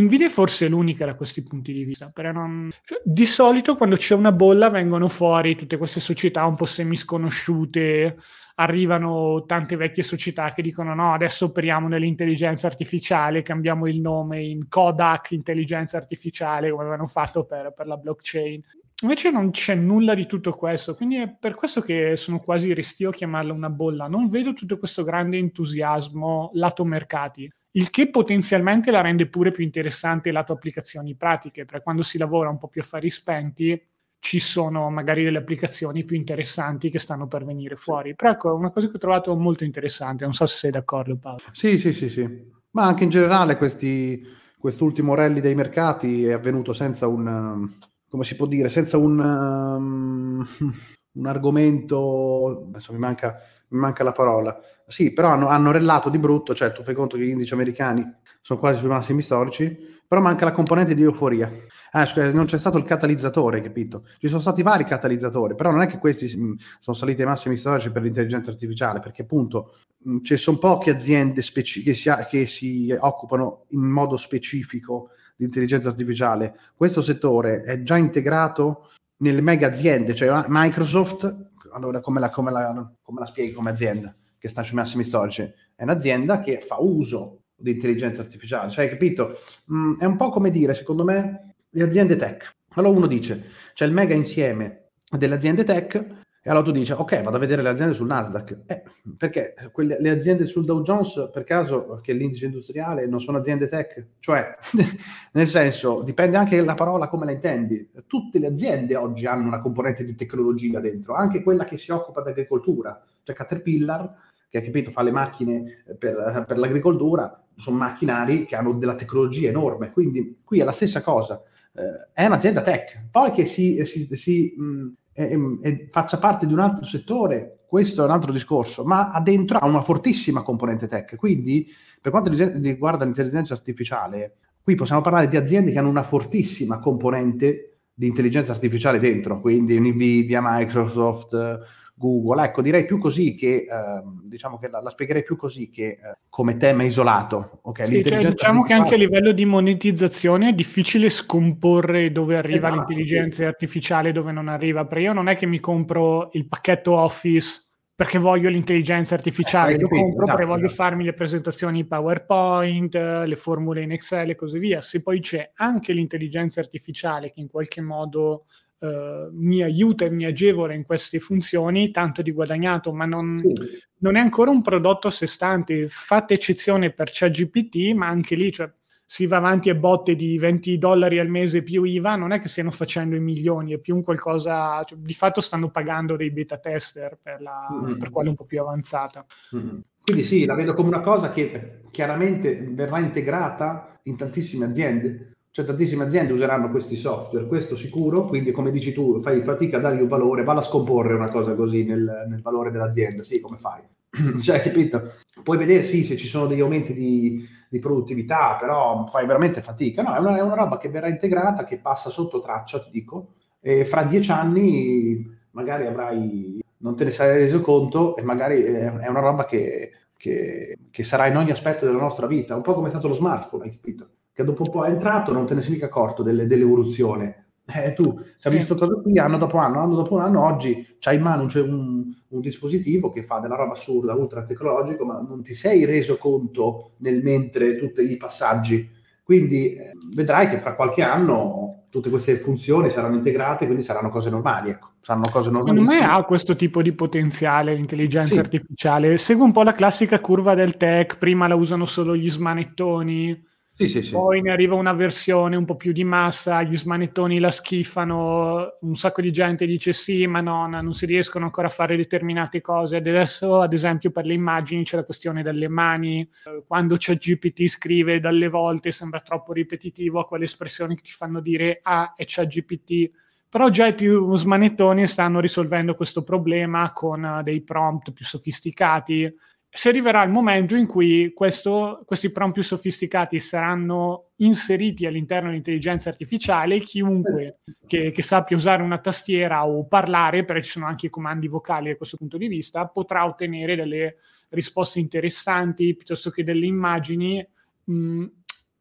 Nvidia 0.00 0.26
è 0.26 0.30
forse 0.30 0.68
l'unica 0.68 1.06
da 1.06 1.14
questi 1.14 1.42
punti 1.42 1.72
di 1.72 1.84
vista, 1.84 2.12
non... 2.32 2.70
cioè, 2.84 3.00
di 3.04 3.26
solito 3.26 3.76
quando 3.76 3.96
c'è 3.96 4.14
una 4.14 4.32
bolla 4.32 4.70
vengono 4.70 5.08
fuori 5.08 5.56
tutte 5.56 5.76
queste 5.76 6.00
società 6.00 6.44
un 6.44 6.54
po' 6.54 6.66
semisconosciute, 6.66 8.16
arrivano 8.60 9.44
tante 9.46 9.76
vecchie 9.76 10.02
società 10.02 10.52
che 10.52 10.62
dicono 10.62 10.94
no, 10.94 11.14
adesso 11.14 11.46
operiamo 11.46 11.88
nell'intelligenza 11.88 12.66
artificiale, 12.66 13.42
cambiamo 13.42 13.86
il 13.86 14.00
nome 14.00 14.42
in 14.42 14.68
Kodak 14.68 15.32
intelligenza 15.32 15.96
artificiale 15.96 16.70
come 16.70 16.82
avevano 16.82 17.06
fatto 17.06 17.44
per, 17.44 17.72
per 17.74 17.86
la 17.86 17.96
blockchain. 17.96 18.62
Invece 19.02 19.30
non 19.30 19.52
c'è 19.52 19.76
nulla 19.76 20.14
di 20.14 20.26
tutto 20.26 20.50
questo, 20.52 20.96
quindi 20.96 21.16
è 21.16 21.28
per 21.28 21.54
questo 21.54 21.80
che 21.80 22.16
sono 22.16 22.40
quasi 22.40 22.74
restio 22.74 23.10
a 23.10 23.12
chiamarla 23.12 23.52
una 23.52 23.70
bolla. 23.70 24.08
Non 24.08 24.28
vedo 24.28 24.52
tutto 24.54 24.76
questo 24.76 25.04
grande 25.04 25.38
entusiasmo 25.38 26.50
lato 26.54 26.84
mercati, 26.84 27.48
il 27.72 27.90
che 27.90 28.10
potenzialmente 28.10 28.90
la 28.90 29.00
rende 29.00 29.28
pure 29.28 29.52
più 29.52 29.62
interessante 29.62 30.32
lato 30.32 30.52
applicazioni 30.52 31.14
pratiche, 31.14 31.64
perché 31.64 31.84
quando 31.84 32.02
si 32.02 32.18
lavora 32.18 32.48
un 32.48 32.58
po' 32.58 32.66
più 32.66 32.80
affari 32.80 33.08
spenti 33.08 33.80
ci 34.18 34.40
sono 34.40 34.90
magari 34.90 35.22
delle 35.22 35.38
applicazioni 35.38 36.02
più 36.02 36.16
interessanti 36.16 36.90
che 36.90 36.98
stanno 36.98 37.28
per 37.28 37.44
venire 37.44 37.76
fuori. 37.76 38.16
Però 38.16 38.32
ecco, 38.32 38.50
è 38.50 38.54
una 38.54 38.70
cosa 38.70 38.88
che 38.88 38.96
ho 38.96 38.98
trovato 38.98 39.36
molto 39.36 39.62
interessante, 39.62 40.24
non 40.24 40.32
so 40.32 40.44
se 40.46 40.56
sei 40.56 40.70
d'accordo 40.72 41.16
Paolo. 41.16 41.38
Sì, 41.52 41.78
sì, 41.78 41.92
sì, 41.92 42.08
sì. 42.08 42.28
Ma 42.72 42.86
anche 42.86 43.04
in 43.04 43.10
generale 43.10 43.56
questi, 43.56 44.26
quest'ultimo 44.58 45.14
rally 45.14 45.38
dei 45.38 45.54
mercati 45.54 46.24
è 46.24 46.32
avvenuto 46.32 46.72
senza 46.72 47.06
un 47.06 47.76
come 48.08 48.24
si 48.24 48.36
può 48.36 48.46
dire, 48.46 48.68
senza 48.68 48.96
un, 48.96 49.18
um, 49.18 50.46
un 51.12 51.26
argomento, 51.26 52.66
adesso 52.68 52.92
mi 52.92 52.98
manca, 52.98 53.38
mi 53.68 53.78
manca, 53.78 54.02
la 54.02 54.12
parola, 54.12 54.58
sì, 54.86 55.12
però 55.12 55.28
hanno, 55.28 55.48
hanno, 55.48 55.70
rellato 55.70 56.08
di 56.08 56.18
brutto, 56.18 56.54
cioè 56.54 56.72
tu 56.72 56.82
fai 56.82 56.94
conto 56.94 57.16
che 57.16 57.24
gli 57.24 57.30
indici 57.30 57.52
americani 57.52 58.04
sono 58.40 58.58
quasi 58.58 58.80
sui 58.80 58.88
massimi 58.88 59.20
storici, 59.20 59.96
però 60.08 60.22
manca 60.22 60.46
la 60.46 60.52
componente 60.52 60.94
di 60.94 61.02
euforia. 61.02 61.52
Ah, 61.90 62.06
scusa, 62.06 62.32
non 62.32 62.46
c'è 62.46 62.56
stato 62.56 62.78
il 62.78 62.84
catalizzatore, 62.84 63.60
capito? 63.60 64.06
Ci 64.18 64.28
sono 64.28 64.40
stati 64.40 64.62
vari 64.62 64.84
catalizzatori, 64.84 65.54
però 65.54 65.70
non 65.70 65.82
è 65.82 65.86
che 65.86 65.98
questi 65.98 66.34
mh, 66.34 66.56
sono 66.78 66.96
saliti 66.96 67.20
ai 67.20 67.26
massimi 67.26 67.56
storici 67.56 67.90
per 67.90 68.00
l'intelligenza 68.00 68.48
artificiale, 68.50 69.00
perché 69.00 69.22
appunto 69.22 69.74
mh, 69.98 70.22
ci 70.22 70.38
sono 70.38 70.56
poche 70.56 70.90
aziende 70.90 71.42
speci- 71.42 71.82
che, 71.82 71.92
si, 71.92 72.10
che 72.30 72.46
si 72.46 72.94
occupano 72.98 73.66
in 73.70 73.82
modo 73.82 74.16
specifico 74.16 75.10
di 75.38 75.44
intelligenza 75.44 75.88
artificiale, 75.88 76.58
questo 76.74 77.00
settore 77.00 77.62
è 77.62 77.80
già 77.82 77.96
integrato 77.96 78.90
nelle 79.18 79.40
mega 79.40 79.68
aziende, 79.68 80.12
cioè 80.14 80.44
Microsoft, 80.48 81.50
allora 81.72 82.00
come 82.00 82.18
la, 82.18 82.28
come 82.28 82.50
la, 82.50 82.92
come 83.00 83.20
la 83.20 83.26
spieghi 83.26 83.52
come 83.52 83.70
azienda 83.70 84.12
che 84.36 84.48
sta 84.48 84.64
sui 84.64 84.76
massimi 84.76 85.04
storici? 85.04 85.42
È 85.74 85.84
un'azienda 85.84 86.40
che 86.40 86.60
fa 86.60 86.76
uso 86.80 87.42
di 87.54 87.70
intelligenza 87.72 88.20
artificiale, 88.20 88.70
cioè 88.70 88.88
capito? 88.88 89.38
Mm, 89.72 89.98
è 89.98 90.04
un 90.04 90.16
po' 90.16 90.30
come 90.30 90.50
dire, 90.50 90.74
secondo 90.74 91.04
me, 91.04 91.54
le 91.70 91.84
aziende 91.84 92.16
tech. 92.16 92.56
Allora 92.74 92.96
uno 92.96 93.06
dice, 93.06 93.44
c'è 93.74 93.84
il 93.84 93.92
mega 93.92 94.14
insieme 94.14 94.90
delle 95.10 95.34
aziende 95.34 95.62
tech 95.62 96.26
e 96.48 96.50
allora 96.50 96.64
tu 96.64 96.70
dici, 96.70 96.92
ok, 96.92 97.20
vado 97.20 97.36
a 97.36 97.40
vedere 97.40 97.60
le 97.60 97.68
aziende 97.68 97.92
sul 97.92 98.06
Nasdaq. 98.06 98.60
Eh, 98.64 98.82
perché 99.18 99.54
quelle, 99.70 99.98
le 100.00 100.08
aziende 100.08 100.46
sul 100.46 100.64
Dow 100.64 100.80
Jones, 100.80 101.28
per 101.30 101.44
caso, 101.44 102.00
che 102.02 102.12
è 102.12 102.14
l'indice 102.14 102.46
industriale, 102.46 103.06
non 103.06 103.20
sono 103.20 103.36
aziende 103.36 103.68
tech? 103.68 104.06
Cioè, 104.18 104.56
nel 105.32 105.46
senso, 105.46 106.00
dipende 106.00 106.38
anche 106.38 106.58
la 106.62 106.72
parola 106.72 107.08
come 107.08 107.26
la 107.26 107.32
intendi. 107.32 107.90
Tutte 108.06 108.38
le 108.38 108.46
aziende 108.46 108.96
oggi 108.96 109.26
hanno 109.26 109.46
una 109.46 109.60
componente 109.60 110.04
di 110.04 110.14
tecnologia 110.14 110.80
dentro, 110.80 111.12
anche 111.12 111.42
quella 111.42 111.64
che 111.64 111.76
si 111.76 111.90
occupa 111.90 112.22
di 112.22 112.30
agricoltura. 112.30 112.98
Cioè 113.22 113.36
Caterpillar 113.36 114.16
che 114.48 114.62
capito, 114.62 114.90
fa 114.90 115.02
le 115.02 115.10
macchine 115.10 115.84
per, 115.98 116.44
per 116.48 116.56
l'agricoltura, 116.56 117.44
sono 117.56 117.76
macchinari 117.76 118.46
che 118.46 118.56
hanno 118.56 118.72
della 118.72 118.94
tecnologia 118.94 119.50
enorme, 119.50 119.90
quindi 119.92 120.38
qui 120.42 120.60
è 120.60 120.64
la 120.64 120.72
stessa 120.72 121.02
cosa. 121.02 121.42
Eh, 121.74 122.08
è 122.14 122.24
un'azienda 122.24 122.62
tech, 122.62 123.08
poi 123.10 123.32
che 123.32 123.44
si, 123.44 123.84
si, 123.84 124.08
si 124.12 124.54
mh, 124.56 124.88
e, 125.26 125.58
e 125.62 125.88
faccia 125.90 126.18
parte 126.18 126.46
di 126.46 126.52
un 126.52 126.60
altro 126.60 126.84
settore, 126.84 127.64
questo 127.66 128.02
è 128.02 128.04
un 128.04 128.12
altro 128.12 128.30
discorso, 128.30 128.84
ma 128.84 129.10
ha 129.10 129.20
dentro 129.20 129.58
ha 129.58 129.66
una 129.66 129.80
fortissima 129.80 130.42
componente 130.42 130.86
tech. 130.86 131.16
Quindi, 131.16 131.66
per 132.00 132.12
quanto 132.12 132.30
riguarda 132.30 133.04
l'intelligenza 133.04 133.52
artificiale, 133.52 134.36
qui 134.62 134.76
possiamo 134.76 135.00
parlare 135.00 135.26
di 135.26 135.36
aziende 135.36 135.72
che 135.72 135.78
hanno 135.78 135.88
una 135.88 136.04
fortissima 136.04 136.78
componente 136.78 137.78
di 137.92 138.06
intelligenza 138.06 138.52
artificiale 138.52 139.00
dentro, 139.00 139.40
quindi 139.40 139.78
Nvidia, 139.80 140.40
Microsoft, 140.40 141.58
Google. 141.98 142.44
Ecco, 142.44 142.62
direi 142.62 142.84
più 142.84 142.98
così 142.98 143.34
che, 143.34 143.66
eh, 143.68 144.02
diciamo 144.22 144.56
che 144.58 144.68
la, 144.68 144.80
la, 144.80 144.88
spiegherei 144.88 145.24
più 145.24 145.36
così 145.36 145.68
che 145.68 145.86
eh, 145.86 146.18
come 146.28 146.56
tema 146.56 146.84
isolato. 146.84 147.58
Okay? 147.62 147.86
Sì, 147.86 148.04
cioè, 148.04 148.28
diciamo 148.28 148.62
che 148.62 148.72
anche 148.72 148.94
a 148.94 148.98
livello 148.98 149.32
di 149.32 149.44
monetizzazione 149.44 150.50
è 150.50 150.52
difficile 150.52 151.10
scomporre 151.10 152.12
dove 152.12 152.36
arriva 152.36 152.68
esatto, 152.68 152.74
l'intelligenza 152.76 153.42
sì. 153.42 153.44
artificiale 153.44 154.10
e 154.10 154.12
dove 154.12 154.32
non 154.32 154.48
arriva, 154.48 154.86
perché 154.86 155.04
io 155.04 155.12
non 155.12 155.28
è 155.28 155.36
che 155.36 155.46
mi 155.46 155.60
compro 155.60 156.30
il 156.32 156.46
pacchetto 156.46 156.94
Office 156.94 157.64
perché 157.98 158.18
voglio 158.18 158.48
l'intelligenza 158.48 159.16
artificiale, 159.16 159.74
eh, 159.74 159.80
lo 159.80 159.88
compro 159.88 160.22
esatto, 160.22 160.24
perché 160.26 160.44
voglio 160.44 160.66
esatto. 160.66 160.82
farmi 160.82 161.02
le 161.02 161.14
presentazioni 161.14 161.80
in 161.80 161.88
PowerPoint, 161.88 162.94
le 162.94 163.34
formule 163.34 163.82
in 163.82 163.90
Excel 163.90 164.30
e 164.30 164.34
così 164.36 164.60
via. 164.60 164.80
Se 164.80 165.02
poi 165.02 165.18
c'è 165.18 165.50
anche 165.56 165.92
l'intelligenza 165.92 166.60
artificiale 166.60 167.32
che 167.32 167.40
in 167.40 167.48
qualche 167.48 167.80
modo 167.80 168.44
Uh, 168.80 169.28
mi 169.32 169.60
aiuta 169.60 170.04
e 170.04 170.10
mi 170.10 170.24
agevola 170.24 170.72
in 170.72 170.84
queste 170.84 171.18
funzioni, 171.18 171.90
tanto 171.90 172.22
di 172.22 172.30
guadagnato, 172.30 172.92
ma 172.92 173.06
non, 173.06 173.36
sì. 173.36 173.52
non, 173.98 174.14
è 174.14 174.20
ancora 174.20 174.50
un 174.50 174.62
prodotto 174.62 175.08
a 175.08 175.10
sé 175.10 175.26
stante. 175.26 175.88
Fate 175.88 176.34
eccezione 176.34 176.92
per 176.92 177.10
ChatGPT, 177.12 177.92
ma 177.94 178.06
anche 178.06 178.36
lì 178.36 178.52
cioè, 178.52 178.70
si 179.10 179.24
va 179.26 179.38
avanti 179.38 179.70
a 179.70 179.74
botte 179.74 180.14
di 180.14 180.36
20 180.36 180.76
dollari 180.76 181.18
al 181.18 181.28
mese 181.28 181.62
più 181.62 181.82
IVA, 181.82 182.14
non 182.14 182.30
è 182.30 182.40
che 182.40 182.48
stiano 182.48 182.70
facendo 182.70 183.16
i 183.16 183.20
milioni, 183.20 183.72
è 183.72 183.78
più 183.78 183.94
un 183.96 184.02
qualcosa, 184.02 184.84
cioè, 184.84 184.98
di 184.98 185.14
fatto 185.14 185.40
stanno 185.40 185.70
pagando 185.70 186.14
dei 186.14 186.30
beta 186.30 186.58
tester 186.58 187.18
per, 187.20 187.40
la, 187.40 187.66
mm-hmm. 187.72 187.96
per 187.96 188.10
quella 188.10 188.28
un 188.28 188.36
po' 188.36 188.44
più 188.44 188.60
avanzata. 188.60 189.24
Mm-hmm. 189.56 189.78
Quindi 190.02 190.22
sì, 190.24 190.44
la 190.44 190.54
vedo 190.54 190.74
come 190.74 190.88
una 190.88 191.00
cosa 191.00 191.30
che 191.30 191.80
chiaramente 191.90 192.54
verrà 192.70 192.98
integrata 192.98 193.98
in 194.02 194.16
tantissime 194.16 194.66
aziende 194.66 195.37
cioè 195.58 195.66
tantissime 195.66 196.04
aziende 196.04 196.32
useranno 196.32 196.70
questi 196.70 196.94
software, 196.94 197.48
questo 197.48 197.74
sicuro, 197.74 198.26
quindi 198.26 198.52
come 198.52 198.70
dici 198.70 198.92
tu 198.92 199.18
fai 199.18 199.42
fatica 199.42 199.78
a 199.78 199.80
dargli 199.80 200.00
un 200.00 200.06
valore, 200.06 200.44
valla 200.44 200.60
a 200.60 200.62
scomporre 200.62 201.14
una 201.14 201.30
cosa 201.30 201.56
così 201.56 201.82
nel, 201.82 202.26
nel 202.28 202.42
valore 202.42 202.70
dell'azienda, 202.70 203.24
sì, 203.24 203.40
come 203.40 203.56
fai? 203.56 203.82
cioè, 204.40 204.62
capito? 204.62 205.14
Puoi 205.42 205.58
vedere 205.58 205.82
sì 205.82 206.04
se 206.04 206.16
ci 206.16 206.28
sono 206.28 206.46
degli 206.46 206.60
aumenti 206.60 206.94
di, 206.94 207.44
di 207.68 207.80
produttività, 207.80 208.54
però 208.54 209.04
fai 209.08 209.26
veramente 209.26 209.60
fatica. 209.60 210.02
No, 210.02 210.14
è 210.14 210.20
una, 210.20 210.36
è 210.36 210.42
una, 210.42 210.54
roba 210.54 210.78
che 210.78 210.90
verrà 210.90 211.08
integrata, 211.08 211.64
che 211.64 211.80
passa 211.80 212.08
sotto 212.08 212.38
traccia, 212.38 212.78
ti 212.78 212.90
dico, 212.92 213.32
e 213.58 213.84
fra 213.84 214.04
dieci 214.04 214.30
anni 214.30 215.28
magari 215.50 215.86
avrai, 215.86 216.60
non 216.76 216.94
te 216.94 217.02
ne 217.02 217.10
sarai 217.10 217.38
reso 217.38 217.60
conto 217.60 218.14
e 218.14 218.22
magari 218.22 218.62
è 218.62 219.08
una 219.08 219.18
roba 219.18 219.44
che, 219.44 219.90
che, 220.16 220.78
che 220.88 221.02
sarà 221.02 221.26
in 221.26 221.36
ogni 221.36 221.50
aspetto 221.50 221.84
della 221.84 221.98
nostra 221.98 222.28
vita, 222.28 222.54
un 222.54 222.62
po' 222.62 222.74
come 222.74 222.86
è 222.86 222.90
stato 222.90 223.08
lo 223.08 223.14
smartphone, 223.14 223.64
hai 223.64 223.70
capito? 223.72 224.10
Che 224.38 224.44
dopo 224.44 224.62
un 224.64 224.70
po' 224.70 224.84
è 224.84 224.90
entrato 224.90 225.32
non 225.32 225.46
te 225.46 225.54
ne 225.54 225.60
sei 225.60 225.72
mica 225.72 225.86
accorto 225.86 226.22
delle, 226.22 226.46
dell'evoluzione. 226.46 227.46
Eh, 227.66 227.92
tu 227.92 228.16
hai 228.42 228.52
visto 228.52 228.76
cosa 228.76 228.94
qui 229.02 229.18
anno 229.18 229.36
dopo 229.36 229.58
anno, 229.58 229.80
anno 229.80 229.96
dopo 229.96 230.18
anno, 230.18 230.44
oggi 230.44 230.96
c'hai 231.00 231.16
in 231.16 231.22
mano 231.22 231.46
c'è 231.46 231.60
un, 231.60 232.04
un, 232.28 232.40
dispositivo 232.40 233.10
che 233.10 233.24
fa 233.24 233.40
della 233.40 233.56
roba 233.56 233.72
assurda, 233.72 234.14
ultra 234.14 234.44
tecnologico, 234.44 235.04
ma 235.04 235.20
non 235.20 235.42
ti 235.42 235.54
sei 235.54 235.84
reso 235.84 236.18
conto 236.18 236.92
nel 236.98 237.20
mentre 237.20 237.76
tutti 237.76 238.08
i 238.08 238.16
passaggi. 238.16 238.88
Quindi 239.24 239.74
eh, 239.74 239.90
vedrai 240.14 240.48
che 240.48 240.60
fra 240.60 240.76
qualche 240.76 241.02
anno 241.02 241.86
tutte 241.90 242.08
queste 242.08 242.36
funzioni 242.36 242.90
saranno 242.90 243.16
integrate, 243.16 243.64
quindi 243.64 243.82
saranno 243.82 244.08
cose 244.08 244.30
normali. 244.30 244.70
Ecco. 244.70 244.90
Saranno 245.00 245.30
cose 245.30 245.50
normali. 245.50 245.78
Secondo 245.80 246.00
me 246.00 246.08
ha 246.08 246.22
questo 246.22 246.54
tipo 246.54 246.80
di 246.80 246.92
potenziale 246.92 247.74
l'intelligenza 247.74 248.34
sì. 248.34 248.38
artificiale. 248.38 249.18
Segue 249.18 249.42
un 249.42 249.52
po' 249.52 249.64
la 249.64 249.72
classica 249.72 250.20
curva 250.20 250.54
del 250.54 250.76
tech, 250.76 251.18
prima 251.18 251.48
la 251.48 251.56
usano 251.56 251.86
solo 251.86 252.14
gli 252.14 252.30
smanettoni 252.30 253.46
sì, 253.78 253.86
sì, 253.86 254.02
sì. 254.02 254.10
Poi 254.10 254.42
ne 254.42 254.50
arriva 254.50 254.74
una 254.74 254.92
versione 254.92 255.54
un 255.54 255.64
po' 255.64 255.76
più 255.76 255.92
di 255.92 256.02
massa, 256.02 256.64
gli 256.64 256.76
smanettoni 256.76 257.38
la 257.38 257.52
schifano, 257.52 258.76
un 258.80 258.96
sacco 258.96 259.20
di 259.20 259.30
gente 259.30 259.66
dice 259.66 259.92
sì, 259.92 260.26
ma 260.26 260.40
no, 260.40 260.66
non 260.66 260.92
si 260.92 261.06
riescono 261.06 261.44
ancora 261.44 261.68
a 261.68 261.70
fare 261.70 261.96
determinate 261.96 262.60
cose. 262.60 262.96
Adesso, 262.96 263.60
ad 263.60 263.72
esempio, 263.72 264.10
per 264.10 264.26
le 264.26 264.34
immagini 264.34 264.82
c'è 264.82 264.96
la 264.96 265.04
questione 265.04 265.44
delle 265.44 265.68
mani. 265.68 266.28
Quando 266.66 266.96
c'è 266.96 267.16
GPT 267.16 267.66
scrive 267.68 268.18
dalle 268.18 268.48
volte 268.48 268.90
sembra 268.90 269.20
troppo 269.20 269.52
ripetitivo 269.52 270.18
a 270.18 270.26
quelle 270.26 270.44
espressioni 270.44 270.96
che 270.96 271.02
ti 271.02 271.12
fanno 271.12 271.40
dire 271.40 271.78
ah, 271.80 272.14
è 272.16 272.24
c'è 272.24 272.46
GPT. 272.48 273.10
Però 273.48 273.68
già 273.70 273.86
i 273.86 273.94
più 273.94 274.34
smanettoni 274.34 275.06
stanno 275.06 275.38
risolvendo 275.38 275.94
questo 275.94 276.24
problema 276.24 276.90
con 276.92 277.42
dei 277.44 277.62
prompt 277.62 278.10
più 278.10 278.24
sofisticati 278.24 279.32
si 279.70 279.88
arriverà 279.88 280.22
il 280.22 280.30
momento 280.30 280.76
in 280.76 280.86
cui 280.86 281.32
questo, 281.34 282.02
questi 282.06 282.32
prompt 282.32 282.54
più 282.54 282.62
sofisticati 282.62 283.38
saranno 283.38 284.30
inseriti 284.36 285.04
all'interno 285.06 285.48
dell'intelligenza 285.48 286.08
artificiale, 286.08 286.78
chiunque 286.80 287.58
che, 287.86 288.10
che, 288.10 288.22
sappia 288.22 288.56
usare 288.56 288.82
una 288.82 288.98
tastiera 288.98 289.66
o 289.66 289.86
parlare, 289.86 290.44
perché 290.44 290.62
ci 290.62 290.70
sono 290.70 290.86
anche 290.86 291.06
i 291.06 291.10
comandi 291.10 291.48
vocali 291.48 291.90
da 291.90 291.96
questo 291.96 292.16
punto 292.16 292.38
di 292.38 292.48
vista, 292.48 292.86
potrà 292.86 293.26
ottenere 293.26 293.76
delle 293.76 294.16
risposte 294.50 295.00
interessanti 295.00 295.94
piuttosto 295.94 296.30
che 296.30 296.44
delle 296.44 296.66
immagini. 296.66 297.46
Mh, 297.84 298.24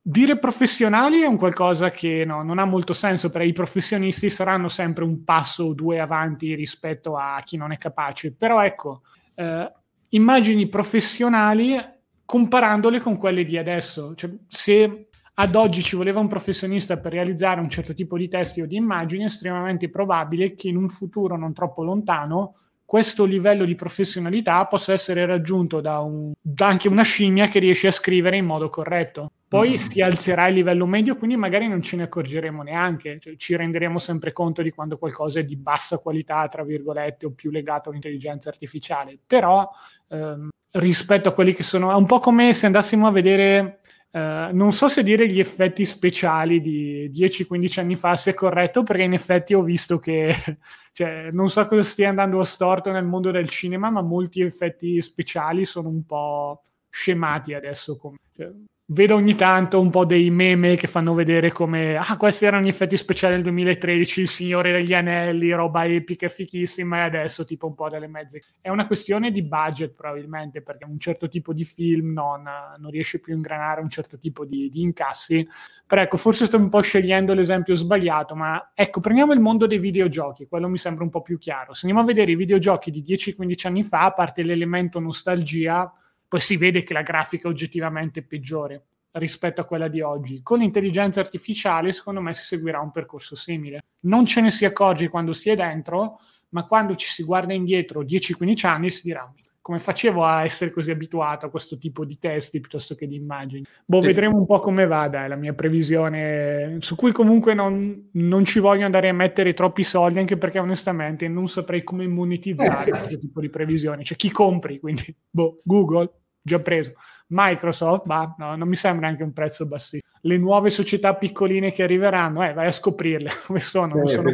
dire 0.02 0.40
professionali 0.40 1.20
è 1.20 1.26
un 1.26 1.38
qualcosa 1.38 1.92
che 1.92 2.24
no, 2.26 2.44
non 2.44 2.60
ha 2.60 2.66
molto 2.66 2.94
senso, 2.94 3.30
perché 3.30 3.48
i 3.48 3.54
professionisti 3.54 4.30
saranno 4.30 4.70
sempre 4.70 5.04
un 5.04 5.26
passo 5.26 5.66
o 5.66 5.74
due 5.74 6.00
avanti 6.00 6.56
rispetto 6.56 7.18
a 7.18 7.42
chi 7.44 7.58
non 7.58 7.74
è 7.74 7.78
capace, 7.78 8.34
però 8.34 8.64
ecco... 8.64 9.02
Eh, 9.36 9.72
immagini 10.10 10.68
professionali 10.68 11.78
comparandole 12.26 13.00
con 13.00 13.18
quelle 13.18 13.44
di 13.44 13.58
adesso. 13.58 14.14
Cioè, 14.16 14.32
se 14.48 15.08
ad 15.34 15.56
oggi 15.56 15.82
ci 15.82 15.96
voleva 15.96 16.20
un 16.20 16.28
professionista 16.28 16.98
per 16.98 17.12
realizzare 17.12 17.62
un 17.62 17.70
certo 17.70 17.94
tipo 17.94 18.18
di 18.18 18.28
testi 18.28 18.62
o 18.62 18.66
di 18.66 18.76
immagini, 18.76 19.24
è 19.24 19.26
estremamente 19.26 19.90
probabile 19.90 20.54
che 20.54 20.68
in 20.68 20.78
un 20.78 20.90
futuro 20.90 21.38
non 21.38 21.54
troppo 21.54 21.84
lontano 21.84 22.56
questo 22.88 23.26
livello 23.26 23.66
di 23.66 23.76
professionalità 23.76 24.66
possa 24.66 24.94
essere 24.94 25.26
raggiunto 25.26 25.82
da, 25.82 26.00
un, 26.00 26.32
da 26.40 26.68
anche 26.68 26.88
una 26.88 27.04
scimmia 27.04 27.50
che 27.50 27.60
riesce 27.60 27.88
a 27.88 27.92
scrivere 27.92 28.38
in 28.38 28.46
modo 28.46 28.70
corretto. 28.70 29.30
Poi 29.46 29.72
mm. 29.72 29.74
si 29.74 30.02
alzerà 30.02 30.48
il 30.48 30.54
livello 30.54 30.86
medio, 30.86 31.18
quindi 31.18 31.36
magari 31.36 31.68
non 31.68 31.82
ce 31.82 31.98
ne 31.98 32.04
accorgeremo 32.04 32.64
neanche, 32.64 33.20
cioè, 33.20 33.36
ci 33.36 33.58
renderemo 33.58 34.00
sempre 34.00 34.32
conto 34.32 34.62
di 34.62 34.72
quando 34.72 34.98
qualcosa 34.98 35.42
è 35.42 35.44
di 35.44 35.58
bassa 35.58 35.98
qualità, 35.98 36.48
tra 36.48 36.64
virgolette, 36.64 37.26
o 37.26 37.32
più 37.32 37.52
legato 37.52 37.90
all'intelligenza 37.90 38.48
artificiale. 38.48 39.20
Però 39.28 39.70
ehm, 40.08 40.48
rispetto 40.72 41.28
a 41.28 41.34
quelli 41.34 41.54
che 41.54 41.64
sono, 41.64 41.92
è 41.92 41.96
un 41.96 42.06
po' 42.06 42.20
come 42.20 42.54
se 42.54 42.68
andassimo 42.68 43.06
a 43.06 43.12
vedere 43.12 43.82
Uh, 44.10 44.52
non 44.54 44.72
so 44.72 44.88
se 44.88 45.04
dire 45.04 45.28
gli 45.28 45.40
effetti 45.40 45.86
speciali 45.86 46.62
di 46.62 47.10
10-15 47.10 47.80
anni 47.80 47.96
fa 47.96 48.20
è 48.24 48.34
corretto, 48.34 48.84
perché 48.84 49.04
in 49.04 49.14
effetti 49.14 49.54
ho 49.54 49.62
visto 49.62 50.00
che 50.00 50.34
cioè, 50.94 51.30
non 51.32 51.50
so 51.50 51.66
cosa 51.66 51.84
stia 51.84 52.10
andando 52.10 52.40
a 52.40 52.46
storto 52.46 52.92
nel 52.92 53.06
mondo 53.06 53.32
del 53.32 53.50
cinema, 53.50 53.90
ma 53.90 54.02
molti 54.02 54.42
effetti 54.42 55.02
speciali 55.02 55.66
sono 55.66 55.90
un 55.90 56.06
po' 56.06 56.62
scemati 56.90 57.54
adesso. 57.54 57.98
Come, 57.98 58.18
cioè, 58.36 58.52
vedo 58.90 59.16
ogni 59.16 59.36
tanto 59.36 59.82
un 59.82 59.90
po' 59.90 60.06
dei 60.06 60.30
meme 60.30 60.78
che 60.78 60.88
fanno 60.88 61.14
vedere 61.14 61.52
come 61.52 61.98
ah 61.98 62.16
questi 62.16 62.46
erano 62.46 62.64
gli 62.64 62.70
effetti 62.70 62.96
speciali 62.96 63.34
del 63.34 63.44
2013 63.44 64.22
il 64.22 64.30
Signore 64.30 64.72
degli 64.72 64.94
Anelli 64.94 65.52
roba 65.52 65.86
epica 65.86 66.30
fichissima 66.30 67.00
e 67.00 67.02
adesso 67.02 67.44
tipo 67.44 67.68
un 67.68 67.76
po' 67.76 67.90
delle 67.90 68.08
mezze. 68.08 68.42
È 68.62 68.70
una 68.70 68.88
questione 68.88 69.32
di 69.32 69.44
budget 69.44 69.94
probabilmente 69.94 70.62
perché 70.62 70.86
un 70.86 71.00
certo 71.00 71.28
tipo 71.28 71.52
di 71.52 71.66
film 71.66 72.14
non, 72.14 72.44
non 72.78 72.90
riesce 72.90 73.20
più 73.20 73.34
a 73.34 73.36
ingranare 73.36 73.82
un 73.82 73.90
certo 73.90 74.18
tipo 74.18 74.46
di, 74.46 74.70
di 74.70 74.82
incassi. 74.82 75.46
Però 75.86 76.02
ecco 76.02 76.16
forse 76.16 76.46
sto 76.46 76.58
un 76.58 76.70
po' 76.70 76.80
scegliendo 76.80 77.34
l'esempio 77.34 77.76
sbagliato 77.76 78.36
ma 78.36 78.72
ecco 78.74 79.02
prendiamo 79.02 79.34
il 79.34 79.40
mondo 79.42 79.68
dei 79.68 79.80
videogiochi 79.80 80.48
quello 80.48 80.70
mi 80.70 80.78
sembra 80.78 81.04
un 81.04 81.10
po' 81.10 81.22
più 81.22 81.38
chiaro. 81.38 81.74
Se 81.74 81.86
andiamo 81.86 82.08
a 82.08 82.14
vedere 82.14 82.32
i 82.32 82.36
videogiochi 82.36 82.90
di 82.90 83.04
10-15 83.06 83.68
anni 83.68 83.84
fa 83.84 84.06
a 84.06 84.14
parte 84.14 84.44
l'elemento 84.44 85.02
nostalgia 85.02 85.92
poi 86.28 86.40
si 86.40 86.58
vede 86.58 86.84
che 86.84 86.94
la 86.94 87.02
grafica 87.02 87.48
è 87.48 87.52
oggettivamente 87.52 88.24
peggiore 88.24 88.86
rispetto 89.12 89.62
a 89.62 89.66
quella 89.66 89.88
di 89.88 90.02
oggi. 90.02 90.42
Con 90.44 90.60
l'intelligenza 90.60 91.20
artificiale, 91.20 91.92
secondo 91.92 92.22
me, 92.22 92.34
si 92.34 92.44
seguirà 92.44 92.80
un 92.80 92.92
percorso 92.92 93.36
simile. 93.36 93.84
Non 94.02 94.26
ce 94.26 94.42
ne 94.42 94.52
si 94.52 94.66
accorge 94.66 95.10
quando 95.10 95.34
si 95.34 95.50
è 95.50 95.56
dentro, 95.56 96.20
ma 96.50 96.66
quando 96.66 96.96
ci 96.96 97.10
si 97.10 97.24
guarda 97.24 97.54
indietro 97.54 98.04
10-15 98.04 98.68
anni 98.68 98.90
si 98.90 99.02
dirà 99.04 99.24
come 99.68 99.80
facevo 99.80 100.24
a 100.24 100.46
essere 100.46 100.72
così 100.72 100.92
abituato 100.92 101.46
a 101.46 101.50
questo 101.50 101.78
tipo 101.78 102.06
di 102.06 102.18
testi 102.18 102.62
piuttosto 102.62 102.96
che 102.96 103.06
di 103.06 103.18
immagini. 103.18 103.66
Boh, 103.84 104.00
sì. 104.00 104.08
vedremo 104.08 104.38
un 104.38 104.46
po' 104.46 104.62
come 104.62 104.88
vada, 104.88 105.26
è 105.26 105.28
la 105.28 105.36
mia 105.36 105.52
previsione, 105.52 106.78
su 106.80 106.96
cui 106.96 107.12
comunque 107.12 107.54
non, 107.54 108.08
non, 108.14 108.46
ci 108.46 108.60
voglio 108.60 108.86
andare 108.86 109.10
a 109.10 109.14
mettere 109.14 109.54
troppi 109.54 109.84
soldi, 109.84 110.20
anche 110.20 110.38
perché 110.38 110.60
onestamente 110.60 111.28
non 111.28 111.50
saprei 111.50 111.84
come 111.84 112.08
monetizzare 112.08 112.92
eh. 112.92 112.98
questo 112.98 113.20
tipo 113.20 113.42
di 113.42 113.50
previsioni. 113.50 114.06
Cioè, 114.06 114.16
chi 114.16 114.32
compri? 114.32 114.80
Quindi, 114.80 115.14
boh, 115.30 115.60
Google, 115.66 116.12
già 116.42 116.60
preso. 116.60 116.94
Microsoft, 117.28 118.06
bah, 118.06 118.36
no, 118.38 118.56
non 118.56 118.70
mi 118.70 118.78
sembra 118.78 119.10
anche 119.10 119.24
un 119.24 119.34
prezzo 119.34 119.66
bassissimo. 119.66 120.10
Le 120.22 120.38
nuove 120.38 120.70
società 120.70 121.14
piccoline 121.14 121.74
che 121.74 121.84
arriveranno, 121.84 122.42
eh, 122.42 122.54
vai 122.54 122.68
a 122.68 122.72
scoprirle 122.72 123.32
come 123.46 123.60
sono. 123.60 124.02
Eh, 124.02 124.08
sono 124.08 124.32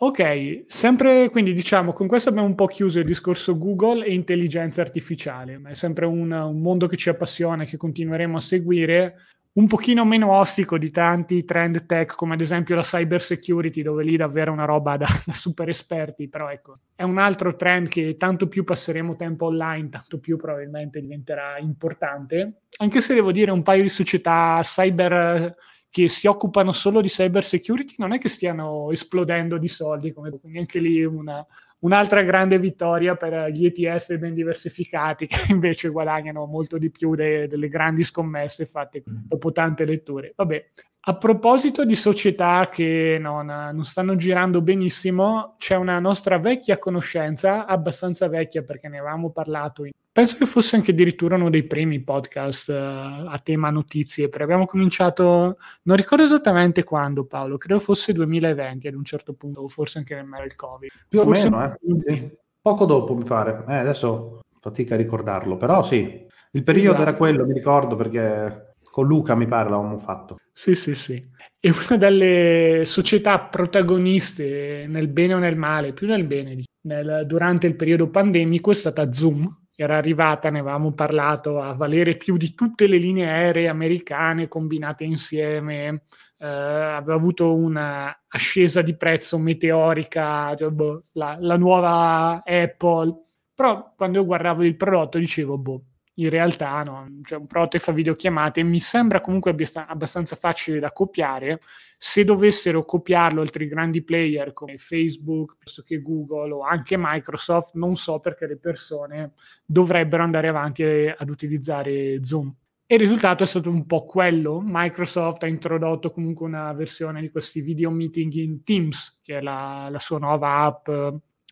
Ok, 0.00 0.64
sempre 0.68 1.28
quindi 1.28 1.52
diciamo 1.52 1.92
con 1.92 2.06
questo 2.06 2.28
abbiamo 2.28 2.46
un 2.46 2.54
po' 2.54 2.66
chiuso 2.66 3.00
il 3.00 3.04
discorso 3.04 3.58
Google 3.58 4.06
e 4.06 4.14
intelligenza 4.14 4.80
artificiale, 4.80 5.58
ma 5.58 5.70
è 5.70 5.74
sempre 5.74 6.06
un, 6.06 6.30
un 6.30 6.60
mondo 6.60 6.86
che 6.86 6.96
ci 6.96 7.08
appassiona 7.08 7.64
e 7.64 7.66
che 7.66 7.76
continueremo 7.76 8.36
a 8.36 8.40
seguire, 8.40 9.16
un 9.54 9.66
pochino 9.66 10.04
meno 10.04 10.30
ostico 10.30 10.78
di 10.78 10.92
tanti 10.92 11.44
trend 11.44 11.84
tech 11.84 12.14
come 12.14 12.34
ad 12.34 12.40
esempio 12.40 12.76
la 12.76 12.82
cyber 12.82 13.20
security 13.20 13.82
dove 13.82 14.04
lì 14.04 14.16
davvero 14.16 14.52
è 14.52 14.54
una 14.54 14.66
roba 14.66 14.96
da, 14.96 15.08
da, 15.26 15.32
super 15.32 15.68
esperti, 15.68 16.28
però 16.28 16.48
ecco, 16.48 16.78
è 16.94 17.02
un 17.02 17.18
altro 17.18 17.56
trend 17.56 17.88
che 17.88 18.16
tanto 18.16 18.46
più 18.46 18.62
passeremo 18.62 19.16
tempo 19.16 19.46
online, 19.46 19.88
tanto 19.88 20.20
più 20.20 20.36
probabilmente 20.36 21.00
diventerà 21.00 21.58
importante, 21.58 22.60
anche 22.76 23.00
se 23.00 23.14
devo 23.14 23.32
dire 23.32 23.50
un 23.50 23.64
paio 23.64 23.82
di 23.82 23.88
società 23.88 24.60
cyber 24.62 25.56
che 25.90 26.08
si 26.08 26.26
occupano 26.26 26.72
solo 26.72 27.00
di 27.00 27.08
cyber 27.08 27.44
security 27.44 27.94
non 27.98 28.12
è 28.12 28.18
che 28.18 28.28
stiano 28.28 28.90
esplodendo 28.90 29.58
di 29.58 29.68
soldi, 29.68 30.12
come, 30.12 30.30
quindi 30.38 30.58
anche 30.58 30.78
lì 30.78 31.02
una, 31.04 31.44
un'altra 31.80 32.22
grande 32.22 32.58
vittoria 32.58 33.16
per 33.16 33.50
gli 33.50 33.64
ETF 33.64 34.16
ben 34.16 34.34
diversificati 34.34 35.26
che 35.28 35.52
invece 35.52 35.88
guadagnano 35.88 36.46
molto 36.46 36.78
di 36.78 36.90
più 36.90 37.14
de, 37.14 37.46
delle 37.46 37.68
grandi 37.68 38.02
scommesse 38.02 38.66
fatte 38.66 39.02
dopo 39.04 39.52
tante 39.52 39.84
letture. 39.84 40.32
Vabbè, 40.36 40.70
a 41.08 41.16
proposito 41.16 41.86
di 41.86 41.94
società 41.94 42.68
che 42.70 43.16
non, 43.18 43.46
non, 43.46 43.84
stanno 43.84 44.14
girando 44.14 44.60
benissimo, 44.60 45.54
c'è 45.56 45.74
una 45.74 45.98
nostra 46.00 46.38
vecchia 46.38 46.76
conoscenza, 46.76 47.64
abbastanza 47.64 48.28
vecchia 48.28 48.62
perché 48.62 48.88
ne 48.88 48.98
avevamo 48.98 49.30
parlato. 49.30 49.86
In... 49.86 49.92
Penso 50.12 50.36
che 50.36 50.44
fosse 50.44 50.76
anche 50.76 50.90
addirittura 50.90 51.36
uno 51.36 51.48
dei 51.48 51.62
primi 51.62 52.00
podcast 52.00 52.68
uh, 52.68 53.26
a 53.26 53.40
tema 53.42 53.70
notizie, 53.70 54.28
perché 54.28 54.42
abbiamo 54.42 54.66
cominciato, 54.66 55.56
non 55.84 55.96
ricordo 55.96 56.24
esattamente 56.24 56.84
quando 56.84 57.24
Paolo, 57.24 57.56
credo 57.56 57.80
fosse 57.80 58.12
2020 58.12 58.86
ad 58.86 58.94
un 58.94 59.04
certo 59.04 59.32
punto, 59.32 59.62
o 59.62 59.68
forse 59.68 59.96
anche 59.96 60.14
nel 60.14 60.28
del 60.28 60.56
Covid. 60.56 60.90
Più 61.08 61.20
forse 61.20 61.46
o 61.46 61.50
meno, 61.50 61.76
eh. 62.04 62.36
Poco 62.60 62.84
dopo 62.84 63.14
mi 63.14 63.24
pare, 63.24 63.64
eh, 63.66 63.76
adesso 63.76 64.40
fatica 64.60 64.92
a 64.92 64.98
ricordarlo, 64.98 65.56
però 65.56 65.82
sì, 65.82 66.26
il 66.50 66.62
periodo 66.62 66.96
esatto. 66.96 67.08
era 67.08 67.16
quello, 67.16 67.46
mi 67.46 67.54
ricordo 67.54 67.96
perché 67.96 68.74
con 68.90 69.06
Luca 69.06 69.34
mi 69.34 69.46
pare 69.46 69.70
l'avevamo 69.70 69.98
fatto. 69.98 70.36
Sì, 70.60 70.74
sì, 70.74 70.96
sì. 70.96 71.24
E 71.60 71.70
una 71.70 71.96
delle 71.96 72.82
società 72.84 73.38
protagoniste 73.38 74.86
nel 74.88 75.06
bene 75.06 75.34
o 75.34 75.38
nel 75.38 75.54
male, 75.54 75.92
più 75.92 76.08
nel 76.08 76.24
bene, 76.24 76.64
nel, 76.80 77.22
durante 77.26 77.68
il 77.68 77.76
periodo 77.76 78.08
pandemico 78.10 78.72
è 78.72 78.74
stata 78.74 79.12
Zoom. 79.12 79.48
Era 79.76 79.96
arrivata, 79.96 80.50
ne 80.50 80.58
avevamo 80.58 80.92
parlato, 80.94 81.60
a 81.60 81.72
valere 81.74 82.16
più 82.16 82.36
di 82.36 82.54
tutte 82.54 82.88
le 82.88 82.96
linee 82.96 83.28
aeree 83.28 83.68
americane 83.68 84.48
combinate 84.48 85.04
insieme. 85.04 86.02
Eh, 86.38 86.46
aveva 86.46 87.14
avuto 87.14 87.54
una 87.54 88.24
ascesa 88.26 88.82
di 88.82 88.96
prezzo 88.96 89.38
meteorica, 89.38 90.56
cioè, 90.56 90.70
boh, 90.70 91.02
la, 91.12 91.36
la 91.38 91.56
nuova 91.56 92.42
Apple. 92.44 93.14
Però 93.54 93.92
quando 93.96 94.18
io 94.18 94.24
guardavo 94.24 94.64
il 94.64 94.76
prodotto 94.76 95.18
dicevo, 95.18 95.56
boh, 95.56 95.82
in 96.18 96.30
realtà 96.30 96.82
no, 96.82 97.08
cioè 97.22 97.38
un 97.38 97.46
che 97.68 97.78
fa 97.78 97.92
videochiamate 97.92 98.62
mi 98.62 98.80
sembra 98.80 99.20
comunque 99.20 99.54
abbastanza 99.74 100.36
facile 100.36 100.80
da 100.80 100.92
copiare. 100.92 101.60
Se 101.96 102.24
dovessero 102.24 102.84
copiarlo 102.84 103.40
altri 103.40 103.66
grandi 103.68 104.02
player 104.02 104.52
come 104.52 104.76
Facebook, 104.76 105.56
piuttosto 105.56 105.82
che 105.82 106.02
Google 106.02 106.52
o 106.52 106.60
anche 106.62 106.96
Microsoft, 106.98 107.74
non 107.74 107.96
so 107.96 108.18
perché 108.18 108.46
le 108.46 108.58
persone 108.58 109.32
dovrebbero 109.64 110.22
andare 110.22 110.48
avanti 110.48 110.82
ad 110.82 111.28
utilizzare 111.28 112.24
Zoom. 112.24 112.52
E 112.90 112.94
il 112.94 113.00
risultato 113.00 113.42
è 113.42 113.46
stato 113.46 113.70
un 113.70 113.86
po' 113.86 114.04
quello. 114.04 114.62
Microsoft 114.64 115.42
ha 115.42 115.46
introdotto 115.46 116.10
comunque 116.10 116.46
una 116.46 116.72
versione 116.72 117.20
di 117.20 117.30
questi 117.30 117.60
video 117.60 117.90
meeting 117.90 118.32
in 118.34 118.64
Teams, 118.64 119.20
che 119.22 119.38
è 119.38 119.40
la, 119.40 119.88
la 119.90 119.98
sua 119.98 120.18
nuova 120.18 120.62
app 120.62 120.88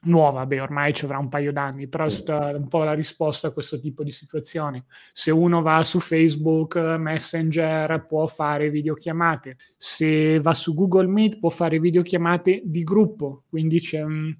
nuova, 0.03 0.47
beh 0.47 0.61
ormai 0.61 0.93
ci 0.93 1.05
avrà 1.05 1.19
un 1.19 1.29
paio 1.29 1.53
d'anni, 1.53 1.89
però 1.89 2.05
è 2.05 2.11
stata 2.11 2.57
un 2.57 2.69
po' 2.69 2.85
la 2.85 2.93
risposta 2.93 3.49
a 3.49 3.51
questo 3.51 3.81
tipo 3.81 4.03
di 4.05 4.13
situazioni. 4.13 4.83
Se 5.13 5.31
uno 5.31 5.63
va 5.63 5.83
su 5.83 5.99
Facebook 6.01 6.77
Messenger 6.77 8.07
può 8.07 8.27
fare 8.27 8.71
videochiamate, 8.71 9.57
se 9.77 10.41
va 10.41 10.55
su 10.55 10.75
Google 10.75 11.09
Meet 11.09 11.39
può 11.39 11.49
fare 11.49 11.81
videochiamate 11.81 12.63
di 12.65 12.83
gruppo, 12.83 13.45
quindi 13.49 13.81
c'è 13.81 14.03
un... 14.03 14.35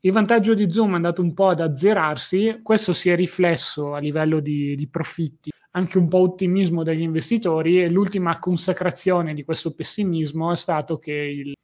Il 0.00 0.12
vantaggio 0.12 0.52
di 0.52 0.70
Zoom 0.70 0.92
è 0.92 0.96
andato 0.96 1.22
un 1.22 1.32
po' 1.32 1.48
ad 1.48 1.60
azzerarsi, 1.60 2.60
questo 2.62 2.92
si 2.92 3.08
è 3.08 3.16
riflesso 3.16 3.94
a 3.94 3.98
livello 3.98 4.40
di, 4.40 4.76
di 4.76 4.86
profitti, 4.86 5.50
anche 5.70 5.96
un 5.96 6.08
po' 6.08 6.18
ottimismo 6.18 6.82
degli 6.82 7.00
investitori. 7.00 7.80
E 7.82 7.88
l'ultima 7.88 8.38
consacrazione 8.38 9.32
di 9.32 9.44
questo 9.44 9.74
pessimismo 9.74 10.52
è 10.52 10.56
stato 10.56 10.98
che 10.98 11.12
il 11.12 11.54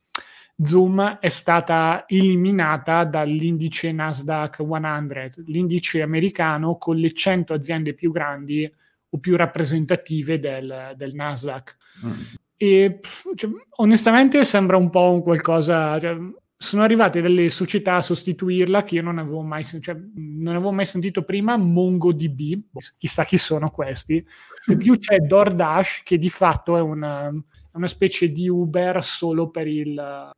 Zoom 0.62 1.18
è 1.20 1.28
stata 1.28 2.04
eliminata 2.06 3.04
dall'indice 3.04 3.92
Nasdaq 3.92 4.62
100, 4.62 5.42
l'indice 5.46 6.02
americano 6.02 6.76
con 6.76 6.96
le 6.96 7.12
100 7.12 7.54
aziende 7.54 7.94
più 7.94 8.10
grandi 8.10 8.70
o 9.10 9.18
più 9.18 9.36
rappresentative 9.36 10.38
del, 10.38 10.94
del 10.96 11.14
Nasdaq. 11.14 11.76
Mm. 12.04 12.12
E 12.56 13.00
cioè, 13.34 13.50
onestamente 13.76 14.44
sembra 14.44 14.76
un 14.76 14.90
po' 14.90 15.12
un 15.12 15.22
qualcosa. 15.22 15.98
Cioè, 15.98 16.16
sono 16.62 16.82
arrivate 16.82 17.22
delle 17.22 17.48
società 17.48 17.94
a 17.94 18.02
sostituirla 18.02 18.82
che 18.84 18.96
io 18.96 19.02
non 19.02 19.16
avevo 19.16 19.40
mai, 19.40 19.64
cioè, 19.64 19.96
non 20.14 20.54
avevo 20.54 20.72
mai 20.72 20.84
sentito 20.84 21.22
prima, 21.22 21.56
MongoDB, 21.56 22.64
chissà 22.98 23.24
chi 23.24 23.38
sono 23.38 23.70
questi, 23.70 24.22
e 24.68 24.76
più 24.76 24.98
c'è 24.98 25.20
DoorDash 25.20 26.02
che 26.04 26.18
di 26.18 26.28
fatto 26.28 26.76
è 26.76 26.82
una, 26.82 27.32
una 27.72 27.86
specie 27.86 28.30
di 28.30 28.46
Uber 28.46 29.02
solo 29.02 29.48
per 29.48 29.66
il, 29.66 30.30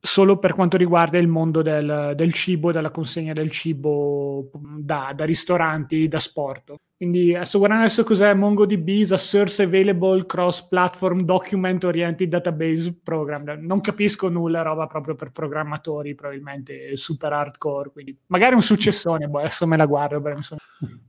solo 0.00 0.38
per 0.38 0.54
quanto 0.54 0.76
riguarda 0.76 1.18
il 1.18 1.28
mondo 1.28 1.62
del, 1.62 2.12
del 2.16 2.32
cibo, 2.32 2.72
della 2.72 2.90
consegna 2.90 3.32
del 3.32 3.50
cibo 3.50 4.50
da, 4.78 5.12
da 5.14 5.24
ristoranti, 5.24 6.08
da 6.08 6.18
sport. 6.18 6.74
Quindi 6.96 7.38
sto 7.44 7.58
guardando 7.58 7.84
adesso 7.84 8.02
cos'è 8.02 8.34
MongoDB 8.34 9.10
a 9.10 9.16
Source 9.16 9.62
Available 9.62 10.26
Cross-Platform 10.26 11.22
Document 11.22 11.82
Oriented 11.84 12.28
Database 12.28 13.00
Program. 13.02 13.58
Non 13.60 13.80
capisco 13.80 14.28
nulla, 14.28 14.60
roba 14.62 14.86
proprio 14.86 15.14
per 15.14 15.30
programmatori, 15.32 16.14
probabilmente 16.14 16.96
super 16.96 17.32
hardcore, 17.32 17.90
quindi 17.90 18.18
magari 18.26 18.54
un 18.54 18.62
successone, 18.62 19.28
boh, 19.28 19.38
adesso 19.38 19.66
me 19.66 19.78
la 19.78 19.86
guardo. 19.86 20.20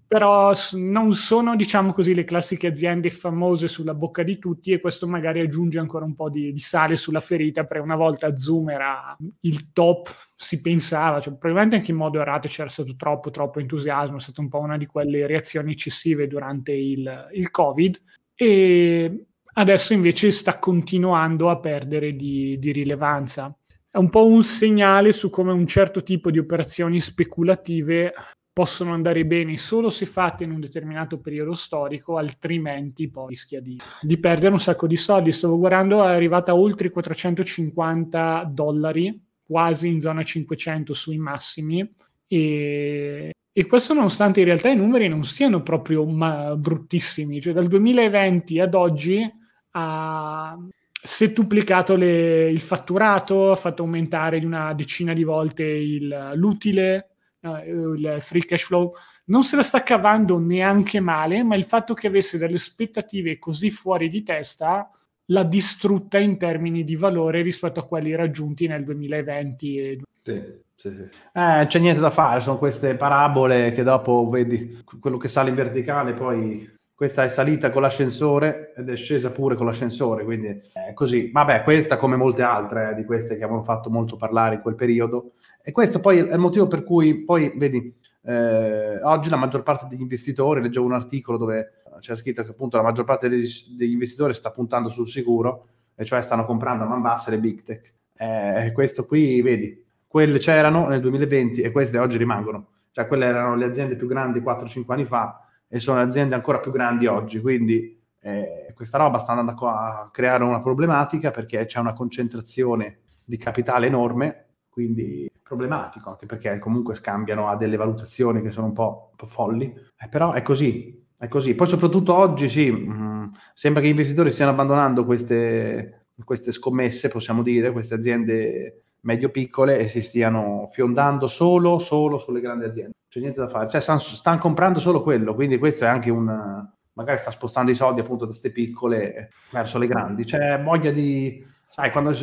Però 0.07 0.51
non 0.73 1.13
sono, 1.13 1.55
diciamo 1.55 1.93
così, 1.93 2.13
le 2.13 2.25
classiche 2.25 2.67
aziende 2.67 3.09
famose 3.09 3.69
sulla 3.69 3.93
bocca 3.93 4.23
di 4.23 4.39
tutti 4.39 4.71
e 4.71 4.81
questo 4.81 5.07
magari 5.07 5.39
aggiunge 5.39 5.79
ancora 5.79 6.03
un 6.03 6.15
po' 6.15 6.29
di, 6.29 6.51
di 6.51 6.59
sale 6.59 6.97
sulla 6.97 7.21
ferita, 7.21 7.63
perché 7.63 7.81
una 7.81 7.95
volta 7.95 8.35
Zoom 8.35 8.71
era 8.71 9.15
il 9.41 9.71
top 9.71 10.13
si 10.35 10.59
pensava, 10.59 11.21
cioè, 11.21 11.33
probabilmente 11.35 11.77
anche 11.77 11.91
in 11.91 11.97
modo 11.97 12.19
errato 12.19 12.49
c'era 12.49 12.67
stato 12.67 12.95
troppo, 12.97 13.29
troppo 13.29 13.59
entusiasmo, 13.59 14.17
è 14.17 14.19
stata 14.19 14.41
un 14.41 14.49
po' 14.49 14.59
una 14.59 14.75
di 14.75 14.85
quelle 14.85 15.25
reazioni 15.27 15.71
eccessive 15.71 16.27
durante 16.27 16.73
il, 16.73 17.29
il 17.33 17.49
Covid 17.49 18.01
e 18.35 19.25
adesso 19.53 19.93
invece 19.93 20.31
sta 20.31 20.59
continuando 20.59 21.49
a 21.49 21.59
perdere 21.59 22.15
di, 22.15 22.57
di 22.59 22.71
rilevanza. 22.71 23.55
È 23.89 23.97
un 23.97 24.09
po' 24.09 24.25
un 24.25 24.41
segnale 24.41 25.13
su 25.13 25.29
come 25.29 25.51
un 25.51 25.67
certo 25.67 26.01
tipo 26.01 26.31
di 26.31 26.39
operazioni 26.39 26.99
speculative 26.99 28.13
possono 28.53 28.93
andare 28.93 29.25
bene 29.25 29.57
solo 29.57 29.89
se 29.89 30.05
fatte 30.05 30.43
in 30.43 30.51
un 30.51 30.59
determinato 30.59 31.19
periodo 31.19 31.53
storico, 31.53 32.17
altrimenti 32.17 33.09
poi 33.09 33.29
rischia 33.29 33.61
di, 33.61 33.79
di, 34.01 34.17
perdere 34.17 34.51
un 34.51 34.59
sacco 34.59 34.87
di 34.87 34.97
soldi. 34.97 35.31
Stavo 35.31 35.57
guardando, 35.57 36.03
è 36.03 36.11
arrivata 36.11 36.51
a 36.51 36.55
oltre 36.55 36.89
450 36.89 38.49
dollari 38.51 39.29
quasi 39.43 39.87
in 39.87 39.99
zona 39.99 40.23
500 40.23 40.93
sui 40.93 41.17
massimi 41.17 41.89
e, 42.27 43.31
e 43.51 43.65
questo 43.65 43.93
nonostante 43.93 44.39
in 44.39 44.45
realtà 44.45 44.69
i 44.69 44.77
numeri 44.77 45.09
non 45.09 45.25
siano 45.25 45.61
proprio 45.61 46.05
ma, 46.05 46.55
bruttissimi, 46.55 47.41
cioè 47.41 47.51
dal 47.51 47.67
2020 47.67 48.59
ad 48.59 48.73
oggi 48.73 49.29
ha 49.71 50.57
settuplicato 51.03 51.95
le, 51.95 52.49
il 52.49 52.61
fatturato, 52.61 53.51
ha 53.51 53.55
fatto 53.55 53.83
aumentare 53.83 54.39
di 54.39 54.45
una 54.45 54.73
decina 54.73 55.13
di 55.13 55.23
volte 55.23 55.63
il, 55.63 56.31
l'utile, 56.35 57.10
il 57.41 58.17
free 58.19 58.45
cash 58.45 58.63
flow, 58.63 58.93
non 59.25 59.43
se 59.43 59.55
la 59.55 59.63
sta 59.63 59.81
cavando 59.83 60.39
neanche 60.39 60.99
male, 60.99 61.43
ma 61.43 61.55
il 61.55 61.65
fatto 61.65 61.93
che 61.93 62.07
avesse 62.07 62.37
delle 62.37 62.55
aspettative 62.55 63.39
così 63.39 63.69
fuori 63.69 64.09
di 64.09 64.23
testa 64.23 64.89
l'ha 65.25 65.43
distrutta 65.43 66.17
in 66.17 66.37
termini 66.37 66.83
di 66.83 66.95
valore 66.95 67.41
rispetto 67.41 67.79
a 67.79 67.87
quelli 67.87 68.15
raggiunti 68.15 68.67
nel 68.67 68.83
2020. 68.83 69.77
E... 69.77 70.01
Sì, 70.17 70.41
sì, 70.75 70.91
sì. 70.91 71.07
Eh, 71.33 71.65
c'è 71.67 71.79
niente 71.79 72.01
da 72.01 72.09
fare, 72.11 72.41
sono 72.41 72.57
queste 72.57 72.95
parabole 72.95 73.71
che 73.71 73.83
dopo 73.83 74.29
vedi 74.29 74.83
quello 74.99 75.17
che 75.17 75.27
sale 75.27 75.49
in 75.49 75.55
verticale, 75.55 76.13
poi 76.13 76.79
questa 77.01 77.23
è 77.23 77.29
salita 77.29 77.71
con 77.71 77.81
l'ascensore 77.81 78.75
ed 78.77 78.87
è 78.87 78.95
scesa 78.95 79.31
pure 79.31 79.55
con 79.55 79.65
l'ascensore, 79.65 80.23
quindi 80.23 80.49
è 80.71 80.93
così. 80.93 81.31
Vabbè, 81.31 81.63
questa 81.63 81.97
come 81.97 82.15
molte 82.15 82.43
altre 82.43 82.91
eh, 82.91 82.93
di 82.93 83.05
queste 83.05 83.37
che 83.37 83.43
avevano 83.43 83.63
fatto 83.63 83.89
molto 83.89 84.17
parlare 84.17 84.53
in 84.53 84.61
quel 84.61 84.75
periodo. 84.75 85.31
E 85.63 85.71
questo 85.71 85.99
poi 85.99 86.19
è 86.19 86.31
il 86.31 86.37
motivo 86.37 86.67
per 86.67 86.83
cui, 86.83 87.23
poi 87.23 87.53
vedi, 87.55 87.91
eh, 88.21 89.01
oggi 89.01 89.31
la 89.31 89.35
maggior 89.35 89.63
parte 89.63 89.87
degli 89.89 90.01
investitori, 90.01 90.61
leggevo 90.61 90.85
un 90.85 90.93
articolo 90.93 91.39
dove 91.39 91.81
c'è 91.97 92.15
scritto 92.15 92.43
che 92.43 92.51
appunto 92.51 92.77
la 92.77 92.83
maggior 92.83 93.05
parte 93.05 93.27
degli, 93.27 93.49
degli 93.75 93.93
investitori 93.93 94.35
sta 94.35 94.51
puntando 94.51 94.87
sul 94.87 95.07
sicuro, 95.07 95.69
e 95.95 96.05
cioè 96.05 96.21
stanno 96.21 96.45
comprando 96.45 96.83
a 96.83 96.87
man 96.87 97.01
bassa 97.01 97.31
le 97.31 97.39
big 97.39 97.63
tech. 97.63 97.93
Eh, 98.15 98.71
questo 98.75 99.07
qui, 99.07 99.41
vedi, 99.41 99.83
quelle 100.05 100.37
c'erano 100.37 100.87
nel 100.87 101.01
2020 101.01 101.61
e 101.61 101.71
queste 101.71 101.97
oggi 101.97 102.17
rimangono. 102.17 102.73
Cioè, 102.91 103.07
quelle 103.07 103.25
erano 103.25 103.55
le 103.55 103.65
aziende 103.65 103.95
più 103.95 104.05
grandi 104.05 104.39
4-5 104.39 104.83
anni 104.89 105.05
fa 105.05 105.47
e 105.73 105.79
sono 105.79 106.01
aziende 106.01 106.35
ancora 106.35 106.59
più 106.59 106.69
grandi 106.69 107.07
oggi. 107.07 107.39
Quindi 107.39 107.97
eh, 108.19 108.73
questa 108.75 108.97
roba 108.97 109.19
sta 109.19 109.31
andando 109.31 109.67
a 109.69 110.09
creare 110.11 110.43
una 110.43 110.59
problematica 110.59 111.31
perché 111.31 111.65
c'è 111.65 111.79
una 111.79 111.93
concentrazione 111.93 112.99
di 113.23 113.37
capitale 113.37 113.87
enorme, 113.87 114.47
quindi 114.67 115.31
problematico, 115.41 116.09
anche 116.09 116.25
perché 116.25 116.59
comunque 116.59 116.93
scambiano 116.95 117.47
a 117.47 117.55
delle 117.55 117.77
valutazioni 117.77 118.41
che 118.41 118.49
sono 118.49 118.67
un 118.67 118.73
po', 118.73 119.07
un 119.11 119.15
po 119.15 119.25
folli. 119.25 119.73
Eh, 119.97 120.09
però 120.09 120.33
è 120.33 120.41
così, 120.41 121.07
è 121.17 121.29
così. 121.29 121.55
Poi 121.55 121.67
soprattutto 121.67 122.13
oggi 122.15 122.49
sì, 122.49 122.69
mh, 122.69 122.93
mm, 122.93 123.23
sembra 123.53 123.81
che 123.81 123.87
gli 123.87 123.91
investitori 123.91 124.29
stiano 124.29 124.51
abbandonando 124.51 125.05
queste, 125.05 126.07
queste 126.25 126.51
scommesse, 126.51 127.07
possiamo 127.07 127.41
dire, 127.43 127.71
queste 127.71 127.93
aziende 127.93 128.83
medio-piccole 129.03 129.79
e 129.79 129.87
si 129.87 130.01
stiano 130.01 130.67
fiondando 130.69 131.27
solo, 131.27 131.79
solo 131.79 132.17
sulle 132.17 132.41
grandi 132.41 132.65
aziende. 132.65 132.91
C'è 133.11 133.19
niente 133.19 133.41
da 133.41 133.49
fare. 133.49 133.67
Cioè, 133.67 133.81
stanno, 133.81 133.99
stanno 133.99 134.37
comprando 134.37 134.79
solo 134.79 135.01
quello, 135.01 135.35
quindi 135.35 135.57
questo 135.57 135.83
è 135.83 135.87
anche 135.89 136.09
un... 136.09 136.65
magari 136.93 137.17
sta 137.17 137.29
spostando 137.29 137.69
i 137.69 137.75
soldi 137.75 137.99
appunto 137.99 138.23
da 138.23 138.29
queste 138.29 138.51
piccole 138.53 139.31
verso 139.49 139.77
le 139.77 139.87
grandi. 139.87 140.23
C'è 140.23 140.61
voglia 140.63 140.91
di... 140.91 141.45
sai, 141.67 141.91
quando 141.91 142.13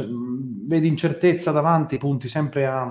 vedi 0.66 0.88
incertezza 0.88 1.50
davanti, 1.50 1.98
punti 1.98 2.26
sempre 2.26 2.66
a, 2.66 2.84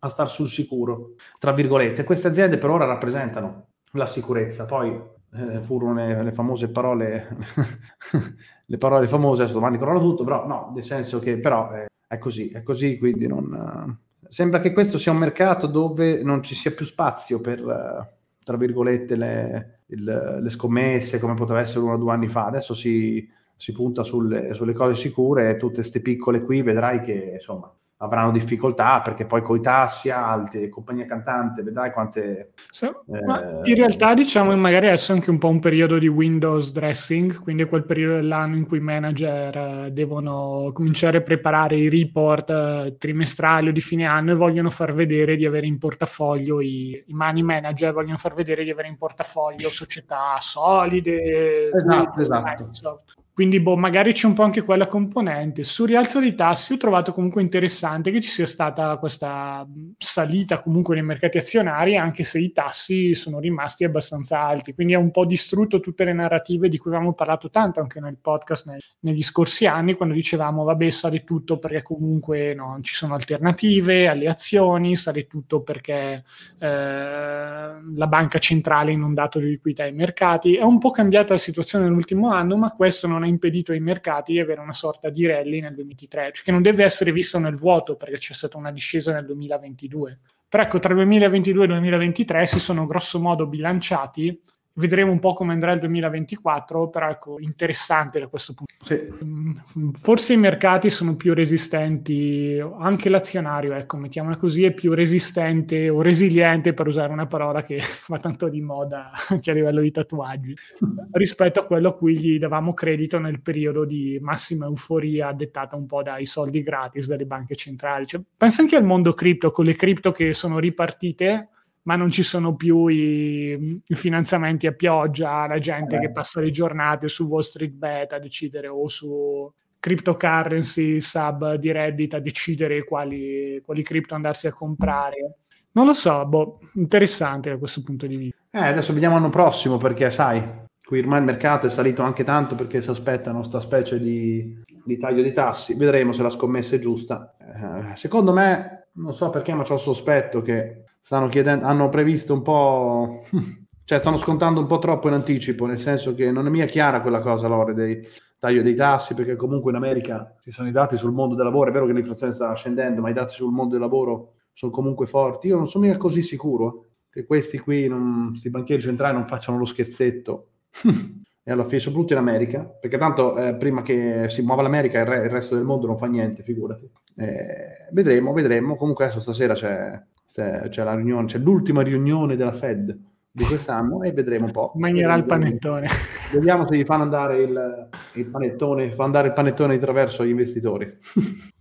a 0.00 0.08
star 0.08 0.28
sul 0.28 0.48
sicuro, 0.48 1.12
tra 1.38 1.52
virgolette. 1.52 2.02
Queste 2.02 2.26
aziende 2.26 2.58
per 2.58 2.70
ora 2.70 2.86
rappresentano 2.86 3.68
la 3.92 4.06
sicurezza. 4.06 4.64
Poi 4.64 5.00
eh, 5.34 5.60
furono 5.62 5.94
le, 5.94 6.24
le, 6.24 6.32
famose 6.32 6.72
parole, 6.72 7.36
le 8.66 8.78
parole 8.78 9.06
famose, 9.06 9.42
adesso 9.42 9.60
domani 9.60 9.78
crolla 9.78 10.00
tutto, 10.00 10.24
però 10.24 10.44
no, 10.44 10.72
nel 10.74 10.82
senso 10.82 11.20
che 11.20 11.38
però... 11.38 11.72
Eh, 11.72 11.86
è 12.08 12.18
così, 12.18 12.48
è 12.50 12.64
così, 12.64 12.98
quindi 12.98 13.28
non... 13.28 13.96
Sembra 14.34 14.58
che 14.58 14.72
questo 14.72 14.98
sia 14.98 15.12
un 15.12 15.18
mercato 15.18 15.68
dove 15.68 16.24
non 16.24 16.42
ci 16.42 16.56
sia 16.56 16.72
più 16.72 16.84
spazio 16.84 17.40
per, 17.40 18.16
tra 18.42 18.56
virgolette, 18.56 19.14
le, 19.14 19.82
il, 19.86 20.40
le 20.42 20.50
scommesse 20.50 21.20
come 21.20 21.34
poteva 21.34 21.60
essere 21.60 21.84
uno 21.84 21.92
o 21.92 21.98
due 21.98 22.10
anni 22.10 22.26
fa. 22.26 22.46
Adesso 22.46 22.74
si, 22.74 23.30
si 23.54 23.70
punta 23.70 24.02
sulle, 24.02 24.52
sulle, 24.52 24.72
cose 24.72 24.96
sicure 24.96 25.50
e 25.50 25.56
tutte 25.56 25.74
queste 25.74 26.00
piccole 26.00 26.42
qui 26.42 26.62
vedrai 26.62 27.00
che 27.00 27.34
insomma 27.34 27.72
avranno 28.04 28.30
difficoltà 28.30 29.00
perché 29.00 29.24
poi 29.24 29.42
con 29.42 29.56
i 29.56 29.60
tassi 29.60 30.10
alti, 30.10 30.68
compagnia 30.68 31.06
cantante, 31.06 31.62
vedrai 31.62 31.90
quante... 31.90 32.52
Sì, 32.70 32.84
eh, 32.84 33.60
in 33.62 33.74
realtà 33.74 34.14
diciamo 34.14 34.54
magari 34.56 34.86
adesso 34.86 35.12
è 35.12 35.14
anche 35.14 35.30
un 35.30 35.38
po' 35.38 35.48
un 35.48 35.58
periodo 35.58 35.98
di 35.98 36.08
Windows 36.08 36.70
dressing, 36.72 37.40
quindi 37.40 37.62
è 37.62 37.68
quel 37.68 37.84
periodo 37.84 38.16
dell'anno 38.16 38.56
in 38.56 38.66
cui 38.66 38.78
i 38.78 38.82
manager 38.82 39.56
eh, 39.56 39.92
devono 39.92 40.70
cominciare 40.72 41.18
a 41.18 41.22
preparare 41.22 41.76
i 41.76 41.88
report 41.88 42.50
eh, 42.50 42.96
trimestrali 42.98 43.68
o 43.68 43.72
di 43.72 43.80
fine 43.80 44.06
anno 44.06 44.32
e 44.32 44.34
vogliono 44.34 44.70
far 44.70 44.92
vedere 44.94 45.36
di 45.36 45.46
avere 45.46 45.66
in 45.66 45.78
portafoglio, 45.78 46.60
i, 46.60 47.02
i 47.06 47.12
money 47.12 47.42
manager 47.42 47.92
vogliono 47.92 48.16
far 48.18 48.34
vedere 48.34 48.64
di 48.64 48.70
avere 48.70 48.88
in 48.88 48.96
portafoglio 48.96 49.70
società 49.70 50.36
solide. 50.40 51.70
Esatto, 51.72 52.20
esatto. 52.20 52.42
Microsoft. 52.44 53.22
Quindi, 53.34 53.58
boh, 53.58 53.76
magari 53.76 54.12
c'è 54.12 54.28
un 54.28 54.34
po' 54.34 54.44
anche 54.44 54.62
quella 54.62 54.86
componente. 54.86 55.64
Sul 55.64 55.88
rialzo 55.88 56.20
dei 56.20 56.36
tassi 56.36 56.74
ho 56.74 56.76
trovato 56.76 57.12
comunque 57.12 57.42
interessante 57.42 58.12
che 58.12 58.20
ci 58.20 58.30
sia 58.30 58.46
stata 58.46 58.96
questa 58.96 59.66
salita 59.98 60.60
comunque 60.60 60.94
nei 60.94 61.02
mercati 61.02 61.38
azionari, 61.38 61.96
anche 61.96 62.22
se 62.22 62.38
i 62.38 62.52
tassi 62.52 63.12
sono 63.16 63.40
rimasti 63.40 63.82
abbastanza 63.82 64.38
alti. 64.38 64.72
Quindi 64.72 64.94
ha 64.94 65.00
un 65.00 65.10
po' 65.10 65.24
distrutto 65.24 65.80
tutte 65.80 66.04
le 66.04 66.12
narrative 66.12 66.68
di 66.68 66.78
cui 66.78 66.92
avevamo 66.92 67.12
parlato 67.12 67.50
tanto 67.50 67.80
anche 67.80 67.98
nel 67.98 68.18
podcast 68.20 68.68
nei, 68.68 68.78
negli 69.00 69.24
scorsi 69.24 69.66
anni, 69.66 69.94
quando 69.94 70.14
dicevamo, 70.14 70.62
vabbè, 70.62 70.88
sale 70.90 71.24
tutto 71.24 71.58
perché 71.58 71.82
comunque 71.82 72.54
no, 72.54 72.78
ci 72.82 72.94
sono 72.94 73.14
alternative 73.14 74.06
alle 74.06 74.28
azioni, 74.28 74.94
sale 74.94 75.26
tutto 75.26 75.60
perché 75.62 76.22
eh, 76.60 76.68
la 76.68 78.06
banca 78.06 78.38
centrale 78.38 78.90
ha 78.92 78.94
inondato 78.94 79.40
di 79.40 79.46
liquidità 79.46 79.82
ai 79.82 79.92
mercati. 79.92 80.54
È 80.54 80.62
un 80.62 80.78
po' 80.78 80.92
cambiata 80.92 81.32
la 81.32 81.40
situazione 81.40 81.86
nell'ultimo 81.86 82.30
anno, 82.30 82.56
ma 82.56 82.70
questo 82.70 83.08
non 83.08 83.22
ha 83.24 83.28
impedito 83.28 83.72
ai 83.72 83.80
mercati 83.80 84.32
di 84.32 84.40
avere 84.40 84.60
una 84.60 84.72
sorta 84.72 85.10
di 85.10 85.26
rally 85.26 85.60
nel 85.60 85.74
2023, 85.74 86.32
cioè 86.32 86.44
che 86.44 86.52
non 86.52 86.62
deve 86.62 86.84
essere 86.84 87.12
visto 87.12 87.38
nel 87.38 87.56
vuoto 87.56 87.96
perché 87.96 88.16
c'è 88.16 88.32
stata 88.32 88.56
una 88.56 88.70
discesa 88.70 89.12
nel 89.12 89.26
2022. 89.26 90.18
Però 90.48 90.62
ecco, 90.62 90.78
tra 90.78 90.94
2022 90.94 91.64
e 91.64 91.66
2023 91.66 92.46
si 92.46 92.60
sono 92.60 92.86
grosso 92.86 93.20
modo 93.20 93.46
bilanciati 93.46 94.40
Vedremo 94.76 95.12
un 95.12 95.20
po' 95.20 95.34
come 95.34 95.52
andrà 95.52 95.70
il 95.70 95.78
2024, 95.78 96.88
però 96.88 97.08
ecco, 97.08 97.36
interessante 97.38 98.18
da 98.18 98.26
questo 98.26 98.54
punto. 98.54 98.74
Sì. 98.82 99.00
Mm, 99.24 99.90
forse 99.92 100.32
i 100.32 100.36
mercati 100.36 100.90
sono 100.90 101.14
più 101.14 101.32
resistenti, 101.32 102.60
anche 102.80 103.08
l'azionario, 103.08 103.72
ecco, 103.74 103.96
mettiamola 103.96 104.36
così, 104.36 104.64
è 104.64 104.72
più 104.72 104.92
resistente 104.92 105.88
o 105.88 106.02
resiliente, 106.02 106.74
per 106.74 106.88
usare 106.88 107.12
una 107.12 107.26
parola 107.26 107.62
che 107.62 107.78
va 108.08 108.18
tanto 108.18 108.48
di 108.48 108.60
moda 108.62 109.12
anche 109.30 109.52
a 109.52 109.54
livello 109.54 109.80
di 109.80 109.92
tatuaggi, 109.92 110.56
rispetto 111.12 111.60
a 111.60 111.66
quello 111.66 111.90
a 111.90 111.94
cui 111.94 112.18
gli 112.18 112.38
davamo 112.40 112.74
credito 112.74 113.20
nel 113.20 113.42
periodo 113.42 113.84
di 113.84 114.18
massima 114.20 114.66
euforia 114.66 115.30
dettata 115.30 115.76
un 115.76 115.86
po' 115.86 116.02
dai 116.02 116.26
soldi 116.26 116.62
gratis 116.62 117.06
dalle 117.06 117.26
banche 117.26 117.54
centrali. 117.54 118.06
Cioè, 118.06 118.20
pensa 118.36 118.62
anche 118.62 118.74
al 118.74 118.84
mondo 118.84 119.12
cripto, 119.12 119.52
con 119.52 119.66
le 119.66 119.76
cripto 119.76 120.10
che 120.10 120.32
sono 120.32 120.58
ripartite 120.58 121.50
ma 121.84 121.96
non 121.96 122.10
ci 122.10 122.22
sono 122.22 122.54
più 122.54 122.86
i, 122.86 123.80
i 123.86 123.94
finanziamenti 123.94 124.66
a 124.66 124.72
pioggia, 124.72 125.46
la 125.46 125.58
gente 125.58 125.96
eh. 125.96 126.00
che 126.00 126.10
passa 126.12 126.40
le 126.40 126.50
giornate 126.50 127.08
su 127.08 127.24
Wall 127.24 127.40
Street 127.40 127.72
Bet 127.72 128.12
a 128.12 128.18
decidere 128.18 128.68
o 128.68 128.88
su 128.88 129.50
cryptocurrency 129.78 131.00
sub 131.00 131.54
di 131.56 131.70
Reddit 131.70 132.14
a 132.14 132.18
decidere 132.18 132.84
quali, 132.84 133.60
quali 133.64 133.82
cripto 133.82 134.14
andarsi 134.14 134.46
a 134.46 134.52
comprare. 134.52 135.36
Non 135.72 135.84
lo 135.84 135.92
so, 135.92 136.24
boh, 136.24 136.60
interessante 136.74 137.50
da 137.50 137.58
questo 137.58 137.82
punto 137.82 138.06
di 138.06 138.16
vista. 138.16 138.40
Eh, 138.50 138.66
adesso 138.66 138.94
vediamo 138.94 139.16
l'anno 139.16 139.28
prossimo 139.28 139.76
perché, 139.76 140.10
sai, 140.10 140.42
qui 140.82 141.00
ormai 141.00 141.18
il 141.18 141.24
mercato 141.26 141.66
è 141.66 141.70
salito 141.70 142.02
anche 142.02 142.24
tanto 142.24 142.54
perché 142.54 142.80
si 142.80 142.88
aspettano 142.88 143.38
questa 143.38 143.60
specie 143.60 144.00
di, 144.00 144.58
di, 144.84 144.96
taglio 144.96 145.22
di 145.22 145.32
tassi. 145.32 145.74
Vedremo 145.74 146.12
se 146.12 146.22
la 146.22 146.30
scommessa 146.30 146.76
è 146.76 146.78
giusta. 146.78 147.36
Eh, 147.38 147.96
secondo 147.96 148.32
me, 148.32 148.88
non 148.92 149.12
so 149.12 149.28
perché, 149.28 149.52
ma 149.52 149.64
ho 149.68 149.74
il 149.74 149.80
sospetto 149.80 150.40
che 150.40 150.83
stanno 151.04 151.28
chiedendo, 151.28 151.66
hanno 151.66 151.90
previsto 151.90 152.32
un 152.32 152.40
po', 152.40 153.26
cioè 153.84 153.98
stanno 153.98 154.16
scontando 154.16 154.60
un 154.60 154.66
po' 154.66 154.78
troppo 154.78 155.08
in 155.08 155.12
anticipo, 155.12 155.66
nel 155.66 155.78
senso 155.78 156.14
che 156.14 156.30
non 156.30 156.46
è 156.46 156.50
mia 156.50 156.64
chiara 156.64 157.02
quella 157.02 157.20
cosa, 157.20 157.46
Lore, 157.46 157.74
dei 157.74 158.00
taglio 158.38 158.62
dei 158.62 158.74
tassi, 158.74 159.12
perché 159.12 159.36
comunque 159.36 159.70
in 159.70 159.76
America 159.76 160.34
ci 160.42 160.50
sono 160.50 160.66
i 160.66 160.72
dati 160.72 160.96
sul 160.96 161.12
mondo 161.12 161.34
del 161.34 161.44
lavoro, 161.44 161.68
è 161.68 161.72
vero 161.74 161.84
che 161.84 161.92
l'inflazione 161.92 162.32
sta 162.32 162.54
scendendo, 162.54 163.02
ma 163.02 163.10
i 163.10 163.12
dati 163.12 163.34
sul 163.34 163.52
mondo 163.52 163.72
del 163.72 163.82
lavoro 163.82 164.36
sono 164.54 164.72
comunque 164.72 165.06
forti. 165.06 165.48
Io 165.48 165.56
non 165.56 165.68
sono 165.68 165.84
mica 165.84 165.98
così 165.98 166.22
sicuro 166.22 166.86
che 167.10 167.26
questi 167.26 167.58
qui, 167.58 167.86
questi 168.30 168.48
banchieri 168.48 168.80
centrali 168.80 169.14
non 169.14 169.26
facciano 169.26 169.58
lo 169.58 169.66
scherzetto. 169.66 170.48
e 171.46 171.52
alla 171.52 171.64
fine, 171.64 171.80
soprattutto 171.80 172.14
in 172.14 172.18
America, 172.18 172.64
perché 172.64 172.96
tanto 172.96 173.36
eh, 173.36 173.54
prima 173.56 173.82
che 173.82 174.28
si 174.30 174.40
muova 174.40 174.62
l'America 174.62 175.00
il, 175.00 175.06
re, 175.06 175.24
il, 175.24 175.30
resto 175.30 175.54
del 175.54 175.64
mondo 175.64 175.86
non 175.86 175.98
fa 175.98 176.06
niente, 176.06 176.42
figurati. 176.42 176.90
Eh, 177.16 177.88
vedremo, 177.92 178.32
vedremo. 178.32 178.76
Comunque 178.76 179.04
adesso 179.04 179.20
stasera 179.20 179.52
c'è 179.52 180.02
c'è, 180.34 180.82
la 180.82 180.94
riunione, 180.94 181.26
c'è 181.26 181.38
l'ultima 181.38 181.82
riunione 181.82 182.34
della 182.34 182.52
Fed 182.52 182.98
di 183.36 183.44
quest'anno 183.44 184.02
e 184.02 184.12
vedremo 184.12 184.46
un 184.46 184.52
po'. 184.52 184.72
Mangerà 184.76 185.14
il 185.14 185.24
panettone. 185.24 185.88
Vediamo 186.32 186.66
se 186.66 186.76
gli 186.76 186.84
fanno 186.84 187.02
andare 187.02 187.42
il, 187.42 187.88
il 188.14 188.26
panettone, 188.26 188.92
fa 188.92 189.04
andare 189.04 189.28
il 189.28 189.34
panettone 189.34 189.74
attraverso 189.74 190.24
gli 190.24 190.30
investitori. 190.30 190.96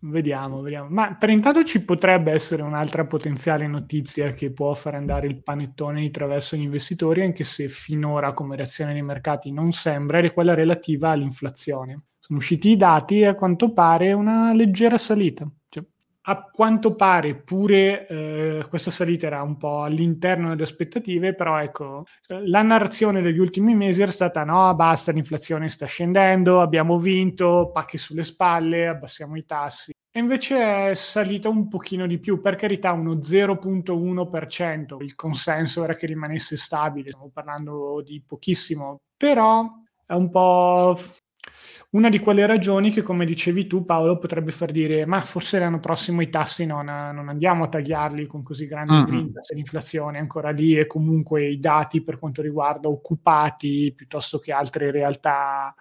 vediamo, 0.01 0.61
vediamo. 0.61 0.87
Ma 0.89 1.15
per 1.15 1.29
intanto 1.29 1.63
ci 1.63 1.83
potrebbe 1.83 2.31
essere 2.31 2.61
un'altra 2.61 3.05
potenziale 3.05 3.65
notizia 3.67 4.33
che 4.33 4.51
può 4.51 4.73
far 4.75 4.95
andare 4.95 5.25
il 5.25 5.41
panettone 5.41 6.05
attraverso 6.05 6.55
gli 6.55 6.61
investitori, 6.61 7.23
anche 7.23 7.43
se 7.43 7.67
finora 7.69 8.33
come 8.33 8.55
reazione 8.55 8.93
dei 8.93 9.01
mercati 9.01 9.51
non 9.51 9.71
sembra, 9.71 10.19
ed 10.19 10.25
è 10.25 10.33
quella 10.33 10.53
relativa 10.53 11.09
all'inflazione. 11.09 12.03
Sono 12.19 12.37
usciti 12.37 12.69
i 12.69 12.77
dati 12.77 13.19
e 13.19 13.25
a 13.25 13.35
quanto 13.35 13.73
pare 13.73 14.13
una 14.13 14.53
leggera 14.53 14.99
salita 14.99 15.47
a 16.25 16.43
quanto 16.43 16.95
pare 16.95 17.35
pure 17.35 18.07
eh, 18.07 18.65
questa 18.69 18.91
salita 18.91 19.27
era 19.27 19.41
un 19.41 19.57
po' 19.57 19.83
all'interno 19.83 20.49
delle 20.49 20.63
aspettative, 20.63 21.35
però 21.35 21.61
ecco, 21.61 22.05
la 22.27 22.61
narrazione 22.61 23.21
degli 23.21 23.39
ultimi 23.39 23.75
mesi 23.75 24.01
era 24.01 24.11
stata 24.11 24.43
no, 24.45 24.73
basta, 24.73 25.11
l'inflazione 25.11 25.67
sta 25.67 25.85
scendendo, 25.85 26.61
abbiamo 26.61 26.97
vinto, 26.97 27.71
pacche 27.73 27.97
sulle 27.97 28.23
spalle, 28.23 28.87
abbassiamo 28.87 29.35
i 29.35 29.45
tassi. 29.45 29.91
e 30.15 30.19
invece 30.19 30.91
è 30.91 30.93
salita 30.93 31.49
un 31.49 31.67
pochino 31.67 32.07
di 32.07 32.19
più, 32.19 32.39
per 32.39 32.55
carità 32.55 32.91
uno 32.93 33.15
0.1%, 33.15 34.97
il 35.01 35.15
consenso 35.15 35.83
era 35.83 35.95
che 35.95 36.05
rimanesse 36.05 36.55
stabile, 36.55 37.09
stiamo 37.09 37.31
parlando 37.33 38.01
di 38.01 38.23
pochissimo, 38.25 39.01
però 39.17 39.69
è 40.05 40.13
un 40.13 40.29
po' 40.29 40.97
una 41.93 42.09
di 42.09 42.19
quelle 42.19 42.45
ragioni 42.47 42.91
che, 42.91 43.01
come 43.03 43.25
dicevi 43.25 43.67
tu, 43.67 43.85
Paolo, 43.85 44.17
potrebbe 44.17 44.51
far 44.51 44.71
dire: 44.71 45.05
ma 45.05 45.21
forse 45.21 45.59
l'anno 45.59 45.79
prossimo 45.79 46.21
i 46.21 46.29
tassi 46.29 46.65
non, 46.65 46.85
non 46.85 47.29
andiamo 47.29 47.63
a 47.63 47.69
tagliarli 47.69 48.25
con 48.25 48.41
così 48.41 48.65
grande 48.65 48.93
mm-hmm. 48.93 49.05
grinta 49.05 49.43
se 49.43 49.53
l'inflazione 49.53 50.17
è 50.17 50.21
ancora 50.21 50.49
lì 50.49 50.75
e 50.75 50.87
comunque 50.87 51.47
i 51.47 51.59
dati 51.59 52.01
per 52.01 52.17
quanto 52.17 52.41
riguarda 52.41 52.87
occupati 52.87 53.93
piuttosto 53.95 54.39
che 54.39 54.51
altre 54.51 54.89
realtà 54.91 55.73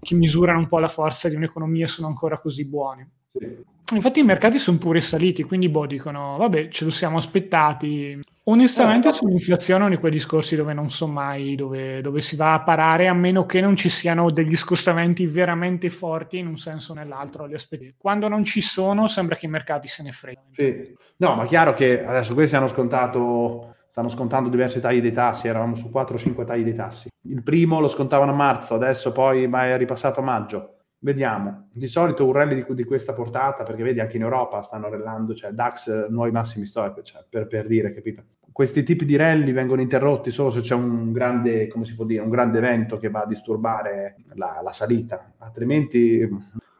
che 0.00 0.14
misurano 0.14 0.58
un 0.58 0.66
po' 0.68 0.78
la 0.78 0.88
forza 0.88 1.28
di 1.28 1.34
un'economia 1.34 1.86
sono 1.86 2.06
ancora 2.06 2.38
così 2.38 2.64
buoni. 2.64 3.06
Sì. 3.32 3.78
Infatti 3.92 4.20
i 4.20 4.24
mercati 4.24 4.58
sono 4.58 4.78
pure 4.78 5.00
saliti, 5.00 5.42
quindi 5.42 5.68
boh, 5.68 5.86
dicono, 5.86 6.36
vabbè, 6.38 6.68
ce 6.68 6.84
lo 6.84 6.90
siamo 6.90 7.16
aspettati. 7.18 8.20
Onestamente 8.44 9.08
eh, 9.08 9.12
sull'inflazione 9.12 9.80
è 9.80 9.86
uno 9.86 9.94
di 9.94 10.00
quei 10.00 10.12
discorsi 10.12 10.56
dove 10.56 10.72
non 10.72 10.90
so 10.90 11.06
mai 11.06 11.54
dove, 11.54 12.00
dove, 12.00 12.20
si 12.20 12.36
va 12.36 12.54
a 12.54 12.62
parare, 12.62 13.06
a 13.06 13.14
meno 13.14 13.46
che 13.46 13.60
non 13.60 13.76
ci 13.76 13.88
siano 13.88 14.30
degli 14.30 14.56
scostamenti 14.56 15.26
veramente 15.26 15.90
forti 15.90 16.38
in 16.38 16.46
un 16.46 16.56
senso 16.56 16.92
o 16.92 16.94
nell'altro. 16.94 17.48
Quando 17.96 18.28
non 18.28 18.44
ci 18.44 18.60
sono, 18.60 19.06
sembra 19.06 19.36
che 19.36 19.46
i 19.46 19.50
mercati 19.50 19.88
se 19.88 20.02
ne 20.02 20.12
freghino. 20.12 20.52
Sì. 20.52 20.94
No, 21.18 21.34
ma 21.34 21.44
chiaro 21.44 21.74
che 21.74 22.04
adesso 22.04 22.34
questi 22.34 22.56
hanno 22.56 22.68
scontato 22.68 23.74
stanno 23.90 24.08
scontando 24.08 24.48
diversi 24.48 24.80
tagli 24.80 25.00
dei 25.00 25.12
tassi, 25.12 25.48
eravamo 25.48 25.74
su 25.74 25.90
4 25.90 26.14
o 26.14 26.18
5 26.18 26.44
tagli 26.44 26.62
dei 26.62 26.74
tassi. 26.74 27.08
Il 27.22 27.42
primo 27.42 27.80
lo 27.80 27.88
scontavano 27.88 28.32
a 28.32 28.34
marzo, 28.34 28.74
adesso 28.74 29.12
poi 29.12 29.46
ma 29.46 29.66
è 29.66 29.76
ripassato 29.76 30.20
a 30.20 30.22
maggio. 30.22 30.79
Vediamo, 31.02 31.68
di 31.72 31.88
solito 31.88 32.26
un 32.26 32.32
rally 32.32 32.56
di, 32.56 32.74
di, 32.74 32.84
questa 32.84 33.14
portata, 33.14 33.62
perché 33.62 33.82
vedi 33.82 34.00
anche 34.00 34.18
in 34.18 34.22
Europa 34.22 34.60
stanno 34.60 34.90
rallando, 34.90 35.34
cioè 35.34 35.50
DAX 35.50 36.08
nuovi 36.08 36.30
massimi 36.30 36.66
storici, 36.66 37.12
cioè, 37.12 37.24
per, 37.26 37.46
per, 37.46 37.66
dire, 37.66 37.94
capito? 37.94 38.22
Questi 38.52 38.82
tipi 38.82 39.06
di 39.06 39.16
rally 39.16 39.52
vengono 39.52 39.80
interrotti 39.80 40.30
solo 40.30 40.50
se 40.50 40.60
c'è 40.60 40.74
un 40.74 41.10
grande, 41.10 41.68
come 41.68 41.86
si 41.86 41.94
può 41.94 42.04
dire, 42.04 42.22
un 42.22 42.28
grande 42.28 42.58
evento 42.58 42.98
che 42.98 43.08
va 43.08 43.22
a 43.22 43.26
disturbare 43.26 44.16
la, 44.34 44.60
la 44.62 44.72
salita, 44.72 45.32
altrimenti 45.38 46.28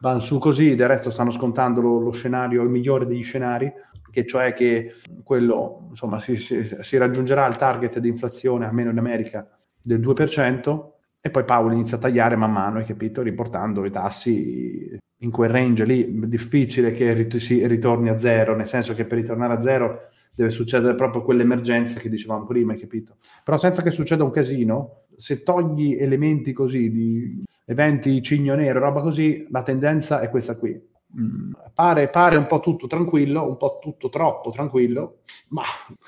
vanno 0.01 0.19
su 0.19 0.37
così, 0.37 0.75
del 0.75 0.87
resto 0.87 1.09
stanno 1.09 1.31
scontando 1.31 1.81
lo, 1.81 1.99
lo, 1.99 2.11
scenario, 2.11 2.61
il 2.61 2.69
migliore 2.69 3.07
degli 3.07 3.23
scenari, 3.23 3.71
che 4.11 4.27
cioè 4.27 4.53
che 4.53 4.97
quello, 5.23 5.87
insomma, 5.89 6.19
si, 6.19 6.35
si, 6.35 6.77
si 6.79 6.97
raggiungerà 6.97 7.47
il 7.47 7.55
target 7.55 7.97
di 7.97 8.09
inflazione, 8.09 8.67
almeno 8.67 8.91
in 8.91 8.99
America, 8.99 9.47
del 9.81 9.99
2%, 9.99 10.89
e 11.21 11.29
poi 11.29 11.45
Paolo 11.45 11.73
inizia 11.73 11.97
a 11.97 11.99
tagliare 11.99 12.35
man 12.35 12.51
mano, 12.51 12.79
hai 12.79 12.85
capito, 12.85 13.21
riportando 13.21 13.85
i 13.85 13.91
tassi 13.91 14.97
in 15.17 15.29
quel 15.31 15.49
range 15.49 15.85
lì. 15.85 16.27
Difficile 16.27 16.91
che 16.91 17.13
rit- 17.13 17.37
si 17.37 17.65
ritorni 17.67 18.09
a 18.09 18.17
zero, 18.17 18.55
nel 18.55 18.65
senso 18.65 18.95
che 18.95 19.05
per 19.05 19.19
ritornare 19.19 19.53
a 19.53 19.61
zero 19.61 19.99
deve 20.33 20.49
succedere 20.49 20.95
proprio 20.95 21.21
quell'emergenza 21.21 21.99
che 21.99 22.09
dicevamo 22.09 22.45
prima, 22.45 22.73
hai 22.73 22.79
capito? 22.79 23.17
Però 23.43 23.55
senza 23.57 23.83
che 23.83 23.91
succeda 23.91 24.23
un 24.23 24.31
casino, 24.31 25.03
se 25.15 25.43
togli 25.43 25.95
elementi 25.95 26.53
così 26.53 26.89
di 26.89 27.43
eventi 27.65 28.21
cigno 28.23 28.55
nero, 28.55 28.79
roba 28.79 29.01
così, 29.01 29.45
la 29.51 29.61
tendenza 29.61 30.21
è 30.21 30.29
questa 30.29 30.57
qui. 30.57 30.89
Mm, 31.19 31.51
pare, 31.73 32.09
pare 32.09 32.37
un 32.37 32.47
po' 32.47 32.59
tutto 32.61 32.87
tranquillo, 32.87 33.47
un 33.47 33.57
po' 33.57 33.77
tutto 33.79 34.09
troppo 34.09 34.49
tranquillo, 34.49 35.19
ma 35.49 35.63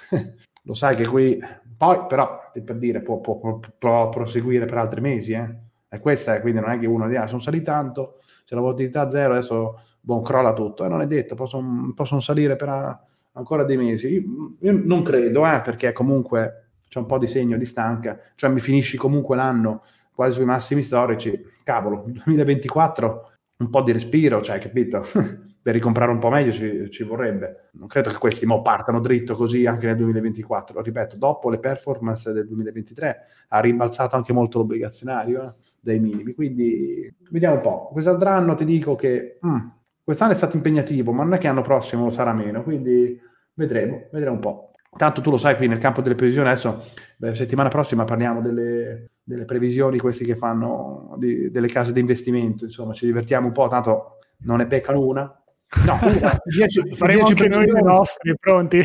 lo 0.64 0.74
sai 0.74 0.96
che 0.96 1.06
qui 1.06 1.38
poi 1.84 2.06
però, 2.08 2.50
per 2.64 2.78
dire, 2.78 3.02
può, 3.02 3.20
può, 3.20 3.60
può, 3.78 4.10
proseguire 4.10 4.66
per 4.66 4.78
altri 4.78 5.02
mesi, 5.02 5.34
eh? 5.34 5.54
E 5.90 6.00
questa 6.00 6.36
è, 6.36 6.40
quindi 6.42 6.62
non 6.62 6.70
è 6.70 6.80
che 6.80 6.88
uno 6.88 7.10
dica, 7.10 7.24
ah, 7.24 7.28
sono 7.28 7.42
saliti 7.42 7.66
tanto, 7.66 8.20
c'è 8.46 8.56
la 8.56 8.62
volatilità 8.62 9.10
zero, 9.10 9.34
adesso 9.34 9.82
boh, 10.00 10.22
crolla 10.22 10.54
tutto. 10.54 10.86
E 10.86 10.88
non 10.88 11.02
è 11.02 11.08
detto, 11.08 11.36
possono, 11.36 11.92
possono 11.94 12.22
salire 12.22 12.56
per 12.56 12.70
a, 12.70 13.06
ancora 13.34 13.66
dei 13.66 13.76
mesi. 13.76 14.08
Io, 14.08 14.56
io 14.62 14.82
non 14.82 15.04
credo, 15.04 15.46
eh, 15.46 15.60
perché 15.60 15.92
comunque 15.92 16.70
c'è 16.88 17.00
un 17.00 17.06
po' 17.06 17.18
di 17.18 17.28
segno 17.28 17.58
di 17.58 17.66
stanca, 17.66 18.18
cioè 18.36 18.50
mi 18.50 18.62
finisci 18.62 18.96
comunque 18.96 19.36
l'anno 19.36 19.84
quasi 20.16 20.36
sui 20.36 20.46
massimi 20.46 20.84
storici. 20.84 21.52
Cavolo, 21.64 22.06
2024 22.06 23.32
un 23.58 23.70
po' 23.70 23.82
di 23.82 23.92
respiro, 23.92 24.42
cioè, 24.42 24.58
capito? 24.58 25.04
per 25.64 25.74
ricomprare 25.74 26.12
un 26.12 26.20
po' 26.20 26.30
meglio 26.30 26.52
ci, 26.52 26.92
ci, 26.92 27.04
vorrebbe. 27.04 27.70
Non 27.76 27.88
credo 27.88 28.10
che 28.10 28.18
questi 28.18 28.46
mo 28.46 28.62
partano 28.62 29.00
dritto 29.00 29.34
così 29.34 29.66
anche 29.66 29.86
nel 29.86 29.96
2024. 29.96 30.82
Ripeto, 30.82 31.16
dopo 31.16 31.50
le 31.50 31.58
performance 31.58 32.34
del 32.34 32.46
2023 32.48 33.18
ha 33.48 33.60
rimbalzato 33.62 34.18
anche 34.18 34.34
molto 34.34 34.58
l'obbligazionario 34.58 35.42
eh, 35.42 35.54
dai 35.80 36.00
minimi. 36.00 36.34
Quindi 36.34 37.16
vediamo 37.32 37.56
un 37.56 37.62
po'. 37.62 37.90
Quest'altro 37.94 38.28
anno 38.28 38.56
ti 38.56 38.66
dico 38.66 38.96
che 38.96 39.40
mm, 39.46 39.68
quest'anno 40.04 40.34
è 40.34 40.36
stato 40.36 40.58
impegnativo, 40.58 41.14
ma 41.14 41.24
non 41.24 41.34
è 41.36 41.38
che 41.38 41.48
l'anno 41.48 41.62
prossimo 41.62 42.10
sarà 42.10 42.34
meno. 42.34 42.62
Quindi 42.62 43.18
vedremo, 43.54 44.10
vedremo 44.12 44.36
un 44.36 44.42
po'. 44.42 44.72
Tanto 44.98 45.22
tu 45.22 45.32
lo 45.32 45.38
sai 45.38 45.56
qui 45.56 45.68
nel 45.70 45.80
campo 45.80 46.02
delle 46.02 46.16
previsioni, 46.16 46.50
adesso 46.50 46.84
beh, 47.16 47.36
settimana 47.36 47.70
prossima 47.70 48.04
parliamo 48.04 48.42
delle, 48.42 49.12
delle 49.24 49.46
previsioni, 49.46 49.98
questi 49.98 50.26
che 50.26 50.36
fanno 50.36 51.16
di, 51.18 51.50
delle 51.50 51.68
case 51.68 51.94
di 51.94 52.02
investimento, 52.02 52.66
insomma 52.66 52.94
ci 52.94 53.06
divertiamo 53.06 53.48
un 53.48 53.54
po', 53.54 53.68
tanto 53.70 54.18
non 54.40 54.58
ne 54.58 54.68
beccano 54.68 55.00
una, 55.00 55.43
No, 55.86 56.00
10, 56.44 56.96
faremo 56.96 57.26
anche 57.26 57.48
noi 57.48 57.66
le 57.66 57.82
nostre, 57.82 58.36
pronti? 58.40 58.82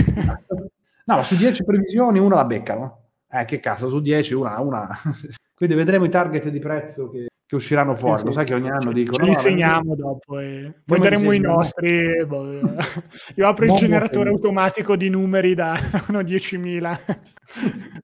No, 1.04 1.22
su 1.22 1.36
10 1.36 1.64
previsioni 1.64 2.18
una 2.18 2.36
la 2.36 2.44
beccano. 2.44 3.02
Eh, 3.30 3.44
che 3.44 3.60
cazzo, 3.60 3.88
su 3.88 4.00
10 4.00 4.34
una, 4.34 4.58
una. 4.60 4.88
Quindi 5.54 5.74
vedremo 5.74 6.04
i 6.04 6.10
target 6.10 6.48
di 6.48 6.58
prezzo 6.58 7.10
che, 7.10 7.28
che 7.48 7.54
usciranno 7.54 7.94
fuori. 7.94 8.18
Sì, 8.18 8.24
Lo 8.26 8.30
sai 8.30 8.44
che 8.44 8.52
ogni 8.52 8.68
anno 8.68 8.92
dicono... 8.92 9.24
Li 9.24 9.32
segniamo 9.32 9.94
dopo 9.94 10.38
e 10.38 10.70
poi 10.84 10.98
daremo 11.00 11.32
i 11.32 11.38
nostri. 11.38 12.22
Boh, 12.26 12.60
io 13.36 13.48
apro 13.48 13.64
il 13.64 13.72
generatore 13.72 14.28
automatico 14.28 14.96
di 14.96 15.08
numeri 15.08 15.54
da 15.54 15.72
10.000. 16.12 17.00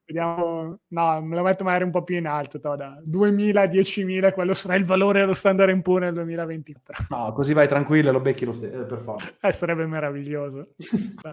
Vediamo, 0.03 0.79
no, 0.87 1.21
me 1.21 1.35
lo 1.35 1.43
metto 1.43 1.63
magari 1.63 1.83
un 1.83 1.91
po' 1.91 2.03
più 2.03 2.15
in 2.15 2.25
alto, 2.25 2.59
to, 2.59 2.75
da 2.75 2.99
2.000 3.07 3.57
a 3.57 3.63
10.000, 3.65 4.33
quello 4.33 4.55
sarà 4.55 4.73
il 4.73 4.83
valore 4.83 5.19
dello 5.19 5.33
standard 5.33 5.69
in 5.69 5.83
pure 5.83 6.05
nel 6.05 6.15
2024. 6.15 7.05
No, 7.09 7.31
così 7.31 7.53
vai 7.53 7.67
tranquillo 7.67 8.09
e 8.09 8.11
lo 8.13 8.21
becchi 8.21 8.45
lo 8.45 8.53
stesso, 8.53 8.81
eh, 8.81 8.85
per 8.85 8.97
forza. 8.97 9.31
Eh, 9.41 9.51
sarebbe 9.51 9.85
meraviglioso. 9.85 10.69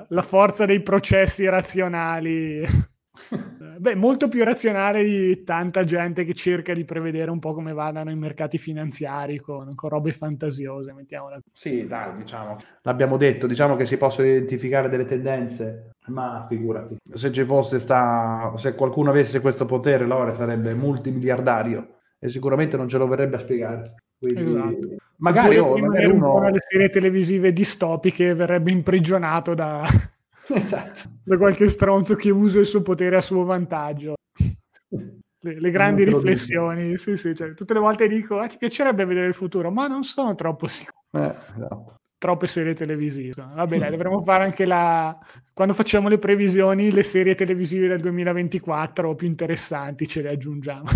La 0.08 0.22
forza 0.22 0.66
dei 0.66 0.82
processi 0.82 1.48
razionali 1.48 2.90
Beh, 3.78 3.94
molto 3.94 4.28
più 4.28 4.42
razionale 4.42 5.04
di 5.04 5.42
tanta 5.44 5.84
gente 5.84 6.24
che 6.24 6.32
cerca 6.32 6.72
di 6.72 6.84
prevedere 6.84 7.30
un 7.30 7.38
po' 7.38 7.52
come 7.52 7.72
vadano 7.72 8.10
i 8.10 8.16
mercati 8.16 8.56
finanziari 8.56 9.38
con, 9.38 9.74
con 9.74 9.90
robe 9.90 10.12
fantasiose, 10.12 10.92
mettiamola 10.92 11.38
Sì, 11.52 11.86
dai, 11.86 12.16
diciamo, 12.16 12.56
l'abbiamo 12.82 13.16
detto, 13.16 13.46
diciamo 13.46 13.76
che 13.76 13.84
si 13.84 13.98
possono 13.98 14.28
identificare 14.28 14.88
delle 14.88 15.04
tendenze, 15.04 15.90
ma 16.06 16.46
figurati, 16.48 16.96
se 17.12 17.30
ci 17.32 17.44
fosse 17.44 17.78
sta, 17.78 18.52
se 18.56 18.74
qualcuno 18.74 19.10
avesse 19.10 19.40
questo 19.40 19.66
potere, 19.66 20.06
Lore 20.06 20.34
sarebbe 20.34 20.74
multimiliardario 20.74 21.98
e 22.18 22.28
sicuramente 22.28 22.76
non 22.76 22.88
ce 22.88 22.98
lo 22.98 23.06
verrebbe 23.06 23.36
a 23.36 23.40
spiegare. 23.40 23.94
Quindi, 24.18 24.42
esatto. 24.42 24.78
magari, 25.16 25.58
oh, 25.58 25.76
magari 25.76 26.06
uno... 26.06 26.36
una 26.36 26.46
delle 26.46 26.60
serie 26.60 26.88
televisive 26.88 27.52
distopiche 27.52 28.34
verrebbe 28.34 28.70
imprigionato 28.70 29.54
da 29.54 29.84
esatto. 30.54 31.00
da 31.22 31.36
qualche 31.36 31.68
stronzo 31.68 32.14
che 32.14 32.30
usa 32.30 32.60
il 32.60 32.66
suo 32.66 32.82
potere 32.82 33.16
a 33.16 33.20
suo 33.20 33.44
vantaggio. 33.44 34.14
Le, 34.88 35.60
le 35.60 35.70
grandi 35.70 36.04
riflessioni, 36.04 36.96
sì, 36.98 37.16
sì, 37.16 37.34
cioè, 37.34 37.54
tutte 37.54 37.74
le 37.74 37.80
volte 37.80 38.08
dico, 38.08 38.38
ah, 38.38 38.46
ti 38.46 38.56
piacerebbe 38.56 39.04
vedere 39.04 39.26
il 39.26 39.34
futuro, 39.34 39.70
ma 39.70 39.86
non 39.86 40.02
sono 40.02 40.34
troppo 40.34 40.66
sicuro. 40.66 40.98
Eh, 41.12 41.34
esatto. 41.56 41.96
Troppe 42.18 42.46
serie 42.46 42.74
televisive. 42.74 43.34
Vabbè, 43.54 43.78
dai, 43.78 43.90
dovremmo 43.92 44.22
fare 44.22 44.44
anche 44.44 44.64
la... 44.64 45.16
Quando 45.52 45.74
facciamo 45.74 46.08
le 46.08 46.18
previsioni, 46.18 46.92
le 46.92 47.02
serie 47.02 47.34
televisive 47.34 47.88
del 47.88 48.00
2024 48.00 49.14
più 49.14 49.26
interessanti 49.26 50.06
ce 50.06 50.22
le 50.22 50.30
aggiungiamo. 50.30 50.88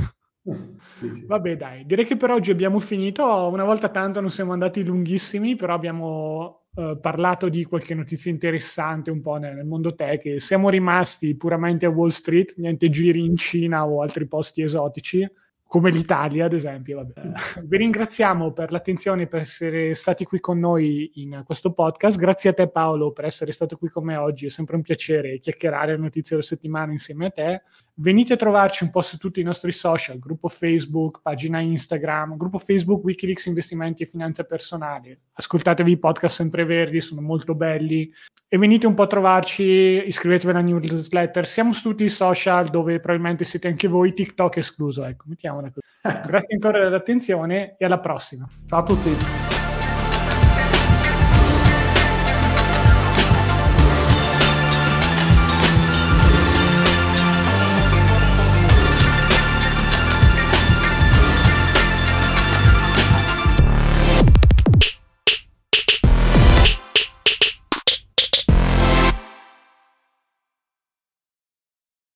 Sì, 0.95 1.13
sì. 1.13 1.25
Vabbè, 1.27 1.57
dai, 1.57 1.85
direi 1.85 2.05
che 2.05 2.17
per 2.17 2.31
oggi 2.31 2.53
abbiamo 2.53 2.79
finito. 2.79 3.25
Una 3.49 3.65
volta 3.65 3.89
tanto 3.89 4.21
non 4.21 4.31
siamo 4.31 4.53
andati 4.53 4.85
lunghissimi, 4.85 5.57
però 5.57 5.75
abbiamo 5.75 6.66
eh, 6.77 6.99
parlato 7.01 7.49
di 7.49 7.65
qualche 7.65 7.95
notizia 7.95 8.31
interessante 8.31 9.11
un 9.11 9.23
po' 9.23 9.37
nel, 9.37 9.55
nel, 9.55 9.65
mondo 9.65 9.95
tech. 9.95 10.41
Siamo 10.41 10.69
rimasti 10.69 11.35
puramente 11.35 11.87
a 11.87 11.91
Wall 11.91 12.11
Street, 12.11 12.55
niente 12.57 12.91
giri 12.91 13.25
in 13.25 13.37
Cina 13.37 13.87
o 13.87 14.03
altri 14.03 14.27
posti 14.27 14.63
esotici 14.63 15.27
come 15.67 15.91
l'Italia, 15.91 16.45
ad 16.45 16.53
esempio. 16.53 16.97
Vabbè. 16.97 17.33
Vi 17.65 17.77
ringraziamo 17.77 18.53
per 18.53 18.71
l'attenzione 18.71 19.27
per 19.27 19.41
essere 19.41 19.95
stati 19.95 20.25
qui 20.25 20.39
con 20.39 20.59
noi 20.59 21.11
in 21.15 21.43
questo 21.45 21.73
podcast. 21.73 22.17
Grazie 22.17 22.51
a 22.51 22.53
te, 22.53 22.69
Paolo, 22.69 23.13
per 23.13 23.25
essere 23.25 23.53
stato 23.53 23.77
qui 23.77 23.89
con 23.89 24.05
me 24.05 24.17
oggi. 24.17 24.47
È 24.47 24.51
sempre 24.51 24.77
un 24.77 24.83
piacere 24.83 25.39
chiacchierare 25.39 25.93
le 25.93 26.03
notizie 26.03 26.37
della 26.37 26.49
settimana 26.49 26.93
insieme 26.93 27.27
a 27.27 27.31
te. 27.31 27.63
Venite 27.99 28.35
a 28.35 28.37
trovarci 28.37 28.85
un 28.85 28.91
po' 28.91 29.01
su 29.01 29.17
tutti 29.17 29.41
i 29.41 29.43
nostri 29.43 29.73
social, 29.73 30.19
gruppo 30.19 30.49
Facebook, 30.49 31.21
pagina 31.23 31.61
Instagram, 31.61 32.37
gruppo 32.37 32.59
Facebook 32.59 33.03
Wikileaks 33.03 33.47
Investimenti 33.47 34.03
e 34.03 34.07
Finanza 34.07 34.45
Personali. 34.45 35.19
Ascoltatevi 35.33 35.93
i 35.93 35.99
podcast 35.99 36.37
sempre 36.37 36.65
verdi, 36.65 37.01
sono 37.01 37.23
molto 37.23 37.55
belli. 37.55 38.13
E 38.49 38.59
venite 38.59 38.87
un 38.87 38.95
po' 38.95 39.03
a 39.03 39.07
trovarci, 39.07 39.65
iscrivetevi 39.65 40.53
alla 40.53 40.61
newsletter. 40.61 41.47
Siamo 41.47 41.73
su 41.73 41.89
tutti 41.89 42.05
i 42.05 42.09
social 42.09 42.69
dove 42.69 43.01
probabilmente 43.01 43.45
siete 43.45 43.67
anche 43.67 43.89
voi, 43.89 44.13
TikTok 44.13 44.59
escluso. 44.59 45.03
Ecco, 45.05 45.25
mettiamola 45.57 45.73
così. 45.73 46.27
Grazie 46.27 46.55
ancora 46.55 46.79
dell'attenzione 46.81 47.77
e 47.79 47.85
alla 47.85 48.01
prossima. 48.01 48.49
Ciao 48.67 48.81
a 48.81 48.85
tutti. 48.85 49.56